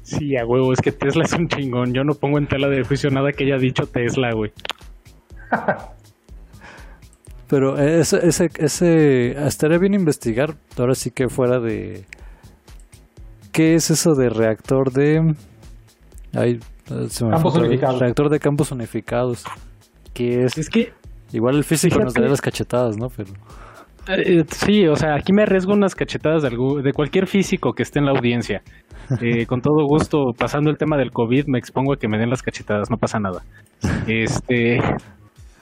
[0.05, 1.93] Sí, a huevo, es que Tesla es un chingón.
[1.93, 4.53] Yo no pongo en tela de juicio nada que haya dicho Tesla, güey.
[7.49, 12.05] Pero ese, ese, ese, estaría bien investigar, ahora sí que fuera de...
[13.53, 15.35] ¿Qué es eso de reactor de...
[16.35, 16.59] Ay,
[17.31, 18.01] campos unificados.
[18.01, 19.45] Reactor de campos unificados.
[20.13, 20.59] ¿Qué es?
[20.59, 20.93] Es que...
[21.33, 23.09] Igual el físico nos daría las cachetadas, ¿no?
[23.09, 23.31] Pero...
[24.09, 27.99] Eh, sí, o sea, aquí me arriesgo unas cachetadas de, de cualquier físico que esté
[27.99, 28.63] en la audiencia.
[29.21, 32.31] Eh, con todo gusto, pasando el tema del COVID, me expongo a que me den
[32.31, 33.43] las cachetadas, no pasa nada.
[34.07, 34.81] Este.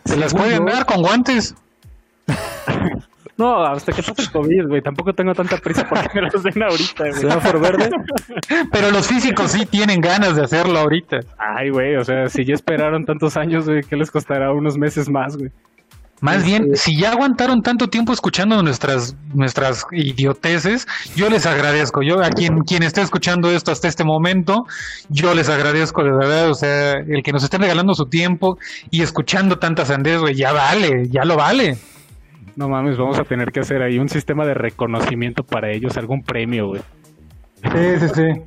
[0.05, 1.55] Se las pueden dar con guantes.
[3.37, 4.81] No, hasta que pase el COVID, güey.
[4.81, 7.21] Tampoco tengo tanta prisa para que me las den ahorita, güey.
[7.21, 7.91] ¿Se va por verde?
[8.73, 11.19] Pero los físicos sí tienen ganas de hacerlo ahorita.
[11.37, 15.09] Ay, güey, o sea, si ya esperaron tantos años, güey, ¿qué les costará unos meses
[15.09, 15.51] más, güey?
[16.21, 20.87] Más bien, si ya aguantaron tanto tiempo escuchando nuestras nuestras idioteces,
[21.17, 22.03] yo les agradezco.
[22.03, 24.65] Yo a quien quien esté escuchando esto hasta este momento,
[25.11, 28.59] yo les agradezco de verdad, o sea, el que nos estén regalando su tiempo
[28.91, 31.77] y escuchando tantas andes, güey, ya vale, ya lo vale.
[32.57, 36.23] No mames, vamos a tener que hacer ahí un sistema de reconocimiento para ellos, algún
[36.23, 36.83] premio, güey.
[37.63, 38.43] Sí, sí, sí.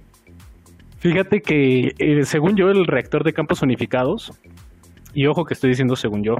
[1.00, 4.32] Fíjate que, eh, según yo, el reactor de campos unificados,
[5.14, 6.38] y ojo que estoy diciendo según yo,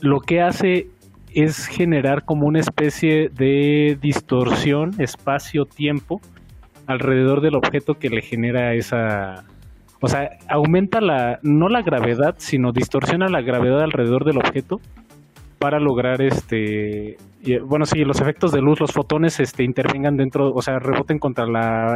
[0.00, 0.88] lo que hace
[1.34, 6.20] es generar como una especie de distorsión espacio-tiempo
[6.86, 9.44] alrededor del objeto que le genera esa...
[10.00, 14.80] O sea, aumenta la, no la gravedad, sino distorsiona la gravedad alrededor del objeto
[15.62, 17.16] para lograr este
[17.64, 21.44] bueno sí los efectos de luz los fotones este intervengan dentro o sea reboten contra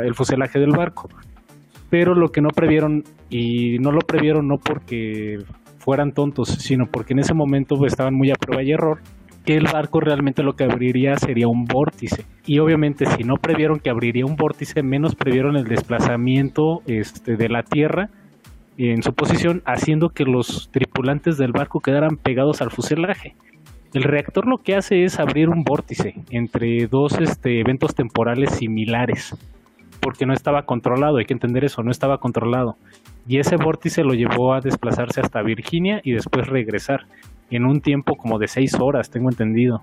[0.04, 1.08] el fuselaje del barco.
[1.90, 5.38] Pero lo que no previeron y no lo previeron no porque
[5.78, 9.00] fueran tontos sino porque en ese momento estaban muy a prueba y error
[9.44, 12.24] que el barco realmente lo que abriría sería un vórtice.
[12.46, 17.48] Y obviamente si no previeron que abriría un vórtice menos previeron el desplazamiento este de
[17.48, 18.10] la tierra
[18.78, 23.34] en su posición haciendo que los tripulantes del barco quedaran pegados al fuselaje
[23.96, 29.34] el reactor lo que hace es abrir un vórtice entre dos este, eventos temporales similares,
[30.00, 32.76] porque no estaba controlado, hay que entender eso, no estaba controlado.
[33.26, 37.06] Y ese vórtice lo llevó a desplazarse hasta Virginia y después regresar,
[37.50, 39.80] en un tiempo como de seis horas, tengo entendido.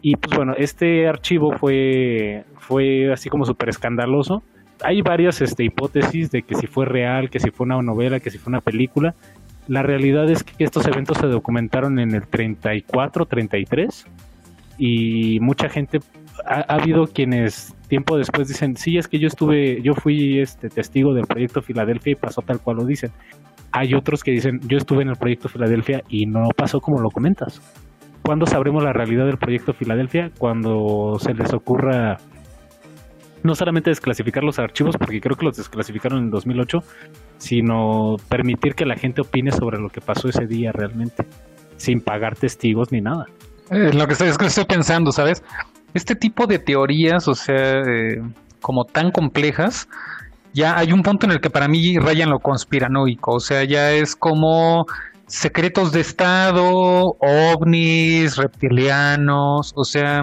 [0.00, 4.42] Y pues bueno, este archivo fue, fue así como súper escandaloso.
[4.84, 8.30] Hay varias este, hipótesis de que si fue real, que si fue una novela, que
[8.30, 9.14] si fue una película.
[9.68, 14.06] La realidad es que estos eventos se documentaron en el 34, 33
[14.78, 16.00] y mucha gente
[16.46, 21.12] ha, habido quienes tiempo después dicen, sí, es que yo estuve, yo fui este testigo
[21.12, 23.10] del proyecto Filadelfia y pasó tal cual lo dicen.
[23.70, 27.10] Hay otros que dicen, yo estuve en el proyecto Filadelfia y no pasó como lo
[27.10, 27.60] comentas.
[28.22, 30.30] ¿Cuándo sabremos la realidad del proyecto Filadelfia?
[30.38, 32.18] Cuando se les ocurra
[33.42, 36.82] no solamente desclasificar los archivos, porque creo que los desclasificaron en 2008,
[37.38, 41.24] sino permitir que la gente opine sobre lo que pasó ese día realmente,
[41.76, 43.26] sin pagar testigos ni nada.
[43.70, 45.42] Eh, lo que estoy, es que estoy pensando, ¿sabes?
[45.94, 48.20] Este tipo de teorías, o sea, eh,
[48.60, 49.88] como tan complejas,
[50.52, 53.92] ya hay un punto en el que para mí rayan lo conspiranoico, o sea, ya
[53.92, 54.86] es como
[55.26, 60.22] secretos de Estado, ovnis, reptilianos, o sea,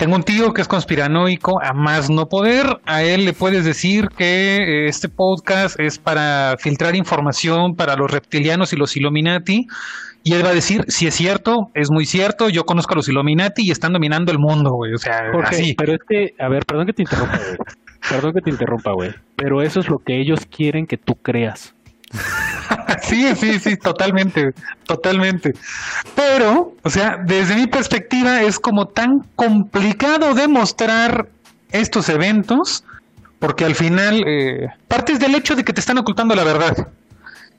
[0.00, 2.64] tengo un tío que es conspiranoico, a más no poder.
[2.86, 8.10] A él le puedes decir que eh, este podcast es para filtrar información para los
[8.10, 9.66] reptilianos y los Illuminati.
[10.24, 13.10] Y él va a decir, si es cierto, es muy cierto, yo conozco a los
[13.10, 14.94] Illuminati y están dominando el mundo, güey.
[14.94, 15.74] O sea, así.
[15.76, 17.58] Pero es que, a ver, perdón que te interrumpa, güey.
[18.08, 19.10] Perdón que te interrumpa, güey.
[19.36, 21.74] Pero eso es lo que ellos quieren que tú creas.
[23.02, 24.52] sí, sí, sí, totalmente,
[24.84, 25.54] totalmente.
[26.14, 31.28] Pero, o sea, desde mi perspectiva es como tan complicado demostrar
[31.72, 32.84] estos eventos,
[33.38, 36.88] porque al final eh, partes del hecho de que te están ocultando la verdad.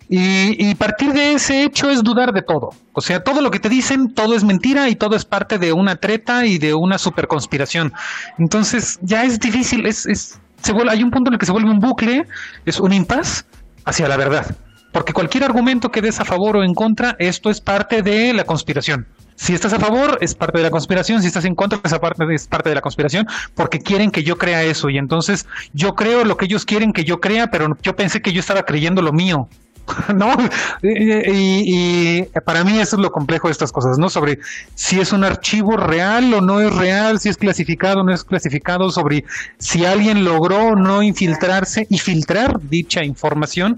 [0.10, 2.72] Y, y, partir de ese hecho es dudar de todo.
[2.92, 5.72] O sea, todo lo que te dicen, todo es mentira y todo es parte de
[5.72, 7.94] una treta y de una super conspiración.
[8.38, 11.54] Entonces, ya es difícil, es, es, se vuelve, hay un punto en el que se
[11.54, 12.28] vuelve un bucle,
[12.66, 13.46] es un impas
[13.86, 14.54] hacia la verdad.
[14.92, 18.44] Porque cualquier argumento que des a favor o en contra, esto es parte de la
[18.44, 19.08] conspiración.
[19.36, 21.22] Si estás a favor, es parte de la conspiración.
[21.22, 23.26] Si estás en contra, es parte, es parte de la conspiración.
[23.56, 24.90] Porque quieren que yo crea eso.
[24.90, 28.34] Y entonces yo creo lo que ellos quieren que yo crea, pero yo pensé que
[28.34, 29.48] yo estaba creyendo lo mío.
[30.16, 30.36] ¿No?
[30.84, 34.10] Y, para mí eso es lo complejo de estas cosas, ¿no?
[34.10, 34.38] Sobre
[34.76, 38.24] si es un archivo real o no es real, si es clasificado o no es
[38.24, 39.24] clasificado, sobre
[39.58, 43.78] si alguien logró no infiltrarse y filtrar dicha información.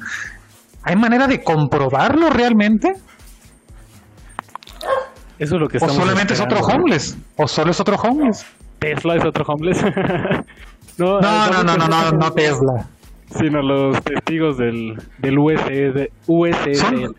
[0.84, 2.94] ¿Hay manera de comprobarlo realmente?
[5.40, 7.18] Eso es lo que O solamente es otro homeless.
[7.38, 8.46] O solo es otro homeless.
[8.80, 9.84] Tesla es otro homeless.
[10.98, 12.88] no, no, no, no, no, no, Tesla.
[13.30, 17.16] Sino los testigos del, del USD, USD son,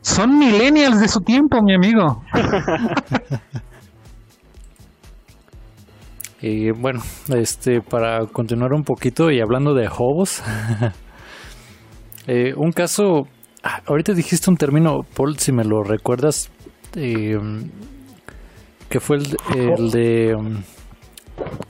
[0.00, 2.22] son millennials de su tiempo, mi amigo.
[6.40, 7.00] y bueno,
[7.34, 10.42] este para continuar un poquito y hablando de hobos,
[12.26, 13.26] Eh, un caso,
[13.62, 16.50] ah, ahorita dijiste un término, Paul, si me lo recuerdas,
[16.94, 17.38] eh,
[18.88, 20.36] que fue el, de,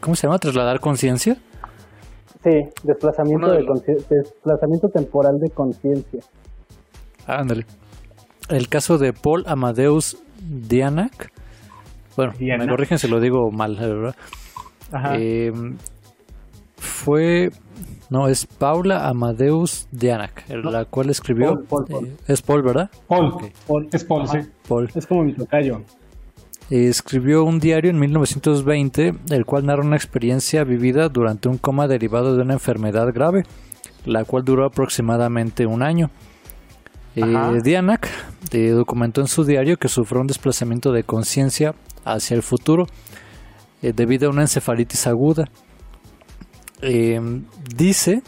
[0.00, 0.38] ¿cómo se llama?
[0.38, 1.36] Trasladar conciencia.
[2.42, 2.50] Sí,
[2.82, 3.64] desplazamiento, de
[4.08, 6.20] desplazamiento temporal de conciencia.
[7.26, 7.66] Ándale.
[8.48, 11.30] El caso de Paul Amadeus Dianak.
[12.16, 14.16] Bueno, me corrigen si lo digo mal, ¿verdad?
[14.90, 15.16] Ajá.
[15.18, 15.52] Eh,
[16.76, 17.50] fue
[18.10, 21.62] no, es Paula Amadeus Dianak, la cual escribió.
[21.88, 22.90] Eh, es Paul, ¿verdad?
[23.06, 24.38] Paul, es Paul, sí.
[24.94, 25.82] Es como mi tocayo.
[26.68, 32.36] escribió un diario en 1920, el cual narra una experiencia vivida durante un coma derivado
[32.36, 33.44] de una enfermedad grave,
[34.04, 36.10] la cual duró aproximadamente un año.
[37.16, 38.08] Eh, Dianak
[38.52, 41.74] eh, documentó en su diario que sufrió un desplazamiento de conciencia
[42.04, 42.86] hacia el futuro
[43.82, 45.48] eh, debido a una encefalitis aguda.
[47.76, 48.22] Dice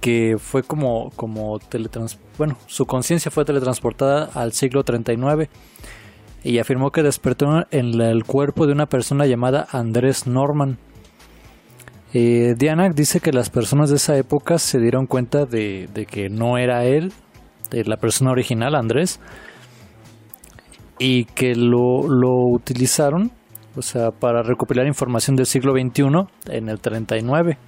[0.00, 5.48] que fue como, como teletrans bueno, su conciencia fue teletransportada al siglo 39
[6.42, 10.78] y afirmó que despertó en el cuerpo de una persona llamada Andrés Norman.
[12.12, 12.54] Eh,
[12.94, 17.12] dice que las personas de esa época se dieron cuenta de, que no era él,
[17.70, 19.20] la persona original, Andrés,
[20.98, 22.00] y que lo,
[22.52, 23.32] utilizaron,
[23.74, 26.04] o sea, para recopilar información del siglo XXI
[26.52, 27.58] en el 39.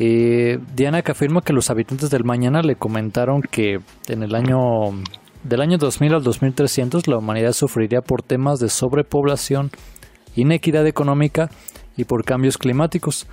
[0.00, 4.92] Eh, Diana que afirma que los habitantes del mañana le comentaron que en el año
[5.42, 9.72] del año 2000 al 2300 la humanidad sufriría por temas de sobrepoblación,
[10.36, 11.50] inequidad económica
[11.96, 13.26] y por cambios climáticos.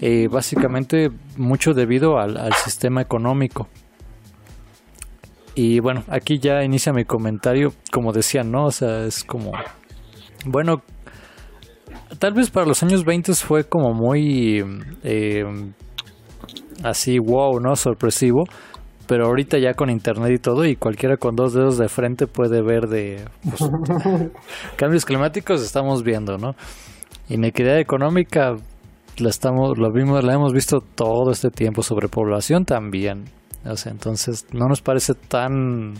[0.00, 3.68] Eh, básicamente mucho debido al, al, sistema económico.
[5.54, 8.64] Y bueno, aquí ya inicia mi comentario, como decía, ¿no?
[8.66, 9.52] O sea, es como,
[10.46, 10.82] bueno,
[12.18, 14.64] tal vez para los años 20 fue como muy
[15.02, 15.44] eh,
[16.82, 17.76] así, wow, ¿no?
[17.76, 18.44] Sorpresivo.
[19.06, 22.62] Pero ahorita ya con internet y todo, y cualquiera con dos dedos de frente puede
[22.62, 23.60] ver de pues,
[24.76, 26.54] cambios climáticos, estamos viendo, ¿no?
[27.28, 28.54] Inequidad económica,
[29.18, 33.24] la estamos, lo vimos, la hemos visto todo este tiempo, sobrepoblación también.
[33.66, 35.94] O sea, entonces no nos parece tan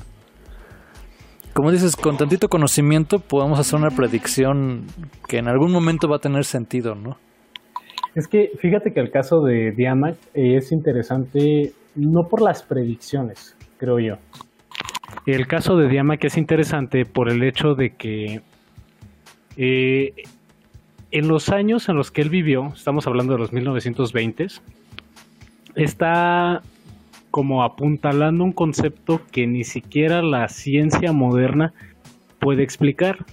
[1.55, 4.87] como dices, con tantito conocimiento podemos hacer una predicción
[5.29, 7.17] que en algún momento va a tener sentido, ¿no?
[8.15, 13.99] Es que fíjate que el caso de Diamac es interesante no por las predicciones, creo
[13.99, 14.15] yo.
[15.27, 18.41] El caso de Diamac es interesante por el hecho de que
[19.57, 20.13] eh,
[21.13, 24.61] en los años en los que él vivió, estamos hablando de los 1920s,
[25.77, 26.63] está
[27.35, 31.75] como apuntalando un concepto que ni siquiera la ciencia moderna
[32.39, 33.27] puede explicar.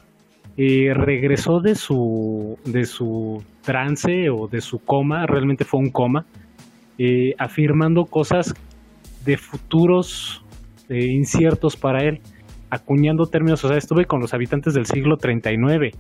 [0.58, 6.26] Eh, regresó de su, de su trance o de su coma, realmente fue un coma,
[6.98, 8.56] eh, afirmando cosas
[9.24, 10.44] de futuros
[10.90, 12.22] eh, inciertos para él,
[12.72, 15.92] acuñando términos, o sea, estuve con los habitantes del siglo 39,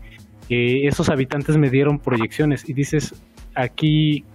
[0.49, 3.13] esos habitantes me dieron proyecciones y dices,
[3.53, 4.25] aquí,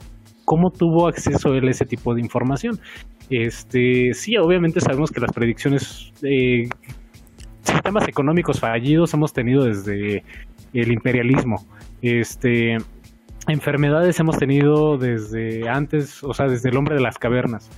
[0.46, 2.80] ¿cómo tuvo acceso él a ese tipo de información?
[3.28, 6.70] Este, sí, obviamente sabemos que las predicciones, eh,
[7.62, 10.24] sistemas económicos fallidos hemos tenido desde
[10.72, 11.66] el imperialismo.
[12.00, 12.78] Este,
[13.48, 17.68] enfermedades hemos tenido desde antes, o sea, desde el hombre de las cavernas.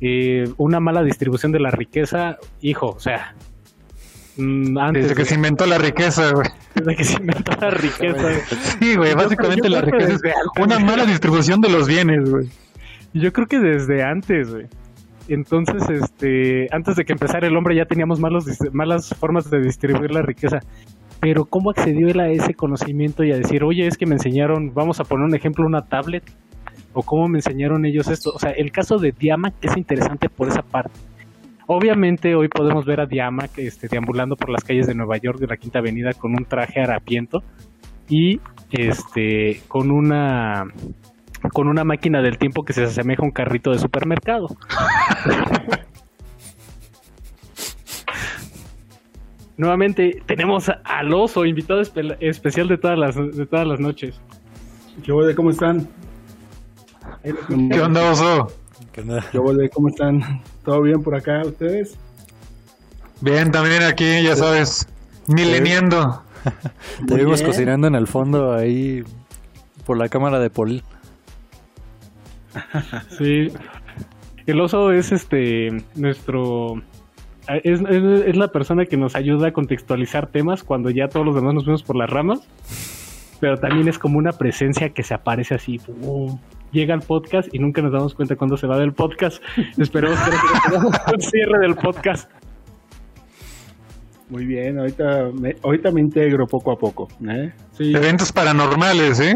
[0.00, 3.34] Eh, una mala distribución de la riqueza, hijo, o sea,
[4.38, 6.48] antes desde que se inventó la riqueza, güey.
[6.74, 8.28] Desde que se inventó la riqueza.
[8.80, 10.22] sí, güey, básicamente la riqueza es
[10.58, 12.48] una mala distribución de los bienes, güey.
[13.14, 14.66] Yo creo que desde antes, güey.
[15.28, 20.10] Entonces, este, antes de que empezara el hombre ya teníamos malos, malas formas de distribuir
[20.10, 20.60] la riqueza.
[21.20, 24.74] Pero ¿cómo accedió él a ese conocimiento y a decir, oye, es que me enseñaron,
[24.74, 26.24] vamos a poner un ejemplo, una tablet?
[26.94, 28.32] ¿O cómo me enseñaron ellos esto?
[28.34, 30.90] O sea, el caso de Diama es interesante por esa parte.
[31.66, 35.46] Obviamente hoy podemos ver a Diama este, deambulando por las calles de Nueva York de
[35.46, 37.40] la Quinta Avenida con un traje harapiento
[38.08, 38.40] y
[38.70, 40.64] este con una
[41.52, 44.48] con una máquina del tiempo que se asemeja a un carrito de supermercado.
[49.56, 51.80] Nuevamente tenemos al oso, invitado
[52.20, 54.20] especial de todas las de todas las noches.
[55.04, 55.88] ¿Qué de cómo están?
[57.22, 58.48] ¿Qué onda, oso?
[58.92, 60.42] ¿Qué de cómo están?
[60.64, 61.96] ¿Todo bien por acá ustedes?
[63.20, 64.86] Bien, también aquí, ya sabes,
[65.26, 66.22] mileniendo.
[67.06, 69.04] Te vimos cocinando en el fondo ahí
[69.86, 70.82] por la cámara de Pol.
[73.18, 73.52] Sí.
[74.46, 76.82] El oso es este nuestro
[77.48, 81.66] es, la persona que nos ayuda a contextualizar temas cuando ya todos los demás nos
[81.66, 82.40] vemos por las ramas.
[83.40, 85.80] Pero también es como una presencia que se aparece así.
[86.72, 89.42] Llega al podcast y nunca nos damos cuenta cuando se va del podcast.
[89.78, 90.30] Esperemos que
[90.80, 90.90] no
[91.20, 92.30] cierre del podcast.
[94.28, 97.08] Muy bien, ahorita me, ahorita me integro poco a poco.
[97.28, 97.52] ¿eh?
[97.78, 99.34] Eventos paranormales, ¿eh?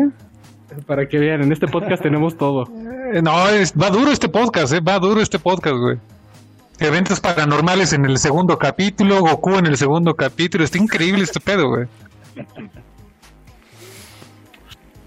[0.87, 2.65] Para que vean, en este podcast tenemos todo.
[3.13, 4.81] Eh, no, es, va duro este podcast, ¿eh?
[4.81, 5.99] Va duro este podcast, güey.
[6.79, 10.65] Eventos paranormales en el segundo capítulo, Goku en el segundo capítulo.
[10.65, 11.87] Está increíble este pedo, güey.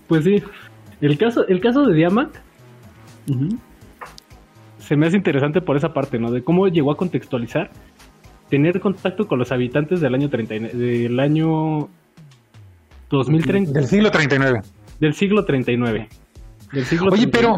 [0.07, 0.43] Pues sí.
[1.01, 2.35] El caso, el caso de Diamant
[4.79, 6.31] se me hace interesante por esa parte, ¿no?
[6.31, 7.69] De cómo llegó a contextualizar,
[8.49, 11.89] tener contacto con los habitantes del año 30, del año
[13.09, 13.71] 2030.
[13.71, 14.61] Del siglo 39.
[14.99, 16.09] Del siglo 39.
[16.73, 17.57] Del siglo Oye, pero...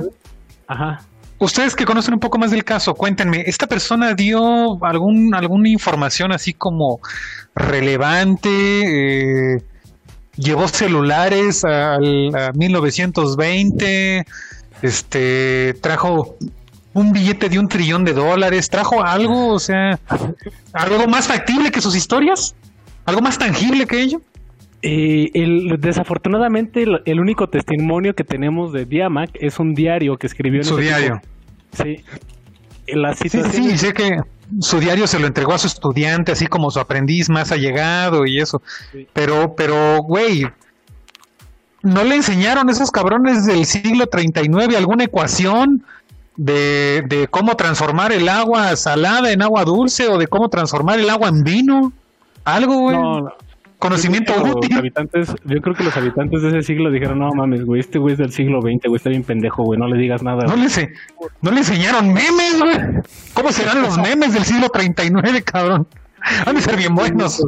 [0.68, 1.00] Ajá.
[1.40, 6.32] Ustedes que conocen un poco más del caso, cuéntenme, ¿esta persona dio algún, alguna información
[6.32, 7.00] así como
[7.56, 9.56] relevante?
[9.56, 9.64] Eh,
[10.42, 14.26] ¿Llevó celulares al, a 1920?
[14.82, 16.36] Este, trajo
[16.94, 20.00] un billete de un trillón de dólares, trajo algo, o sea,
[20.74, 22.56] algo más factible que sus historias,
[23.06, 24.22] algo más tangible que ello.
[24.82, 30.66] El, desafortunadamente, el, único testimonio que tenemos de Diamac es un diario que escribió en
[30.66, 31.22] su diario.
[31.74, 32.04] Sí.
[32.88, 34.18] La sí, sí, sé que
[34.60, 38.40] su diario se lo entregó a su estudiante, así como su aprendiz más allegado y
[38.40, 38.62] eso.
[39.14, 40.46] Pero, pero, güey,
[41.82, 45.84] ¿no le enseñaron esos cabrones del siglo 39 alguna ecuación?
[46.38, 51.10] De, de, cómo transformar el agua salada en agua dulce o de cómo transformar el
[51.10, 51.94] agua en vino.
[52.46, 52.98] Algo, güey.
[52.98, 53.32] No,
[53.82, 54.78] conocimiento útil.
[54.78, 58.14] Habitantes, yo creo que los habitantes de ese siglo dijeron, no mames, güey, este güey
[58.14, 60.46] es del siglo XX, güey, está bien pendejo, güey, no le digas nada.
[60.46, 60.68] No le,
[61.42, 62.78] no le enseñaron memes, güey.
[63.34, 65.88] ¿Cómo serán los memes del siglo 39, cabrón?
[66.46, 67.42] Han de ser bien buenos.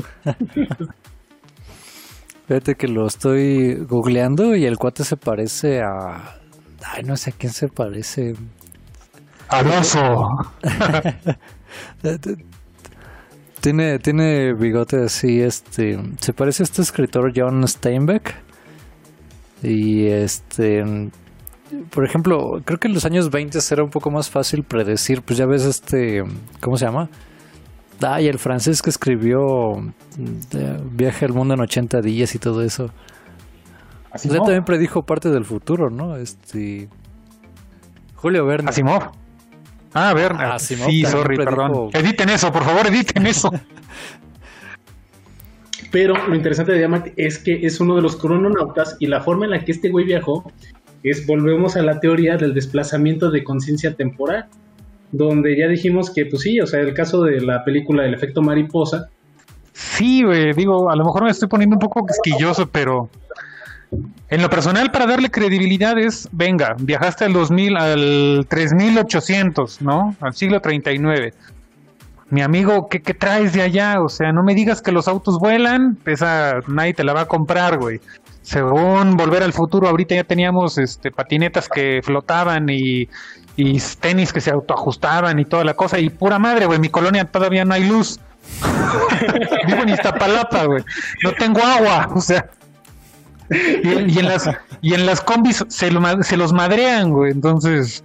[2.47, 6.35] Fíjate que lo estoy googleando y el cuate se parece a...
[6.83, 8.33] Ay, no sé a quién se parece.
[9.49, 10.29] Alonso.
[13.63, 15.97] Tiene, tiene bigote así, este.
[16.19, 18.35] Se parece a este escritor John Steinbeck.
[19.61, 20.83] Y este.
[21.89, 25.21] Por ejemplo, creo que en los años 20 era un poco más fácil predecir.
[25.21, 26.25] Pues ya ves este.
[26.59, 27.09] ¿Cómo se llama?
[28.01, 29.81] Ah, y el francés que escribió
[30.91, 32.89] Viaje al mundo en 80 días y todo eso.
[34.11, 36.17] Así también predijo parte del futuro, ¿no?
[36.17, 36.89] Este.
[38.15, 38.71] Julio Verne.
[38.71, 39.22] Asimov.
[39.93, 40.33] Ah, a ver.
[40.37, 41.89] Ah, sí, sorry, perdón.
[41.93, 43.51] Editen eso, por favor, editen eso.
[45.91, 49.45] Pero lo interesante de Diamant es que es uno de los crononautas y la forma
[49.45, 50.51] en la que este güey viajó
[51.03, 54.47] es, volvemos a la teoría del desplazamiento de conciencia temporal,
[55.11, 58.41] donde ya dijimos que, pues sí, o sea, el caso de la película El efecto
[58.41, 59.09] mariposa.
[59.73, 63.09] Sí, güey, digo, a lo mejor me estoy poniendo un poco quisquilloso, pero
[64.29, 70.15] en lo personal, para darle credibilidad es, venga, viajaste al 2000, al 3800, ¿no?
[70.21, 71.33] Al siglo 39.
[72.29, 74.01] Mi amigo, ¿qué, ¿qué, traes de allá?
[74.01, 77.27] O sea, no me digas que los autos vuelan, esa nadie te la va a
[77.27, 77.99] comprar, güey.
[78.41, 83.07] Según Volver al Futuro, ahorita ya teníamos este, patinetas que flotaban y,
[83.55, 85.99] y tenis que se autoajustaban y toda la cosa.
[85.99, 88.19] Y pura madre, güey, mi colonia todavía no hay luz.
[89.67, 90.83] Vivo en Iztapalapa, güey.
[91.23, 92.49] No tengo agua, o sea
[93.49, 94.49] y, en las,
[94.81, 95.91] y en las combis se,
[96.21, 97.31] se los madrean, güey.
[97.31, 98.03] Entonces,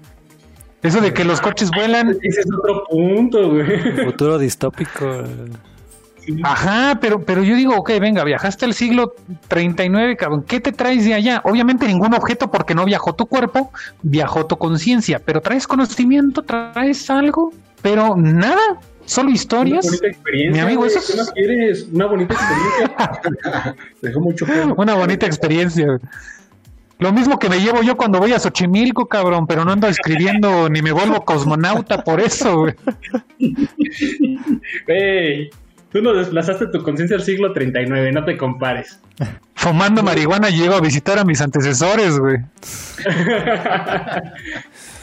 [0.82, 2.10] eso de que los coches vuelan.
[2.23, 4.05] Ese es otro punto, güey.
[4.05, 5.24] Futuro distópico.
[6.43, 9.15] Ajá, pero, pero yo digo, ok, venga, viajaste al siglo
[9.48, 11.40] 39, cabrón, ¿qué te traes de allá?
[11.44, 17.09] Obviamente ningún objeto porque no viajó tu cuerpo, viajó tu conciencia, pero traes conocimiento, traes
[17.09, 17.51] algo,
[17.81, 18.78] pero nada,
[19.09, 19.85] solo historias.
[19.85, 20.52] Una bonita experiencia.
[20.52, 21.32] Mi amigo, eso es...
[21.32, 21.89] quieres?
[21.93, 23.76] Una bonita experiencia.
[24.02, 25.98] Dejó mucho Una bonita experiencia.
[26.98, 30.68] Lo mismo que me llevo yo cuando voy a Xochimilco, cabrón, pero no ando escribiendo
[30.70, 32.74] ni me vuelvo cosmonauta por eso, güey.
[34.86, 35.51] Hey,
[35.93, 39.01] tú no desplazaste tu conciencia al siglo 39, no te compares.
[39.55, 42.39] Fumando marihuana llego a visitar a mis antecesores, güey.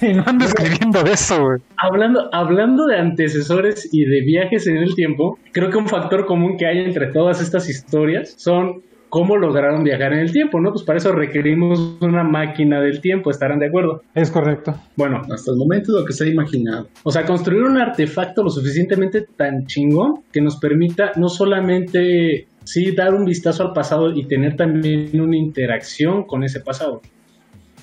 [0.01, 1.59] Y no ando escribiendo eso, güey.
[1.77, 6.57] Hablando, hablando de antecesores y de viajes en el tiempo, creo que un factor común
[6.57, 10.71] que hay entre todas estas historias son cómo lograron viajar en el tiempo, ¿no?
[10.71, 14.01] Pues para eso requerimos una máquina del tiempo, ¿estarán de acuerdo?
[14.13, 14.75] Es correcto.
[14.97, 16.89] Bueno, hasta el momento lo que se ha imaginado.
[17.03, 22.93] O sea, construir un artefacto lo suficientemente tan chingón que nos permita no solamente, sí,
[22.93, 27.01] dar un vistazo al pasado y tener también una interacción con ese pasado.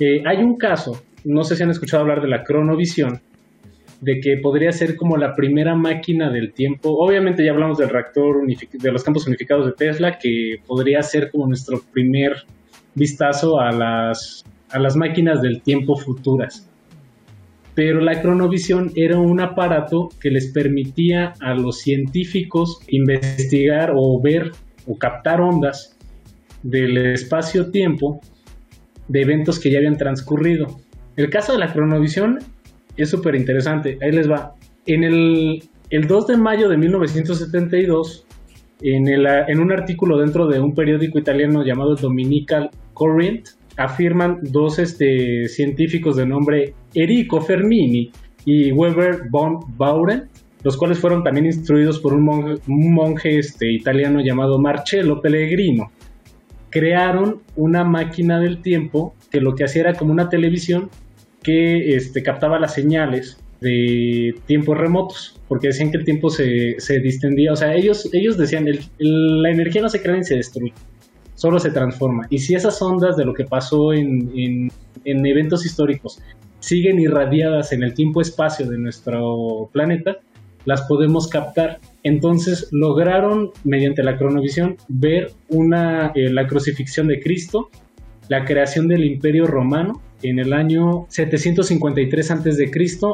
[0.00, 3.20] Eh, hay un caso no sé si han escuchado hablar de la cronovisión,
[4.00, 6.90] de que podría ser como la primera máquina del tiempo.
[6.90, 11.46] Obviamente ya hablamos del reactor de los campos unificados de Tesla, que podría ser como
[11.46, 12.44] nuestro primer
[12.94, 16.68] vistazo a las, a las máquinas del tiempo futuras.
[17.74, 24.50] Pero la cronovisión era un aparato que les permitía a los científicos investigar o ver
[24.86, 25.96] o captar ondas
[26.62, 28.20] del espacio-tiempo
[29.08, 30.80] de eventos que ya habían transcurrido.
[31.16, 32.38] El caso de la cronovisión
[32.96, 33.98] es súper interesante.
[34.02, 34.54] Ahí les va.
[34.86, 38.26] En el, 2 de mayo de 1972,
[38.80, 44.78] en, el, en un artículo dentro de un periódico italiano llamado Dominical Corrient, afirman dos
[44.78, 48.10] este, científicos de nombre Enrico Fermini
[48.44, 50.28] y Weber von Bauren,
[50.62, 55.90] los cuales fueron también instruidos por un monje, un monje este, italiano llamado Marcello Pellegrino.
[56.70, 60.88] crearon una máquina del tiempo que lo que hacía era como una televisión
[61.42, 66.98] que este, captaba las señales de tiempos remotos, porque decían que el tiempo se, se
[66.98, 70.74] distendía, o sea, ellos, ellos decían, el, la energía no se crea ni se destruye,
[71.36, 72.26] solo se transforma.
[72.28, 74.72] Y si esas ondas de lo que pasó en, en,
[75.04, 76.20] en eventos históricos
[76.58, 80.18] siguen irradiadas en el tiempo-espacio de nuestro planeta,
[80.64, 81.80] las podemos captar.
[82.02, 87.68] Entonces lograron, mediante la cronovisión, ver una, eh, la crucifixión de Cristo,
[88.28, 92.70] la creación del Imperio Romano en el año 753 a.C.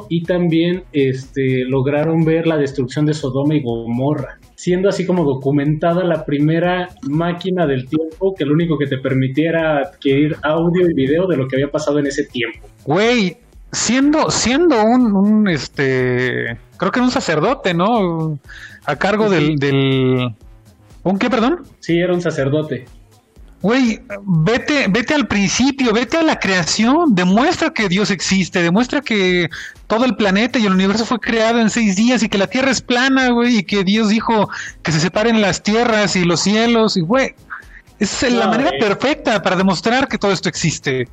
[0.08, 6.04] y también este, lograron ver la destrucción de Sodoma y Gomorra, siendo así como documentada
[6.04, 11.26] la primera máquina del tiempo que lo único que te permitiera adquirir audio y video
[11.26, 12.66] de lo que había pasado en ese tiempo.
[12.84, 13.36] Güey,
[13.72, 18.38] siendo, siendo un, un, este, creo que un sacerdote, ¿no?
[18.86, 20.34] A cargo del, del,
[21.02, 21.62] ¿un qué, perdón?
[21.80, 22.86] Sí, era un sacerdote.
[23.60, 29.48] Güey, vete, vete al principio, vete a la creación, demuestra que Dios existe, demuestra que
[29.88, 32.70] todo el planeta y el universo fue creado en seis días y que la Tierra
[32.70, 34.48] es plana, güey, y que Dios dijo
[34.82, 37.34] que se separen las tierras y los cielos, y güey,
[37.98, 41.08] es la manera perfecta para demostrar que todo esto existe.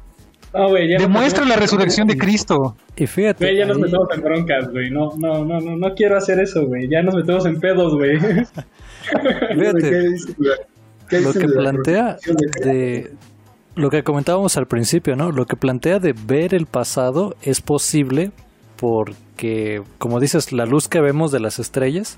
[0.99, 2.77] Demuestra la resurrección de Cristo.
[2.95, 3.43] Y fíjate.
[3.43, 4.89] Güey, ya nos metemos en broncas, güey.
[4.89, 6.88] No, no, no, no, no quiero hacer eso, güey.
[6.88, 8.17] Ya nos metemos en pedos, güey.
[9.57, 10.15] fíjate.
[11.11, 12.18] lo que plantea
[12.64, 13.14] de
[13.76, 15.32] lo que comentábamos al principio, ¿no?
[15.32, 18.32] Lo que plantea de ver el pasado es posible
[18.77, 22.18] porque, como dices, la luz que vemos de las estrellas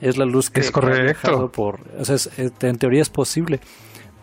[0.00, 1.50] es la luz que es correcto.
[1.52, 3.60] por, o sea, en teoría es posible,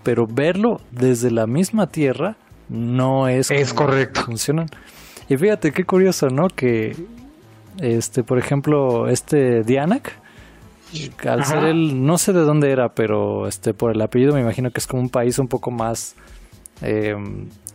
[0.04, 2.36] pero verlo desde la misma Tierra
[2.70, 4.24] no es, es correcto.
[4.26, 4.68] Funcionan.
[5.30, 6.48] Y fíjate qué curioso, ¿no?
[6.48, 6.96] Que,
[7.80, 10.21] este, por ejemplo, este Dianak,
[11.28, 14.70] al ser él, no sé de dónde era, pero este, por el apellido me imagino
[14.72, 16.16] que es como un país un poco más,
[16.82, 17.14] eh,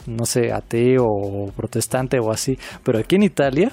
[0.06, 2.58] no sé, ateo o protestante o así.
[2.84, 3.70] Pero aquí en Italia,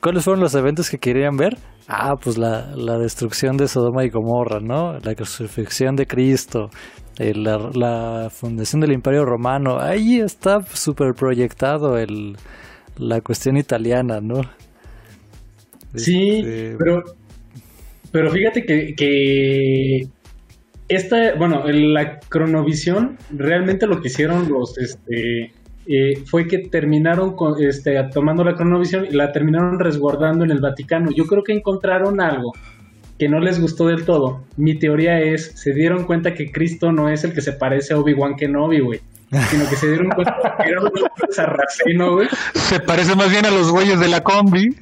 [0.00, 1.58] ¿cuáles fueron los eventos que querían ver?
[1.88, 4.98] Ah, pues la, la destrucción de Sodoma y Gomorra, ¿no?
[5.00, 6.70] La crucifixión de Cristo,
[7.18, 12.36] eh, la, fundación del Imperio Romano, ahí está súper proyectado el,
[12.96, 14.40] la cuestión italiana, ¿no?
[15.94, 17.02] Sí, este, pero,
[18.12, 20.06] pero fíjate que, que
[20.88, 25.52] esta, bueno, la cronovisión, realmente lo que hicieron los, este,
[25.86, 30.60] eh, fue que terminaron con, este, tomando la cronovisión y la terminaron resguardando en el
[30.60, 31.10] Vaticano.
[31.10, 32.52] Yo creo que encontraron algo
[33.18, 34.44] que no les gustó del todo.
[34.56, 37.98] Mi teoría es, se dieron cuenta que Cristo no es el que se parece a
[37.98, 39.00] Obi-Wan Kenobi, güey.
[39.48, 40.90] Sino que se dieron cuenta que era un
[41.30, 42.28] sarraceno, güey.
[42.52, 44.76] Se parece más bien a los güeyes de la combi.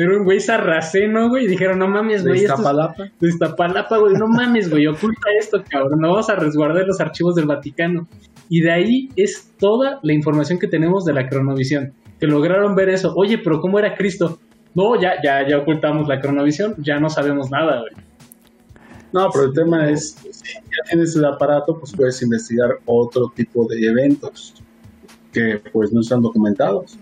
[0.02, 1.44] Era un güey sarraceno, güey.
[1.44, 2.38] Y dijeron, no mames, güey.
[2.38, 3.04] De Iztapalapa.
[3.20, 4.14] de Iztapalapa, güey.
[4.14, 4.86] No mames, güey.
[4.86, 6.00] Oculta esto, cabrón.
[6.00, 8.08] No vamos a resguardar los archivos del Vaticano.
[8.48, 11.92] Y de ahí es toda la información que tenemos de la cronovisión.
[12.18, 13.12] Que lograron ver eso.
[13.14, 14.38] Oye, pero ¿cómo era Cristo?
[14.74, 17.92] No, ya, ya, ya ocultamos la cronovisión, ya no sabemos nada, güey.
[19.12, 23.66] No, pero el tema es, si ya tienes el aparato, pues puedes investigar otro tipo
[23.66, 24.54] de eventos
[25.32, 26.96] que pues no están documentados.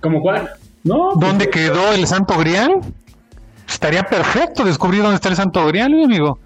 [0.00, 0.48] ¿Cómo cuál?
[0.84, 1.10] No.
[1.14, 2.80] Pues, ¿Dónde quedó el Santo Grial?
[3.68, 6.38] Estaría perfecto descubrir dónde está el Santo Grial, mi amigo.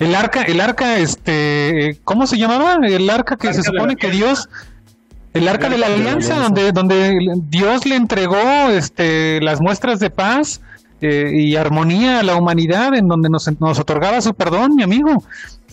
[0.00, 2.76] El arca, el arca, este, ¿cómo se llamaba?
[2.86, 4.48] El arca que se supone que Dios
[5.34, 7.18] el arca de la alianza, donde, donde
[7.48, 8.36] Dios le entregó
[8.70, 10.60] este, las muestras de paz
[11.00, 15.22] eh, y armonía a la humanidad, en donde nos, nos otorgaba su perdón, mi amigo.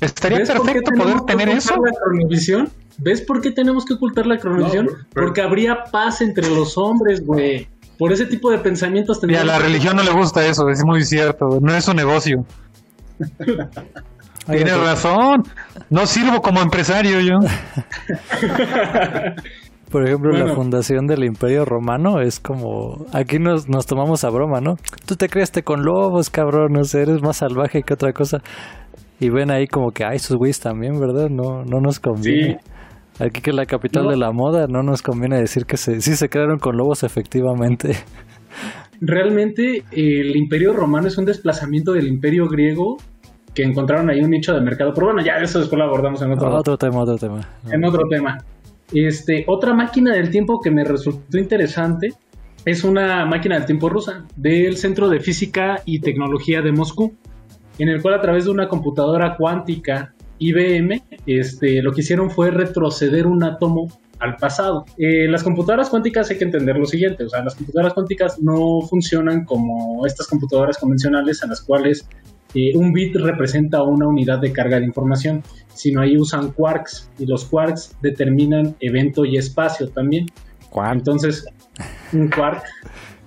[0.01, 1.73] Estaría perfecto poder tener eso.
[1.75, 2.67] La
[2.97, 4.89] ¿Ves por qué tenemos que ocultar la cronovisión?
[5.13, 7.67] Porque habría paz entre los hombres, güey.
[7.97, 11.03] Por ese tipo de pensamientos Y a la religión no le gusta eso, es muy
[11.03, 11.59] cierto.
[11.61, 12.43] No es su negocio.
[14.47, 15.43] Tienes razón.
[15.89, 17.39] No sirvo como empresario yo.
[19.91, 23.05] Por ejemplo, la fundación del Imperio Romano es como.
[23.13, 24.75] Aquí nos, nos tomamos a broma, ¿no?
[25.05, 28.39] Tú te creaste con lobos, cabrón, no sé, eres más salvaje que otra cosa.
[29.19, 31.29] Y ven ahí como que, ay, sus güeyes también, ¿verdad?
[31.29, 32.59] No, no nos conviene.
[33.19, 36.15] Aquí que es la capital de la moda, no nos conviene decir que se, sí
[36.15, 37.95] se crearon con lobos, efectivamente.
[38.99, 42.97] Realmente, el Imperio Romano es un desplazamiento del Imperio Griego
[43.53, 44.91] que encontraron ahí un nicho de mercado.
[44.93, 47.39] Pero bueno, ya eso después lo abordamos en otro, otro tema, otro tema.
[47.71, 48.37] En otro tema.
[48.93, 52.09] Este, otra máquina del tiempo que me resultó interesante
[52.65, 57.13] es una máquina del tiempo rusa del Centro de Física y Tecnología de Moscú,
[57.79, 62.51] en el cual a través de una computadora cuántica IBM, este, lo que hicieron fue
[62.51, 63.87] retroceder un átomo
[64.19, 64.85] al pasado.
[64.97, 68.81] Eh, las computadoras cuánticas hay que entender lo siguiente, o sea, las computadoras cuánticas no
[68.81, 72.07] funcionan como estas computadoras convencionales en las cuales
[72.53, 75.43] eh, un bit representa una unidad de carga de información,
[75.73, 80.25] sino ahí usan quarks y los quarks determinan evento y espacio también.
[80.91, 81.45] Entonces,
[82.13, 82.63] un quark,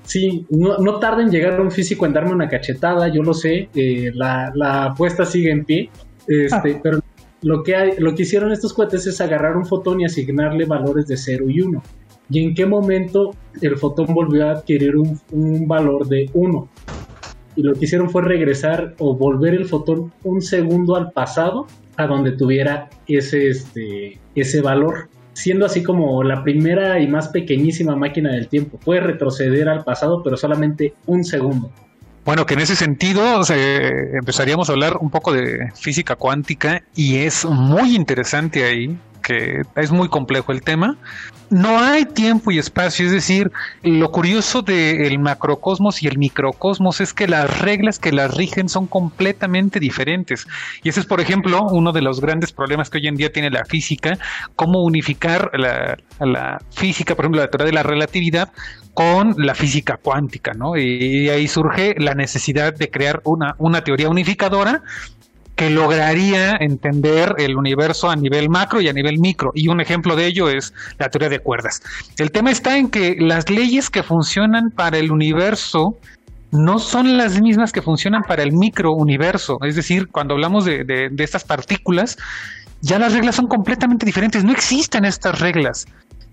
[0.02, 4.10] sí, no, tarda en llegar un físico en darme una cachetada, yo lo sé, eh,
[4.14, 5.90] la, apuesta sigue en pie,
[6.28, 7.00] este, pero
[7.42, 11.16] lo que, lo que hicieron estos cohetes es agarrar un fotón y asignarle valores de
[11.16, 11.82] 0 y 1.
[12.30, 13.30] ¿Y en qué momento
[13.62, 16.68] el fotón volvió a adquirir un, un valor de 1?
[17.58, 22.06] y lo que hicieron fue regresar o volver el fotón un segundo al pasado a
[22.06, 28.30] donde tuviera ese, este, ese valor, siendo así como la primera y más pequeñísima máquina
[28.32, 28.78] del tiempo.
[28.78, 31.72] Puede retroceder al pasado, pero solamente un segundo.
[32.28, 33.40] Bueno, que en ese sentido
[34.12, 38.98] empezaríamos a hablar un poco de física cuántica y es muy interesante ahí,
[39.28, 40.96] que es muy complejo el tema,
[41.50, 43.50] no hay tiempo y espacio, es decir,
[43.82, 48.86] lo curioso del macrocosmos y el microcosmos es que las reglas que las rigen son
[48.86, 50.46] completamente diferentes.
[50.82, 53.50] Y ese es, por ejemplo, uno de los grandes problemas que hoy en día tiene
[53.50, 54.18] la física,
[54.56, 58.50] cómo unificar la, la física, por ejemplo, la teoría de la relatividad
[58.94, 60.76] con la física cuántica, ¿no?
[60.76, 64.82] Y ahí surge la necesidad de crear una, una teoría unificadora
[65.58, 69.50] que lograría entender el universo a nivel macro y a nivel micro.
[69.54, 71.82] Y un ejemplo de ello es la teoría de cuerdas.
[72.16, 75.96] El tema está en que las leyes que funcionan para el universo
[76.52, 79.58] no son las mismas que funcionan para el microuniverso.
[79.62, 82.16] Es decir, cuando hablamos de, estas partículas,
[82.80, 84.44] ya las reglas son completamente diferentes.
[84.44, 85.86] No existen estas reglas.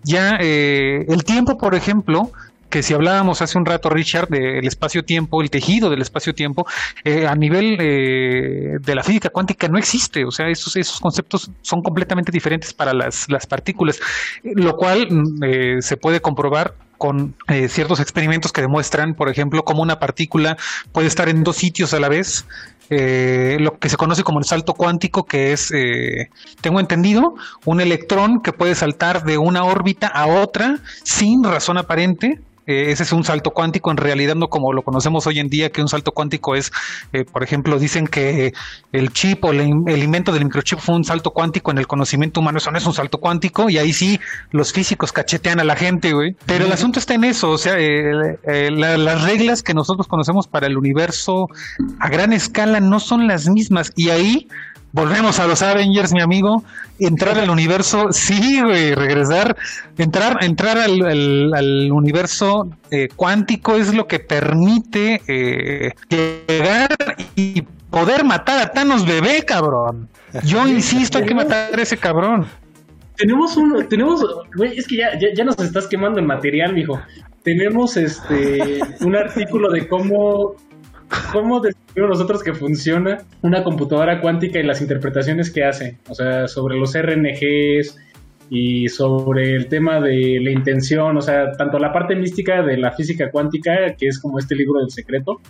[0.04, 2.30] Ya eh, el tiempo, por ejemplo,
[2.76, 6.66] que si hablábamos hace un rato, Richard, del espacio-tiempo, el tejido del espacio-tiempo,
[7.06, 10.26] eh, a nivel eh, de la física cuántica no existe.
[10.26, 14.02] O sea, esos, esos conceptos son completamente diferentes para las, las partículas,
[14.44, 17.36] lo cual mm, eh, se puede comprobar con
[17.68, 20.58] ciertos experimentos que demuestran, por ejemplo, cómo una partícula
[20.92, 22.46] puede estar en dos sitios a la vez.
[22.90, 25.74] lo que se conoce como el salto cuántico, que es,
[26.62, 27.36] tengo entendido,
[27.66, 33.04] un electrón que puede saltar de una órbita a otra sin razón aparente, eh, ese
[33.04, 35.88] es un salto cuántico, en realidad no como lo conocemos hoy en día, que un
[35.88, 36.72] salto cuántico es,
[37.14, 38.54] eh, por ejemplo, dicen que
[38.92, 42.58] el chip o el, invento del microchip fue un salto cuántico en el conocimiento humano,
[42.58, 44.20] eso no es un salto cuántico, y ahí sí
[44.52, 46.36] los físicos cachetean a la gente, güey.
[46.46, 50.68] Pero el asunto está en eso, o sea, eh, las reglas que nosotros conocemos para
[50.68, 51.48] el universo
[52.00, 54.48] a gran escala no son las mismas, y ahí
[54.96, 56.64] volvemos a los Avengers, mi amigo,
[57.00, 59.56] entrar al universo, sí, güey, regresar,
[59.98, 66.96] entrar, entrar al, universo eh, cuántico es lo que permite eh, llegar
[67.36, 67.62] y
[67.92, 70.08] poder matar a Thanos bebé, cabrón.
[70.44, 72.46] Yo insisto, hay que matar a ese cabrón.
[73.18, 77.00] Tenemos un, tenemos, güey, es que ya, ya, ya nos estás quemando el material, mijo.
[77.44, 80.56] Tenemos este un artículo de cómo
[81.32, 85.98] ¿Cómo descubrimos nosotros que funciona una computadora cuántica y las interpretaciones que hace?
[86.10, 87.98] O sea, sobre los RNGs
[88.50, 92.92] y sobre el tema de la intención, o sea, tanto la parte mística de la
[92.92, 95.42] física cuántica, que es como este libro del secreto,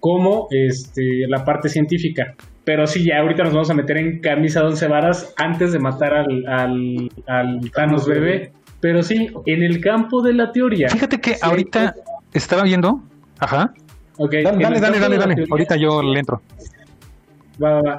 [0.00, 2.34] como este, la parte científica.
[2.64, 5.78] Pero sí, ya ahorita nos vamos a meter en camisa de once varas antes de
[5.78, 8.52] matar al, al, al Thanos bebé.
[8.80, 10.88] Pero sí, en el campo de la teoría.
[10.88, 11.94] Fíjate que ahorita
[12.32, 13.02] estaba viendo,
[13.40, 13.72] ajá,
[14.18, 14.42] Okay.
[14.42, 16.42] Dale, dale, dale, dale, Ahorita yo le entro.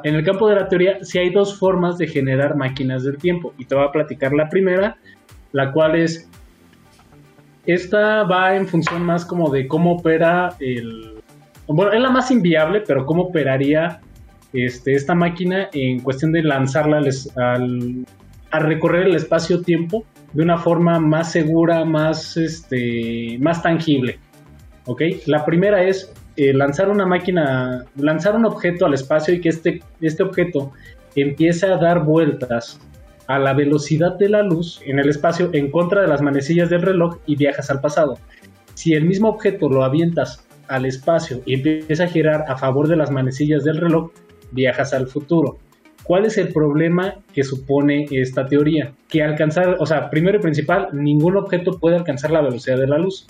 [0.04, 3.54] En el campo de la teoría, sí hay dos formas de generar máquinas del tiempo.
[3.58, 4.98] Y te voy a platicar la primera,
[5.54, 6.30] la cual es.
[7.66, 11.16] Esta va en función más como de cómo opera el.
[11.68, 14.02] Bueno, es la más inviable, pero cómo operaría
[14.54, 17.02] este, esta máquina en cuestión de lanzarla
[17.38, 18.06] al,
[18.52, 24.20] a recorrer el espacio-tiempo de una forma más segura, más, este, más tangible.
[24.86, 25.02] ¿Ok?
[25.26, 29.82] La primera es eh, lanzar una máquina, lanzar un objeto al espacio y que este,
[30.02, 30.72] este objeto
[31.16, 32.80] empiece a dar vueltas
[33.28, 36.82] a la velocidad de la luz en el espacio en contra de las manecillas del
[36.82, 38.18] reloj y viajas al pasado.
[38.74, 42.96] Si el mismo objeto lo avientas al espacio y empieza a girar a favor de
[42.96, 44.12] las manecillas del reloj,
[44.52, 45.58] viajas al futuro.
[46.04, 48.94] ¿Cuál es el problema que supone esta teoría?
[49.10, 52.98] Que alcanzar, o sea, primero y principal, ningún objeto puede alcanzar la velocidad de la
[52.98, 53.28] luz.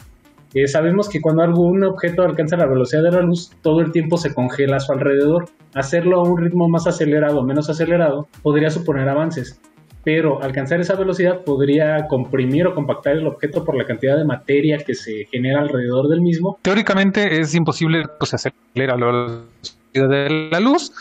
[0.68, 4.34] Sabemos que cuando algún objeto alcanza la velocidad de la luz, todo el tiempo se
[4.34, 5.46] congela a su alrededor.
[5.76, 9.62] Hacerlo a un ritmo más acelerado o menos acelerado podría suponer avances,
[10.04, 14.80] pero alcanzar esa velocidad podría comprimir o compactar el objeto por la cantidad de materia
[14.80, 16.58] que se genera alrededor del mismo.
[16.64, 20.92] Teóricamente es imposible que se acelera la velocidad de la luz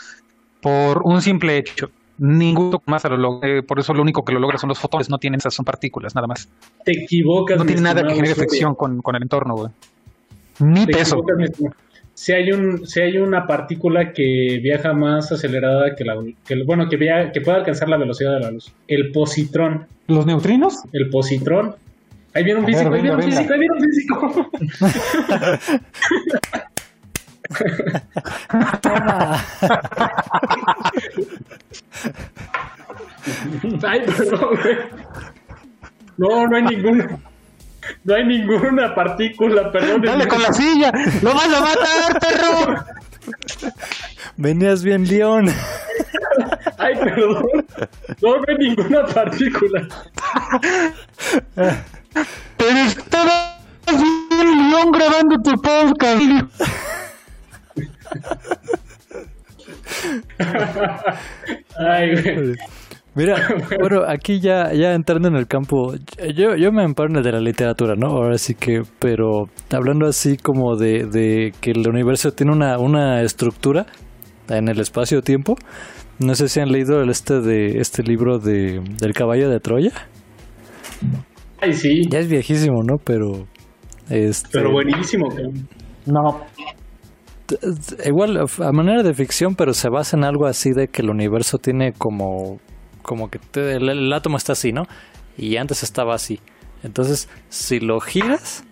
[0.61, 1.89] por un simple hecho
[2.19, 5.17] ningún más lo eh, por eso lo único que lo logra son los fotones, no
[5.17, 6.49] tienen esas, son partículas, nada más.
[6.83, 7.57] Te equivocas.
[7.57, 9.69] No tiene nada que genere fricción con, el entorno, güey.
[10.59, 11.17] Ni peso.
[12.13, 16.15] si hay un si hay una partícula que viaja más acelerada que la
[16.45, 16.97] que, bueno que
[17.33, 21.75] que puede alcanzar la velocidad de la luz el positrón los neutrinos el positrón
[22.33, 24.51] ahí viene un físico ahí viene un físico ahí viene un físico
[33.83, 34.59] Ay, perdón,
[36.17, 37.21] No, no hay ningún
[38.03, 40.01] no hay ninguna partícula, perdón.
[40.01, 42.85] Dale con la silla, lo vas a matar, perro.
[44.37, 45.49] Venías bien, León.
[46.77, 47.43] Ay, perdón.
[48.21, 49.87] No, hay ninguna partícula.
[52.57, 53.57] Pero estaba
[53.87, 56.21] bien, León, grabando tu podcast.
[61.77, 62.55] Ay, güey.
[63.15, 63.35] Mira,
[63.79, 65.93] bueno, aquí ya, ya entrando en el campo,
[66.35, 68.07] yo, yo me amparo en el de la literatura, ¿no?
[68.07, 73.21] Ahora sí que, pero hablando así como de, de que el universo tiene una, una
[73.21, 73.87] estructura
[74.47, 75.55] en el espacio-tiempo,
[76.19, 79.91] no sé si han leído el este de este libro de del caballo de Troya.
[81.61, 82.03] Ay, sí.
[82.09, 82.97] Ya es viejísimo, ¿no?
[83.03, 83.47] Pero
[84.09, 85.27] este Pero buenísimo.
[86.05, 86.41] No.
[88.05, 91.57] Igual a manera de ficción, pero se basa en algo así de que el universo
[91.57, 92.59] tiene como
[93.01, 94.83] como que el, átomo está así, ¿no?
[95.35, 96.39] Y antes estaba así.
[96.83, 98.63] Entonces, si lo giras,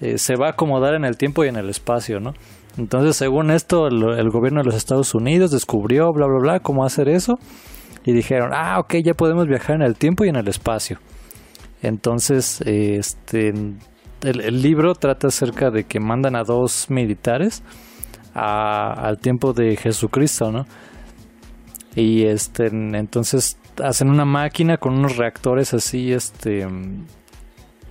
[0.00, 2.34] eh, se va a acomodar en el tiempo y en el espacio, ¿no?
[2.76, 7.08] Entonces, según esto, el, gobierno de los Estados Unidos descubrió, bla, bla, bla, cómo hacer
[7.08, 7.38] eso.
[8.04, 10.98] Y dijeron, ah, ok, ya podemos viajar en el tiempo y en el espacio.
[11.82, 17.62] Entonces, este, el, el libro trata acerca de que mandan a dos militares
[18.40, 20.64] al tiempo de Jesucristo, ¿no?
[21.94, 26.66] Y este, entonces hacen una máquina con unos reactores así, este,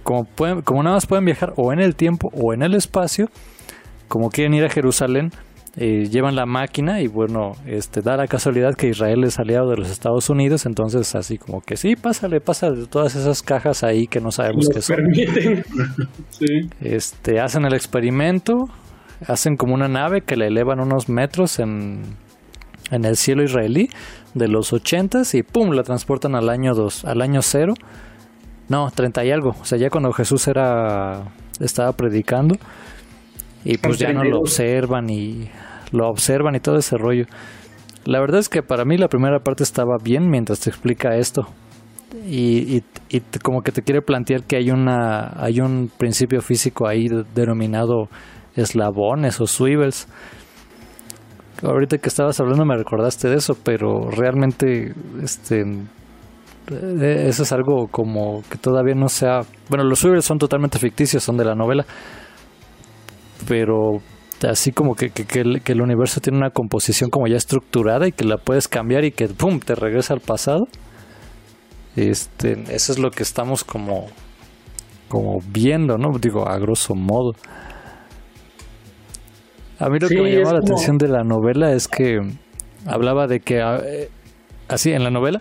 [0.04, 3.30] como, pueden, como nada más pueden viajar o en el tiempo o en el espacio,
[4.08, 5.32] como quieren ir a Jerusalén,
[5.76, 9.78] eh, llevan la máquina y bueno, este, da la casualidad que Israel es aliado de
[9.78, 14.20] los Estados Unidos, entonces así como que sí, pásale, pásale todas esas cajas ahí que
[14.20, 14.98] no sabemos qué son.
[16.82, 18.70] Este, hacen el experimento,
[19.28, 22.02] hacen como una nave que le elevan unos metros en,
[22.92, 23.90] en el cielo israelí
[24.34, 27.74] de los 80 y pum, la transportan al año 2, al año 0.
[28.70, 29.50] No, 30 y algo.
[29.60, 31.24] O sea, ya cuando Jesús era
[31.60, 32.56] estaba predicando
[33.66, 35.50] y pues ya no lo observan y
[35.92, 37.26] lo observan y todo ese rollo.
[38.06, 41.48] La verdad es que para mí la primera parte estaba bien mientras te explica esto.
[42.26, 42.78] Y,
[43.10, 48.10] y, como que te quiere plantear que hay una hay un principio físico ahí denominado
[48.60, 50.08] eslabones o swivels
[51.64, 55.62] ahorita que estabas hablando me recordaste de eso, pero realmente este
[56.72, 61.24] eh, eso es algo como que todavía no sea, bueno, los Uber son totalmente ficticios,
[61.24, 61.86] son de la novela,
[63.48, 63.98] pero
[64.48, 68.38] así como que, que, el, universo tiene una composición como ya estructurada y que la
[68.38, 70.68] puedes cambiar y que pum te regresa al pasado.
[71.96, 74.06] Este, eso es lo que estamos como
[75.10, 76.18] como viendo, ¿no?
[76.20, 77.32] Digo, a grosso modo.
[79.80, 82.20] A mí lo que me llamó la atención de la novela es que
[82.86, 84.10] hablaba de que, ah, eh,
[84.68, 85.40] así en la novela,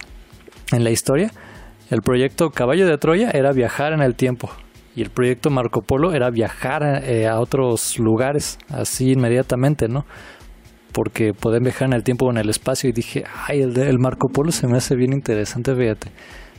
[0.72, 1.30] en la historia,
[1.90, 4.50] el proyecto Caballo de Troya era viajar en el tiempo
[4.94, 10.04] y el proyecto Marco Polo era viajar eh, a otros lugares así inmediatamente, ¿no?
[10.92, 13.98] Porque pueden viajar en el tiempo o en el espacio y dije, ay, el, el
[13.98, 16.10] Marco Polo se me hace bien interesante, fíjate.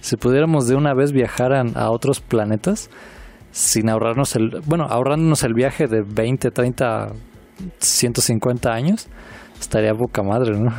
[0.01, 2.89] Si pudiéramos de una vez viajar a, a otros planetas
[3.51, 7.11] sin ahorrarnos el, bueno, ahorrándonos el viaje de 20, 30,
[7.79, 9.07] 150 años,
[9.59, 10.71] estaría boca madre, ¿no?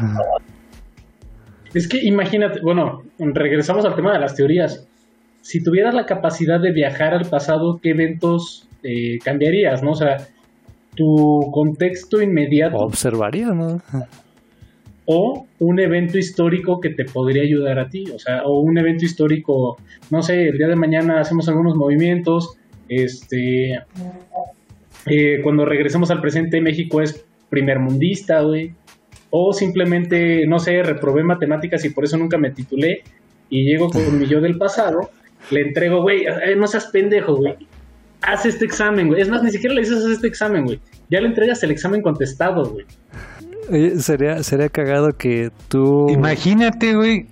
[1.74, 4.86] Es que imagínate, bueno, regresamos al tema de las teorías.
[5.40, 9.92] Si tuvieras la capacidad de viajar al pasado, ¿qué eventos eh, cambiarías, no?
[9.92, 10.16] O sea,
[10.94, 12.76] tu contexto inmediato.
[12.76, 13.80] observarías, ¿no?
[15.06, 19.04] O un evento histórico que te podría ayudar a ti, o sea, o un evento
[19.04, 19.76] histórico,
[20.10, 22.56] no sé, el día de mañana hacemos algunos movimientos,
[22.88, 23.78] este,
[25.06, 28.72] eh, cuando regresemos al presente, México es primer mundista, güey.
[29.30, 33.02] O simplemente, no sé, reprobé matemáticas y por eso nunca me titulé.
[33.48, 35.10] Y llego con mi yo del pasado,
[35.50, 37.56] le entrego, güey, eh, no seas pendejo, güey.
[38.22, 39.22] Haz este examen, güey.
[39.22, 40.80] Es más, ni siquiera le dices haz este examen, güey.
[41.08, 42.86] Ya le entregas el examen contestado, güey.
[43.98, 46.08] sería, sería cagado que tú.
[46.10, 47.26] Imagínate, güey.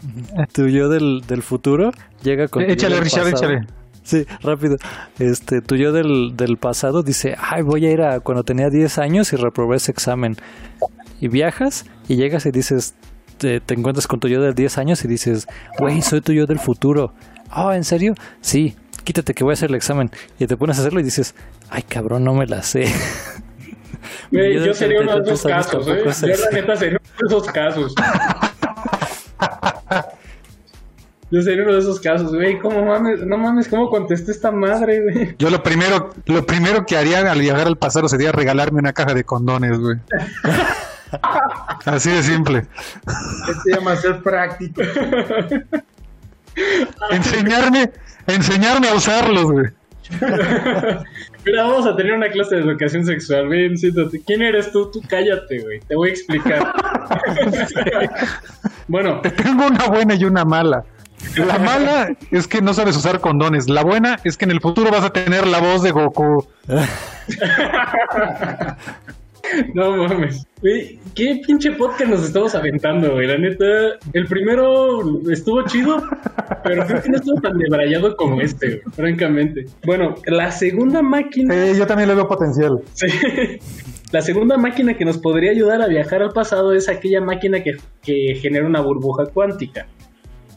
[0.53, 1.93] Tu yo del, del futuro
[2.23, 2.63] llega con.
[2.63, 3.67] Échale, Richard, échale.
[4.09, 4.79] Sí, rápido.
[5.19, 8.97] Este, tu yo del, del pasado dice, ay, voy a ir a cuando tenía 10
[8.97, 10.35] años y reprobé ese examen.
[11.21, 12.95] Y viajas y llegas y dices,
[13.37, 15.47] te, encuentras con tu yo del 10 años y dices,
[15.79, 17.13] güey, soy tu yo del futuro.
[17.55, 18.15] Oh, ¿en serio?
[18.41, 20.11] Sí, quítate que voy a hacer el examen.
[20.39, 21.35] Y te pones a hacerlo y dices,
[21.69, 22.87] ay, cabrón, no me la sé.
[24.31, 26.03] yo, sería uno de esos casos, ¿eh?
[26.03, 27.95] Yo la neta sería uno de esos casos.
[31.31, 32.59] Yo sería uno de esos casos, güey.
[32.59, 33.21] ¿Cómo mames?
[33.27, 35.37] No mames, ¿cómo contesté esta madre, güey?
[35.39, 39.13] Yo lo primero, lo primero que haría al viajar al pasado sería regalarme una caja
[39.13, 39.99] de condones, güey.
[41.85, 42.67] Así de simple.
[43.63, 44.83] Se llama ser práctico.
[47.11, 47.91] enseñarme,
[48.27, 49.67] enseñarme a usarlos, güey.
[51.45, 53.49] Mira, vamos a tener una clase de educación sexual.
[53.49, 54.23] Ven, siéntate.
[54.23, 54.91] ¿Quién eres tú?
[54.91, 55.81] Tú cállate, güey.
[55.81, 56.75] Te voy a explicar.
[58.89, 59.21] bueno.
[59.21, 60.85] Te tengo una buena y una mala.
[61.37, 63.69] La mala es que no sabes usar condones.
[63.69, 66.47] La buena es que en el futuro vas a tener la voz de Goku.
[69.75, 70.47] No mames.
[71.15, 73.27] qué pinche podcast nos estamos aventando, güey.
[73.27, 73.65] La neta,
[74.13, 75.01] el primero
[75.31, 76.03] estuvo chido,
[76.65, 79.67] pero creo que no estuvo tan debrayado como este, francamente.
[79.85, 81.73] Bueno, la segunda máquina.
[81.73, 82.81] yo también le veo potencial.
[82.95, 83.07] Sí.
[84.11, 87.77] La segunda máquina que nos podría ayudar a viajar al pasado es aquella máquina que,
[88.03, 89.87] que genera una burbuja cuántica.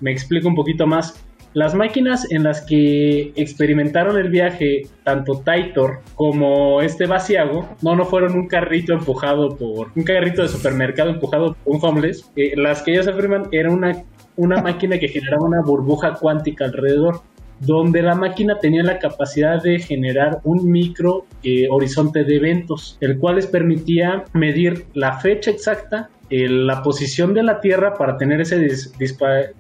[0.01, 1.23] Me explico un poquito más.
[1.53, 8.05] Las máquinas en las que experimentaron el viaje, tanto Taitor como este vaciago, no, no
[8.05, 12.31] fueron un carrito empujado por un carrito de supermercado empujado por un homeless.
[12.37, 14.01] Eh, las que ellos afirman era una,
[14.37, 17.21] una máquina que generaba una burbuja cuántica alrededor,
[17.59, 23.19] donde la máquina tenía la capacidad de generar un micro eh, horizonte de eventos, el
[23.19, 28.65] cual les permitía medir la fecha exacta la posición de la Tierra para tener ese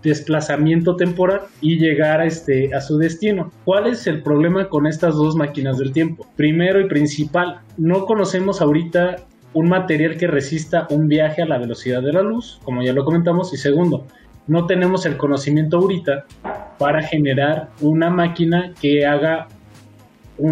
[0.01, 3.51] desplazamiento temporal y llegar a, este, a su destino.
[3.65, 6.25] ¿Cuál es el problema con estas dos máquinas del tiempo?
[6.37, 9.17] Primero y principal, no conocemos ahorita
[9.53, 13.03] un material que resista un viaje a la velocidad de la luz, como ya lo
[13.03, 14.05] comentamos, y segundo,
[14.47, 16.25] no tenemos el conocimiento ahorita
[16.77, 19.47] para generar una máquina que haga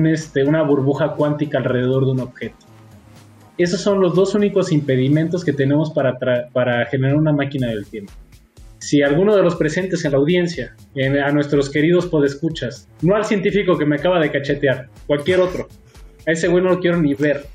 [0.05, 2.68] este, una burbuja cuántica alrededor de un objeto.
[3.59, 6.17] Esos son los dos únicos impedimentos que tenemos para,
[6.53, 8.13] para generar una máquina del tiempo.
[8.77, 13.77] Si alguno de los presentes en la audiencia, a nuestros queridos podescuchas, no al científico
[13.77, 15.67] que me acaba de cachetear, cualquier otro,
[16.25, 17.47] a ese güey no lo quiero ni ver,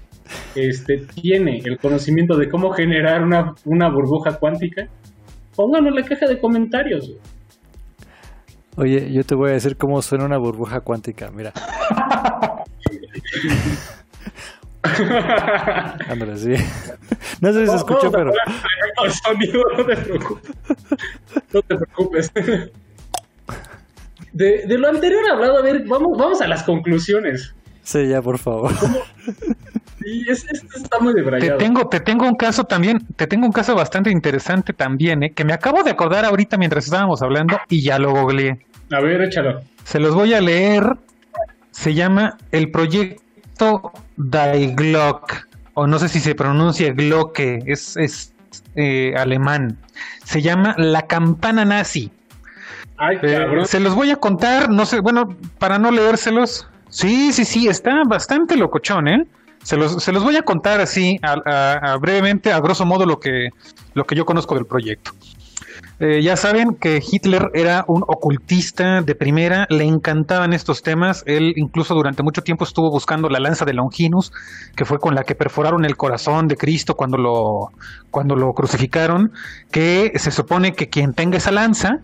[0.54, 4.86] este, tiene el conocimiento de cómo generar una, una burbuja cuántica,
[5.56, 7.12] pónganlo en la caja de comentarios.
[8.76, 11.54] Oye, yo te voy a decir cómo suena una burbuja cuántica, mira.
[16.08, 16.54] Ándale, sí.
[17.40, 18.32] No sé si se escuchó, pero.
[19.76, 20.52] no te preocupes.
[21.52, 22.32] No te preocupes.
[24.32, 27.54] De, de, lo anterior hablado, a ver, vamos, vamos a las conclusiones.
[27.82, 28.72] Sí, ya, por favor.
[30.02, 30.44] Sí, es,
[30.74, 31.58] está muy debrayado.
[31.58, 35.32] Te tengo, te tengo un caso también, te tengo un caso bastante interesante también, ¿eh?
[35.34, 38.58] que me acabo de acordar ahorita mientras estábamos hablando y ya lo googleé.
[38.90, 39.60] A ver, échalo.
[39.84, 40.84] Se los voy a leer.
[41.70, 43.23] Se llama El Proyecto
[44.16, 48.32] Die Glock, o no sé si se pronuncia Glocke, es, es
[48.76, 49.78] eh, alemán.
[50.24, 52.10] Se llama La Campana Nazi.
[52.96, 55.28] Ay, eh, se los voy a contar, no sé, bueno,
[55.58, 56.68] para no leérselos.
[56.88, 59.26] Sí, sí, sí, está bastante locochón, ¿eh?
[59.64, 63.48] Se los, se los voy a contar así, a, brevemente, a grosso modo, lo que,
[63.94, 65.12] lo que yo conozco del proyecto.
[66.00, 71.22] Eh, ya saben que Hitler era un ocultista de primera, le encantaban estos temas.
[71.26, 74.32] Él incluso durante mucho tiempo estuvo buscando la lanza de Longinus,
[74.74, 77.68] que fue con la que perforaron el corazón de Cristo cuando lo,
[78.10, 79.30] cuando lo crucificaron,
[79.70, 82.00] que se supone que quien tenga esa lanza,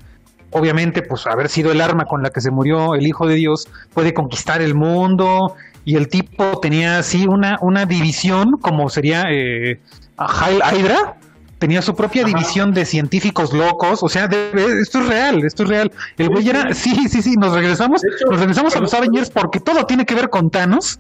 [0.52, 3.68] obviamente, pues haber sido el arma con la que se murió el Hijo de Dios,
[3.92, 5.54] puede conquistar el mundo.
[5.84, 9.80] Y el tipo tenía así una, una división, como sería eh,
[10.18, 11.16] Hydra,
[11.60, 15.92] tenía su propia división de científicos locos, o sea, esto es real, esto es real.
[16.16, 19.84] El güey era, sí, sí, sí, nos regresamos, nos regresamos a los Avengers porque todo
[19.84, 20.98] tiene que ver con Thanos.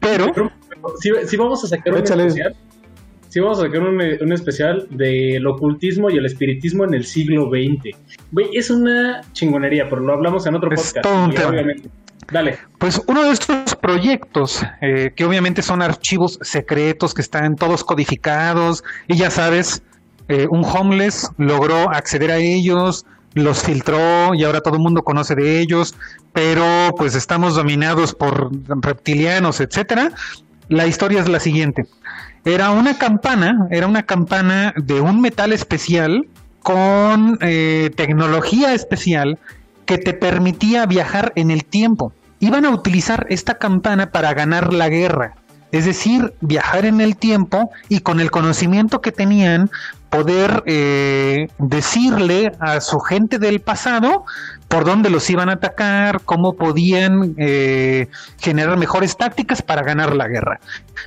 [0.00, 0.26] Pero,
[1.26, 2.54] si, vamos a sacar un especial,
[3.30, 7.96] si vamos a sacar un, especial del ocultismo y el espiritismo en el siglo XX.
[8.32, 11.06] Güey, es una chingonería, pero lo hablamos en otro podcast.
[11.06, 11.88] obviamente.
[12.30, 12.58] Dale.
[12.78, 18.84] Pues uno de estos proyectos, eh, que obviamente son archivos secretos que están todos codificados,
[19.08, 19.82] y ya sabes,
[20.28, 23.04] eh, un homeless logró acceder a ellos,
[23.34, 25.94] los filtró y ahora todo el mundo conoce de ellos,
[26.32, 26.64] pero
[26.96, 28.50] pues estamos dominados por
[28.82, 30.12] reptilianos, etcétera.
[30.68, 31.84] La historia es la siguiente.
[32.44, 36.26] Era una campana, era una campana de un metal especial
[36.62, 39.38] con eh, tecnología especial
[39.84, 44.88] que te permitía viajar en el tiempo iban a utilizar esta campana para ganar la
[44.88, 45.36] guerra.
[45.72, 49.70] Es decir, viajar en el tiempo y con el conocimiento que tenían
[50.10, 54.24] poder eh, decirle a su gente del pasado
[54.68, 58.08] por dónde los iban a atacar, cómo podían eh,
[58.38, 60.60] generar mejores tácticas para ganar la guerra.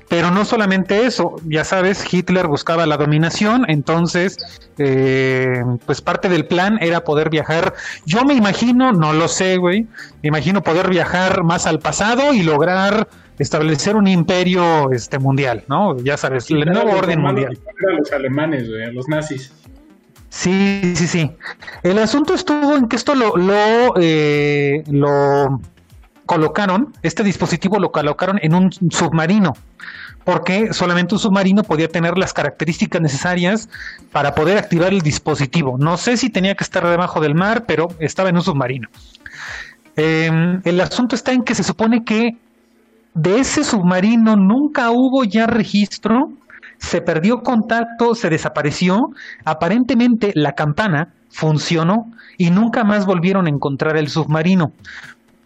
[0.10, 4.38] Pero no solamente eso, ya sabes, Hitler buscaba la dominación, entonces,
[4.78, 7.74] eh, pues parte del plan era poder viajar.
[8.06, 9.88] Yo me imagino, no lo sé, güey,
[10.22, 13.08] me imagino poder viajar más al pasado y lograr
[13.40, 15.98] establecer un imperio este mundial, ¿no?
[15.98, 17.58] Ya sabes, el nuevo orden mundial.
[17.68, 19.52] A los alemanes, güey, a los nazis.
[20.30, 21.32] Sí, sí, sí.
[21.84, 25.62] El asunto estuvo en que esto lo, lo, eh, lo
[26.26, 29.54] colocaron, este dispositivo lo colocaron en un submarino,
[30.24, 33.70] porque solamente un submarino podía tener las características necesarias
[34.12, 35.78] para poder activar el dispositivo.
[35.78, 38.90] No sé si tenía que estar debajo del mar, pero estaba en un submarino.
[39.96, 42.38] Em, el asunto está en que se supone que
[43.16, 46.32] de ese submarino nunca hubo ya registro
[46.84, 49.00] se perdió contacto, se desapareció.
[49.46, 54.74] Aparentemente la campana funcionó y nunca más volvieron a encontrar el submarino.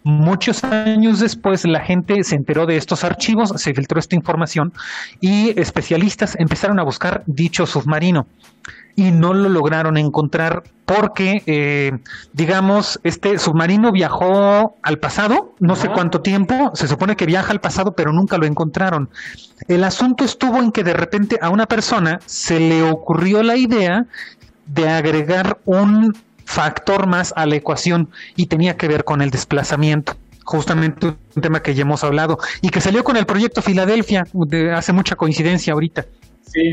[0.02, 4.72] Muchos años después la gente se enteró de estos archivos, se filtró esta información
[5.20, 8.26] y especialistas empezaron a buscar dicho submarino
[8.98, 11.92] y no lo lograron encontrar porque, eh,
[12.32, 17.60] digamos, este submarino viajó al pasado, no sé cuánto tiempo, se supone que viaja al
[17.60, 19.08] pasado, pero nunca lo encontraron.
[19.68, 24.04] El asunto estuvo en que de repente a una persona se le ocurrió la idea
[24.66, 26.12] de agregar un
[26.44, 31.62] factor más a la ecuación y tenía que ver con el desplazamiento justamente un tema
[31.62, 35.72] que ya hemos hablado y que salió con el proyecto Filadelfia, de hace mucha coincidencia
[35.74, 36.06] ahorita.
[36.50, 36.72] Sí.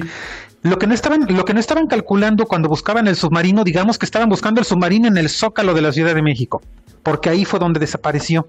[0.66, 4.06] Lo que no estaban, lo que no estaban calculando cuando buscaban el submarino, digamos que
[4.08, 6.60] estaban buscando el submarino en el zócalo de la Ciudad de México,
[7.04, 8.48] porque ahí fue donde desapareció.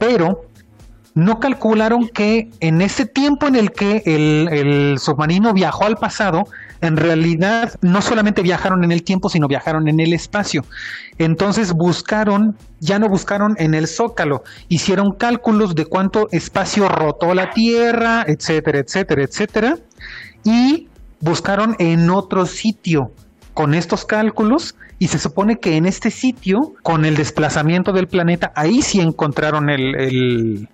[0.00, 0.46] Pero
[1.14, 6.42] no calcularon que en ese tiempo en el que el, el, submarino viajó al pasado,
[6.80, 10.64] en realidad no solamente viajaron en el tiempo, sino viajaron en el espacio.
[11.18, 17.50] Entonces buscaron, ya no buscaron en el zócalo, hicieron cálculos de cuánto espacio rotó la
[17.50, 19.78] Tierra, etcétera, etcétera, etcétera,
[20.42, 20.87] y
[21.20, 23.12] buscaron en otro sitio
[23.54, 28.52] con estos cálculos y se supone que en este sitio, con el desplazamiento del planeta,
[28.56, 30.68] ahí sí encontraron el,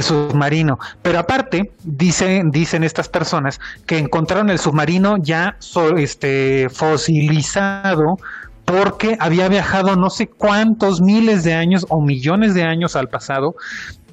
[0.00, 0.78] submarino.
[1.02, 5.56] Pero aparte, dicen, dicen estas personas que encontraron el submarino ya
[5.96, 8.16] este, fosilizado
[8.64, 13.54] porque había viajado no sé cuántos miles de años o millones de años al pasado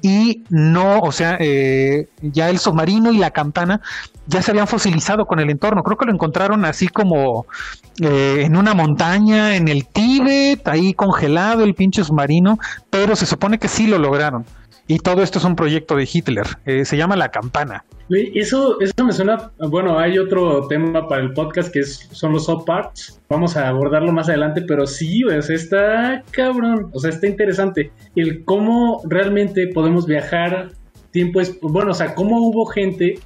[0.04, 3.80] y no, o sea, eh, ya el submarino y la campana
[4.26, 5.82] ya se habían fosilizado con el entorno.
[5.82, 7.46] Creo que lo encontraron así como
[8.02, 12.58] eh, en una montaña, en el Tíbet, ahí congelado el pinche submarino,
[12.90, 14.44] pero se supone que sí lo lograron.
[14.86, 16.58] Y todo esto es un proyecto de Hitler.
[16.66, 17.84] Eh, se llama La Campana.
[18.10, 19.50] Eso, eso me suena.
[19.70, 23.20] Bueno, hay otro tema para el podcast que es, son los sub parts.
[23.28, 26.90] Vamos a abordarlo más adelante, pero sí, o está cabrón.
[26.92, 27.90] O sea, está interesante.
[28.14, 30.72] El cómo realmente podemos viajar
[31.12, 31.40] tiempo.
[31.62, 33.18] Bueno, o sea, cómo hubo gente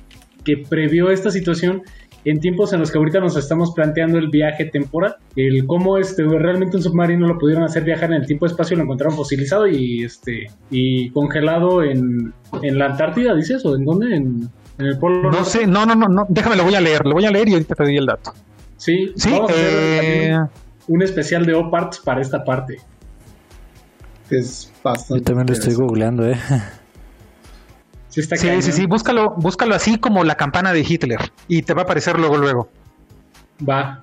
[0.45, 1.83] que previó esta situación
[2.25, 6.25] en tiempos en los que ahorita nos estamos planteando el viaje temporal, el cómo este
[6.25, 10.05] realmente un submarino lo pudieron hacer viajar en el tiempo espacio lo encontraron fosilizado y
[10.05, 12.33] este y congelado en,
[12.63, 16.09] en la Antártida, dices o en dónde en, el polo No sé, no, no, no,
[16.09, 18.07] no, déjame lo voy a leer, lo voy a leer y ahorita te doy el
[18.07, 18.33] dato.
[18.77, 20.39] Sí, sí, eh...
[20.87, 22.81] un especial de O-Parts para esta parte.
[24.31, 25.21] Es bastante.
[25.21, 26.39] Yo también lo estoy googleando, eh.
[28.09, 28.23] Sí,
[28.63, 32.19] sí, sí, búscalo, búscalo así como la campana de Hitler y te va a aparecer
[32.19, 32.69] luego, luego.
[33.69, 34.03] Va.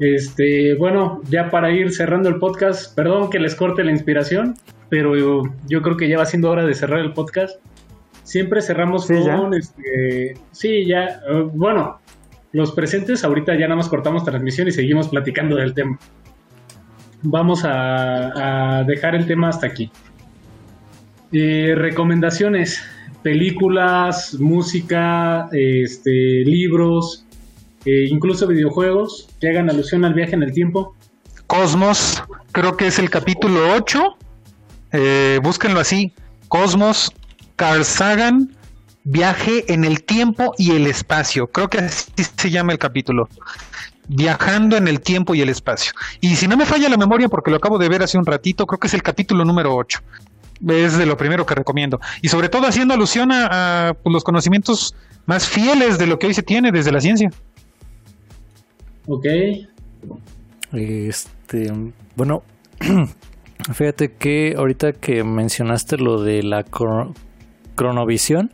[0.00, 4.56] Este, bueno, ya para ir cerrando el podcast, perdón que les corte la inspiración,
[4.88, 7.60] pero yo, creo que ya va siendo hora de cerrar el podcast.
[8.24, 12.00] Siempre cerramos con, este, sí, ya, eh, bueno,
[12.52, 15.98] los presentes ahorita ya nada más cortamos transmisión y seguimos platicando del tema.
[17.22, 19.90] Vamos a, a dejar el tema hasta aquí.
[21.36, 22.80] Eh, recomendaciones,
[23.24, 27.26] películas, música, este, libros,
[27.84, 30.94] eh, incluso videojuegos que hagan alusión al viaje en el tiempo.
[31.48, 32.22] Cosmos,
[32.52, 34.16] creo que es el capítulo 8.
[34.92, 36.12] Eh, búsquenlo así.
[36.46, 37.12] Cosmos,
[37.56, 38.54] Carl Sagan,
[39.04, 41.46] viaje en el tiempo y el espacio.
[41.46, 43.28] Creo que así se llama el capítulo.
[44.08, 45.92] Viajando en el tiempo y el espacio.
[46.20, 48.66] Y si no me falla la memoria, porque lo acabo de ver hace un ratito,
[48.66, 50.00] creo que es el capítulo número 8
[50.72, 52.00] es de lo primero que recomiendo.
[52.22, 54.94] Y sobre todo haciendo alusión a, pues, los conocimientos
[55.26, 57.30] más fieles de lo que hoy se tiene desde la ciencia.
[59.06, 59.26] Ok.
[60.72, 61.72] Este,
[62.16, 62.42] bueno,
[63.72, 66.62] fíjate que ahorita que mencionaste lo de la
[67.74, 68.50] cronovisión,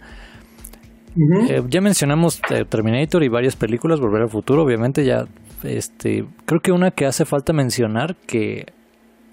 [1.48, 5.24] eh, ya mencionamos eh, Terminator y varias películas, Volver al Futuro, obviamente ya,
[5.64, 8.66] este, creo que una que hace falta mencionar que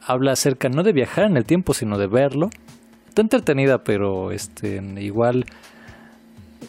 [0.07, 2.49] habla acerca no de viajar en el tiempo, sino de verlo.
[3.09, 5.45] Está entretenida, pero este, igual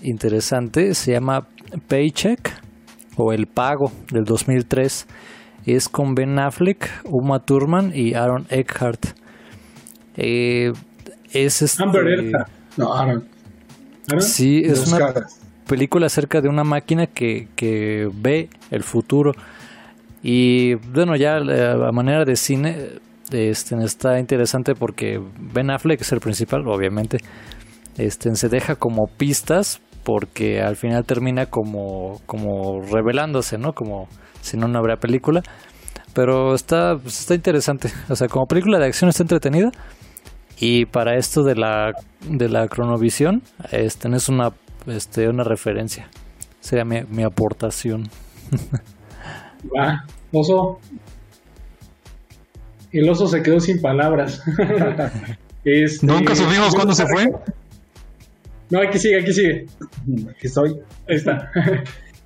[0.02, 0.94] interesante.
[0.94, 1.46] Se llama
[1.88, 2.52] Paycheck
[3.16, 5.06] o El Pago del 2003.
[5.66, 9.06] Es con Ben Affleck, Uma Thurman y Aaron Eckhart.
[10.16, 10.72] Eh,
[11.32, 11.84] es este,
[12.78, 13.28] No, Aaron.
[14.20, 15.12] Sí, es una
[15.66, 19.32] película acerca de una máquina que, que ve el futuro.
[20.22, 23.00] Y bueno, ya a manera de cine
[23.30, 25.20] este, está interesante porque
[25.52, 27.18] Ben Affleck es el principal, obviamente.
[27.98, 33.72] Este, se deja como pistas porque al final termina como, como revelándose, ¿no?
[33.72, 34.08] Como
[34.40, 35.42] si no, no habría película.
[36.14, 37.90] Pero está, pues, está interesante.
[38.08, 39.70] O sea, como película de acción está entretenida.
[40.60, 41.92] Y para esto de la,
[42.28, 44.52] de la cronovisión, este, es una,
[44.86, 46.08] este, una referencia.
[46.60, 48.08] Sería mi, mi aportación.
[49.76, 50.78] Va, oso.
[52.92, 54.42] El oso se quedó sin palabras.
[55.64, 57.26] Este, Nunca supimos cuándo se fue.
[58.70, 59.66] No, aquí sigue, aquí sigue.
[60.30, 60.70] Aquí estoy.
[61.08, 61.50] Ahí está.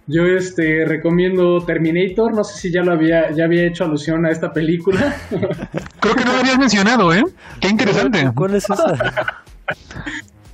[0.07, 4.31] Yo este recomiendo Terminator, no sé si ya lo había ya había hecho alusión a
[4.31, 5.15] esta película.
[6.01, 7.23] Creo que no lo habías mencionado, ¿eh?
[7.61, 8.31] Qué interesante.
[8.35, 9.43] ¿Cuál es esa?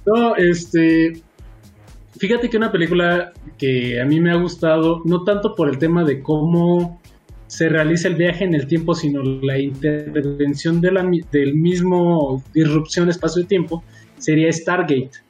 [0.06, 1.20] No, este
[2.18, 6.02] fíjate que una película que a mí me ha gustado no tanto por el tema
[6.02, 6.98] de cómo
[7.46, 13.10] se realiza el viaje en el tiempo, sino la intervención de la, del mismo disrupción
[13.10, 13.84] espacio-tiempo,
[14.16, 15.27] sería Stargate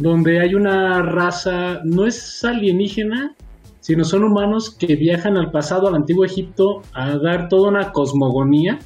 [0.00, 3.36] donde hay una raza, no es alienígena,
[3.80, 8.78] sino son humanos que viajan al pasado, al antiguo Egipto, a dar toda una cosmogonía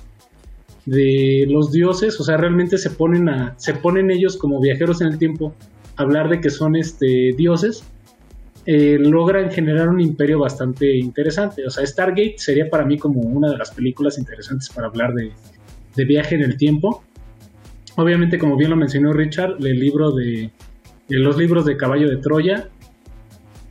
[0.87, 5.09] de los dioses, o sea, realmente se ponen a, se ponen ellos como viajeros en
[5.09, 5.55] el tiempo
[5.97, 7.85] a hablar de que son este dioses,
[8.67, 11.65] eh, logran generar un imperio bastante interesante.
[11.65, 15.31] O sea, Stargate sería para mí como una de las películas interesantes para hablar de,
[15.95, 17.05] de viaje en el tiempo.
[17.97, 20.51] Obviamente, como bien lo mencionó Richard, el libro de
[21.09, 22.69] en los libros de Caballo de Troya.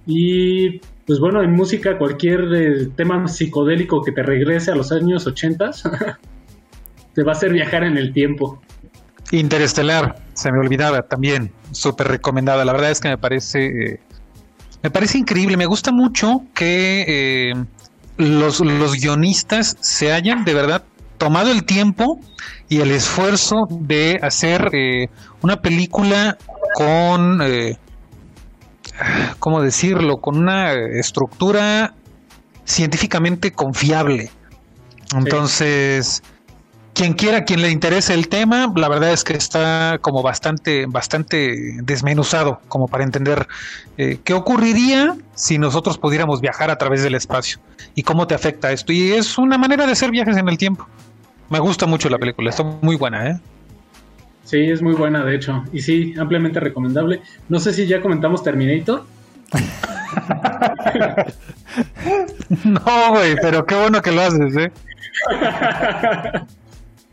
[0.06, 5.28] Y pues bueno, en música cualquier eh, tema psicodélico que te regrese a los años
[5.28, 5.72] 80
[7.14, 8.62] te va a hacer viajar en el tiempo.
[9.32, 12.64] Interestelar, se me olvidaba también, súper recomendada.
[12.66, 14.00] La verdad es que me parece, eh,
[14.82, 15.58] me parece increíble.
[15.58, 17.54] Me gusta mucho que eh,
[18.18, 20.84] los, los guionistas se hayan de verdad
[21.18, 22.20] tomado el tiempo
[22.70, 24.70] y el esfuerzo de hacer
[25.42, 26.38] una película
[26.74, 27.78] con, eh,
[29.40, 30.18] ¿cómo decirlo?
[30.18, 31.94] Con una estructura
[32.66, 34.30] científicamente confiable.
[35.16, 36.24] Entonces,
[36.94, 41.56] quien quiera, quien le interese el tema, la verdad es que está como bastante, bastante
[41.84, 43.48] desmenuzado, como para entender
[43.98, 47.60] eh, qué ocurriría si nosotros pudiéramos viajar a través del espacio
[47.96, 48.94] y cómo te afecta esto.
[48.94, 50.88] Y es una manera de hacer viajes en el tiempo.
[51.50, 53.40] Me gusta mucho la película, está muy buena, ¿eh?
[54.44, 55.64] Sí, es muy buena, de hecho.
[55.72, 57.22] Y sí, ampliamente recomendable.
[57.50, 59.04] No sé si ya comentamos Terminator.
[62.66, 64.72] no, güey, pero qué bueno que lo haces, ¿eh?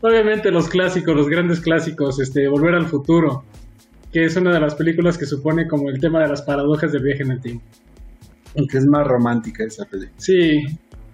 [0.01, 3.43] Obviamente los clásicos, los grandes clásicos, este, Volver al Futuro,
[4.11, 7.03] que es una de las películas que supone como el tema de las paradojas del
[7.03, 7.63] viaje en el tiempo.
[8.57, 10.17] Aunque es más romántica esa película.
[10.17, 10.63] Sí,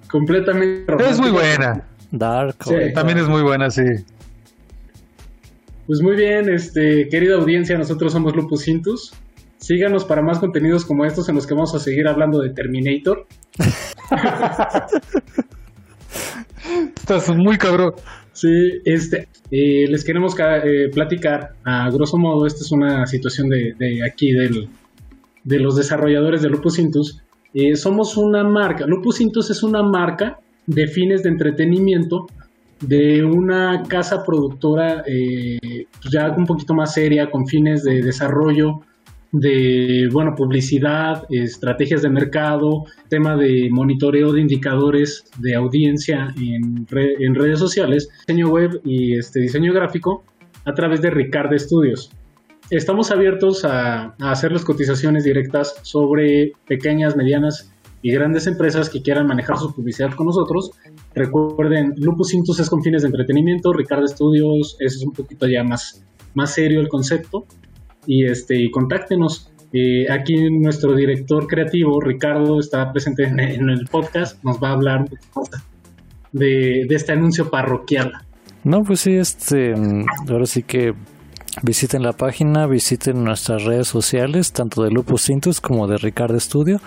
[0.09, 1.11] completamente romántica.
[1.11, 1.83] Es muy buena.
[2.11, 2.57] Dark.
[2.93, 3.83] también es muy buena, sí.
[5.87, 9.13] Pues muy bien, este, querida audiencia, nosotros somos Lupus Intus.
[9.55, 13.25] Síganos para más contenidos como estos en los que vamos a seguir hablando de Terminator.
[16.97, 17.93] Estás muy cabrón.
[18.33, 18.49] Sí,
[18.83, 24.33] este, eh, les queremos eh, platicar, a grosso modo, esta es una situación de, aquí,
[24.33, 24.67] del,
[25.45, 27.23] de los desarrolladores de Lupus Intus.
[27.53, 32.27] Eh, somos una marca, Lupus Intus es una marca de fines de entretenimiento
[32.81, 35.57] de una casa productora eh,
[36.01, 38.81] pues ya un poquito más seria, con fines de desarrollo,
[39.31, 47.35] de bueno, publicidad, estrategias de mercado, tema de monitoreo de indicadores de audiencia en, en
[47.35, 50.23] redes sociales, diseño web y este diseño gráfico
[50.65, 52.11] a través de Ricard Studios.
[52.69, 57.71] Estamos abiertos a, a hacer las cotizaciones directas sobre pequeñas, medianas
[58.01, 60.71] y grandes empresas que quieran manejar su publicidad con nosotros.
[61.13, 66.03] Recuerden, Lupus Intus es con fines de entretenimiento, Ricardo Studios es un poquito ya más,
[66.33, 67.45] más serio el concepto.
[68.05, 69.51] Y este, contáctenos.
[69.73, 75.09] Eh, aquí nuestro director creativo, Ricardo, está presente en, el podcast, nos va a hablar
[76.31, 78.13] de, de este anuncio parroquial.
[78.63, 79.73] No, pues sí, este,
[80.29, 80.93] ahora sí que
[81.63, 86.79] Visiten la página, visiten nuestras redes sociales, tanto de Lupus Cintus como de Ricardo Studio.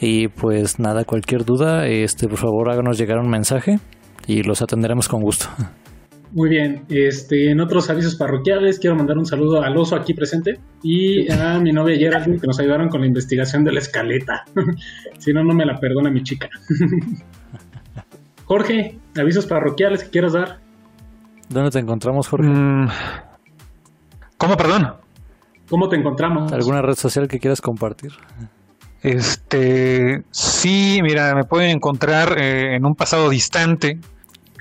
[0.00, 3.78] Y pues nada, cualquier duda, este, por favor háganos llegar un mensaje
[4.26, 5.46] y los atenderemos con gusto.
[6.32, 10.60] Muy bien, este, en otros avisos parroquiales quiero mandar un saludo al oso aquí presente
[10.82, 14.44] y a mi novia Geraldine que nos ayudaron con la investigación de la escaleta.
[15.18, 16.48] si no, no me la perdona mi chica.
[18.44, 20.58] Jorge, avisos parroquiales que quieras dar.
[21.48, 22.48] ¿Dónde te encontramos, Jorge?
[22.48, 22.88] Mm.
[24.36, 24.94] ¿Cómo, perdón?
[25.68, 26.52] ¿Cómo te encontramos?
[26.52, 28.12] ¿Alguna red social que quieras compartir?
[29.02, 33.98] Este, sí, mira, me pueden encontrar eh, en un pasado distante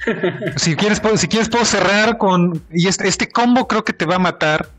[0.55, 4.15] si quieres, si quieres puedo cerrar con y este, este combo creo que te va
[4.15, 4.69] a matar.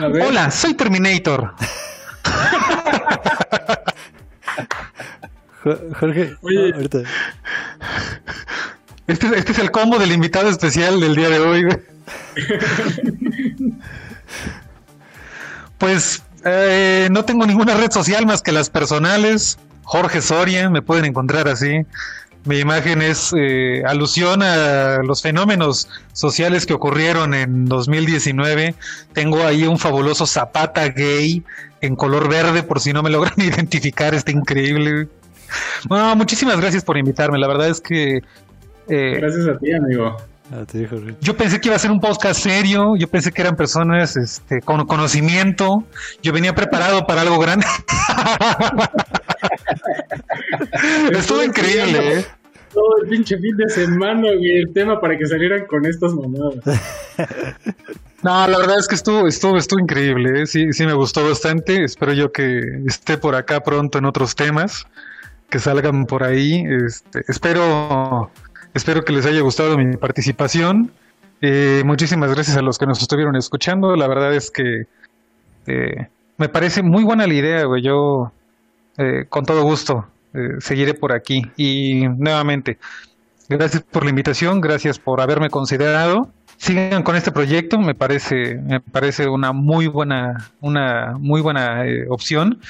[0.00, 1.54] Hola, soy Terminator.
[5.62, 6.36] Jorge,
[9.06, 11.66] Este, este, es el combo del invitado especial del día de hoy.
[15.78, 19.58] pues eh, no tengo ninguna red social más que las personales.
[19.84, 21.84] Jorge Soria, me pueden encontrar así.
[22.44, 28.74] Mi imagen es eh, alusión a los fenómenos sociales que ocurrieron en 2019.
[29.12, 31.44] Tengo ahí un fabuloso zapata gay
[31.82, 35.08] en color verde, por si no me logran identificar, está increíble.
[35.88, 37.38] Bueno, muchísimas gracias por invitarme.
[37.38, 38.22] La verdad es que.
[38.88, 40.16] Eh, gracias a ti, amigo.
[41.20, 44.60] Yo pensé que iba a ser un podcast serio, yo pensé que eran personas este,
[44.60, 45.84] con conocimiento,
[46.22, 47.66] yo venía preparado para algo grande.
[51.12, 52.26] Estuvo increíble, ¿eh?
[52.72, 56.58] Todo el pinche fin de semana, y el tema para que salieran con estas mamadas.
[58.22, 60.46] No, la verdad es que estuvo, estuvo, estuvo increíble, ¿eh?
[60.46, 61.84] sí, sí me gustó bastante.
[61.84, 64.84] Espero yo que esté por acá pronto en otros temas,
[65.48, 66.62] que salgan por ahí.
[66.86, 68.30] Este, espero,
[68.74, 70.92] espero que les haya gustado mi participación.
[71.40, 73.96] Eh, muchísimas gracias a los que nos estuvieron escuchando.
[73.96, 74.84] La verdad es que
[75.66, 77.82] eh, me parece muy buena la idea, güey.
[77.82, 78.32] Yo,
[79.30, 81.42] con todo gusto, eh, seguiré por aquí.
[81.56, 82.78] Y nuevamente,
[83.48, 86.28] gracias por la invitación, gracias por haberme considerado.
[86.56, 92.04] Sigan con este proyecto, me parece, me parece una muy buena, una muy buena eh,
[92.08, 92.60] opción.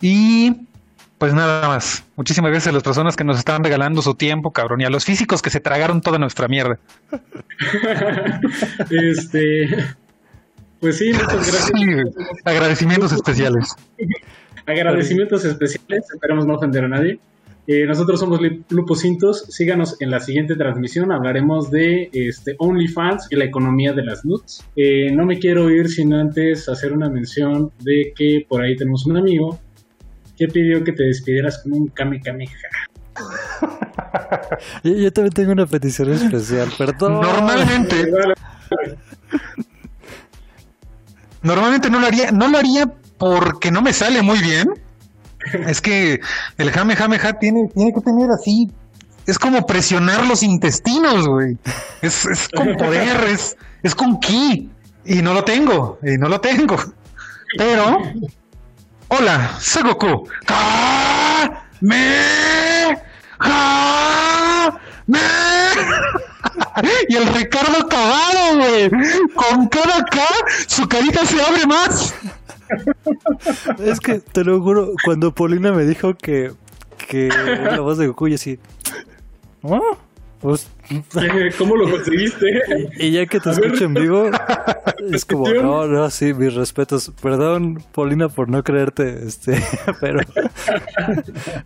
[0.00, 0.66] Y
[1.24, 2.04] pues nada más.
[2.16, 5.06] Muchísimas gracias a las personas que nos están regalando su tiempo, cabrón, y a los
[5.06, 6.78] físicos que se tragaron toda nuestra mierda.
[8.90, 9.74] este,
[10.80, 11.72] pues sí, muchas gracias.
[12.44, 13.74] agradecimientos especiales.
[14.66, 17.18] Agradecimientos especiales, esperamos no ofender a nadie.
[17.66, 18.38] Eh, nosotros somos
[18.68, 24.26] Lupocintos, síganos en la siguiente transmisión, hablaremos de este, OnlyFans y la economía de las
[24.26, 24.62] nuts.
[24.76, 29.06] Eh, no me quiero ir sin antes hacer una mención de que por ahí tenemos
[29.06, 29.58] un amigo
[30.36, 32.50] que pidió que te despidieras con un Kame Kameha.
[34.82, 37.20] yo, también tengo una petición especial, perdón.
[37.20, 38.06] Normalmente.
[41.42, 42.86] Normalmente no lo haría, no lo haría
[43.18, 44.68] porque no me sale muy bien.
[45.66, 46.20] Es que
[46.56, 48.70] el jame jame ja tiene, tiene que tener así.
[49.26, 51.56] Es como presionar los intestinos, güey.
[52.02, 54.70] Es, es con poder, es, es con ki.
[55.06, 56.76] Y no lo tengo, y no lo tengo.
[57.58, 57.98] Pero,
[59.18, 60.28] hola, soy Goku.
[60.46, 61.66] ¡Ka!
[61.80, 62.96] ¡Me!
[63.38, 64.80] ¡Ja!
[65.06, 65.18] ¡Me!
[67.08, 68.90] y el Ricardo cagado, güey.
[69.34, 70.20] Con cada K,
[70.66, 72.14] su carita se abre más.
[73.78, 76.52] Es que te lo juro, cuando Paulina me dijo que,
[76.96, 78.58] que la voz de Goku, y así.
[79.62, 79.80] ¿Ah?
[80.40, 80.66] Pues,
[81.58, 82.60] ¿Cómo lo conseguiste?
[82.98, 84.30] Y, ya que te escucho en vivo,
[85.12, 87.12] es como, no, no, sí, mis respetos.
[87.22, 89.62] Perdón, Paulina, por no creerte, este,
[90.00, 90.20] pero.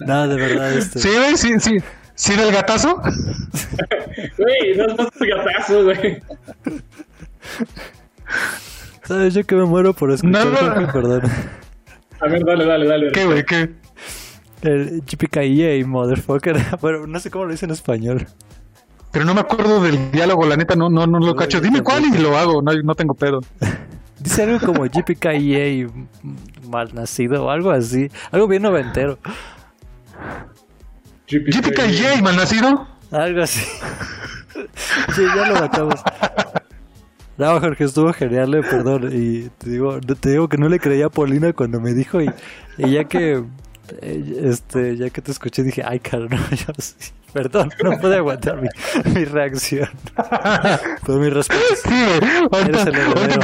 [0.01, 0.99] Nada, de verdad, este.
[1.01, 1.79] Sí, sí, sí.
[2.15, 2.97] ¿Sí del gatazo?
[2.97, 6.21] Güey, no es el gatazo, güey.
[9.05, 9.35] ¿Sabes?
[9.35, 10.93] Yo que me muero por escuchar, no, no.
[10.93, 11.23] perdón.
[12.21, 13.13] A ver, dale, dale, dale.
[13.13, 13.45] ¿Qué, güey?
[13.45, 13.71] ¿Qué?
[14.63, 16.57] El GPKEA, motherfucker.
[16.83, 18.27] Pero no sé cómo lo dice en español.
[19.11, 21.61] Pero no me acuerdo del diálogo, la neta, no, no, no lo cacho.
[21.61, 23.41] Dime cuál y lo hago, no, no tengo pedo.
[24.21, 25.89] Dice algo como GPKEA
[26.69, 28.11] mal nacido o algo así.
[28.33, 29.19] Algo bien noventero.
[31.29, 32.87] GPKEA mal nacido.
[33.11, 33.61] Algo así.
[35.15, 36.03] sí, ya lo matamos.
[37.39, 39.11] No, Jorge, estuvo genial, eh, perdón.
[39.13, 42.31] Y te digo, te digo que no le creía a Paulina cuando me dijo y,
[42.79, 43.45] ya que
[44.01, 46.95] este, ya que te escuché dije, ay, caro, yo sí.
[47.33, 48.69] Perdón, no pude aguantar mi,
[49.15, 49.89] mi reacción.
[51.07, 51.63] Pero mi respeto.
[51.85, 52.91] Sí, ahorita, ahorita te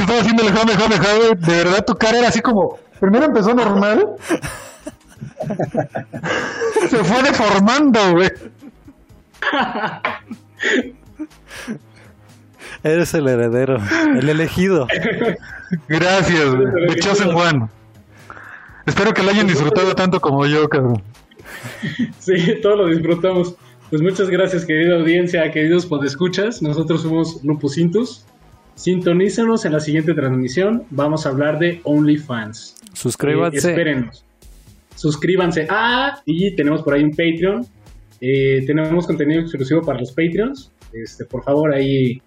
[0.01, 1.35] estaba haciendo el jame, jame, jame.
[1.35, 2.79] De verdad, tu cara era así como.
[2.99, 4.07] Primero empezó normal.
[6.89, 8.29] Se fue deformando, güey.
[12.83, 13.77] Eres el heredero,
[14.17, 14.87] el elegido.
[15.87, 16.45] Gracias,
[16.87, 17.67] The Chosen One.
[18.85, 21.01] Espero que lo hayan disfrutado tanto como yo, cabrón.
[22.19, 23.55] Sí, todo lo disfrutamos.
[23.89, 26.61] Pues muchas gracias, querida audiencia, queridos podescuchas.
[26.61, 28.25] Nosotros somos Lupus Intus.
[28.75, 30.83] Sintonízanos en la siguiente transmisión.
[30.89, 32.75] Vamos a hablar de OnlyFans.
[32.93, 33.67] Suscríbanse.
[33.67, 34.25] Eh, espérenos.
[34.95, 35.67] Suscríbanse.
[35.69, 37.65] Ah, y tenemos por ahí un Patreon.
[38.19, 40.71] Eh, tenemos contenido exclusivo para los Patreons.
[40.91, 42.21] Este, por favor, ahí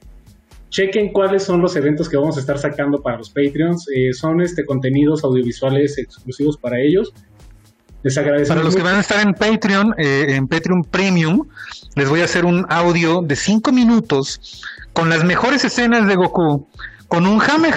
[0.71, 3.87] chequen cuáles son los eventos que vamos a estar sacando para los Patreons.
[3.95, 7.13] Eh, son este contenidos audiovisuales exclusivos para ellos.
[8.03, 8.49] Les agradecemos.
[8.49, 11.49] Para los que van a estar en Patreon, eh, en Patreon Premium,
[11.97, 14.63] les voy a hacer un audio de 5 minutos
[14.93, 16.67] con las mejores escenas de Goku,
[17.09, 17.71] con un Jame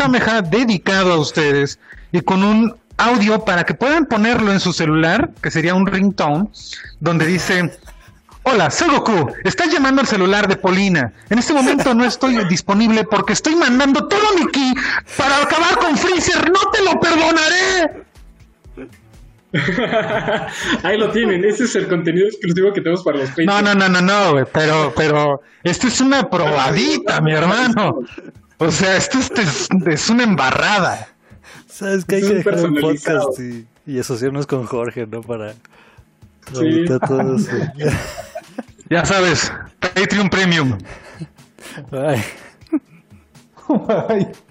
[0.50, 1.80] dedicado a ustedes
[2.12, 6.50] y con un audio para que puedan ponerlo en su celular, que sería un ringtone,
[7.00, 7.72] donde dice
[8.44, 9.32] Hola, soy Goku.
[9.44, 11.14] Estás llamando al celular de Polina.
[11.30, 14.74] En este momento no estoy disponible porque estoy mandando todo mi ki
[15.16, 16.52] para acabar con Freezer.
[16.52, 18.06] ¡No te lo perdonaré!
[20.84, 21.46] Ahí lo tienen.
[21.46, 23.54] Ese es el contenido exclusivo que tenemos para los Patreons.
[23.54, 28.00] No, no, no, no, no, pero, pero, esto es una probadita, mi hermano.
[28.58, 31.10] O sea, esto es, es una embarrada.
[31.68, 35.22] Sabes que hay que dejar un podcast y, y asociarnos con Jorge, ¿no?
[35.22, 35.54] Para,
[36.54, 36.86] sí.
[37.08, 37.48] todos.
[38.92, 40.78] Ya sabes, Patreon Premium.
[41.90, 42.22] Bye.
[43.70, 44.34] Bye.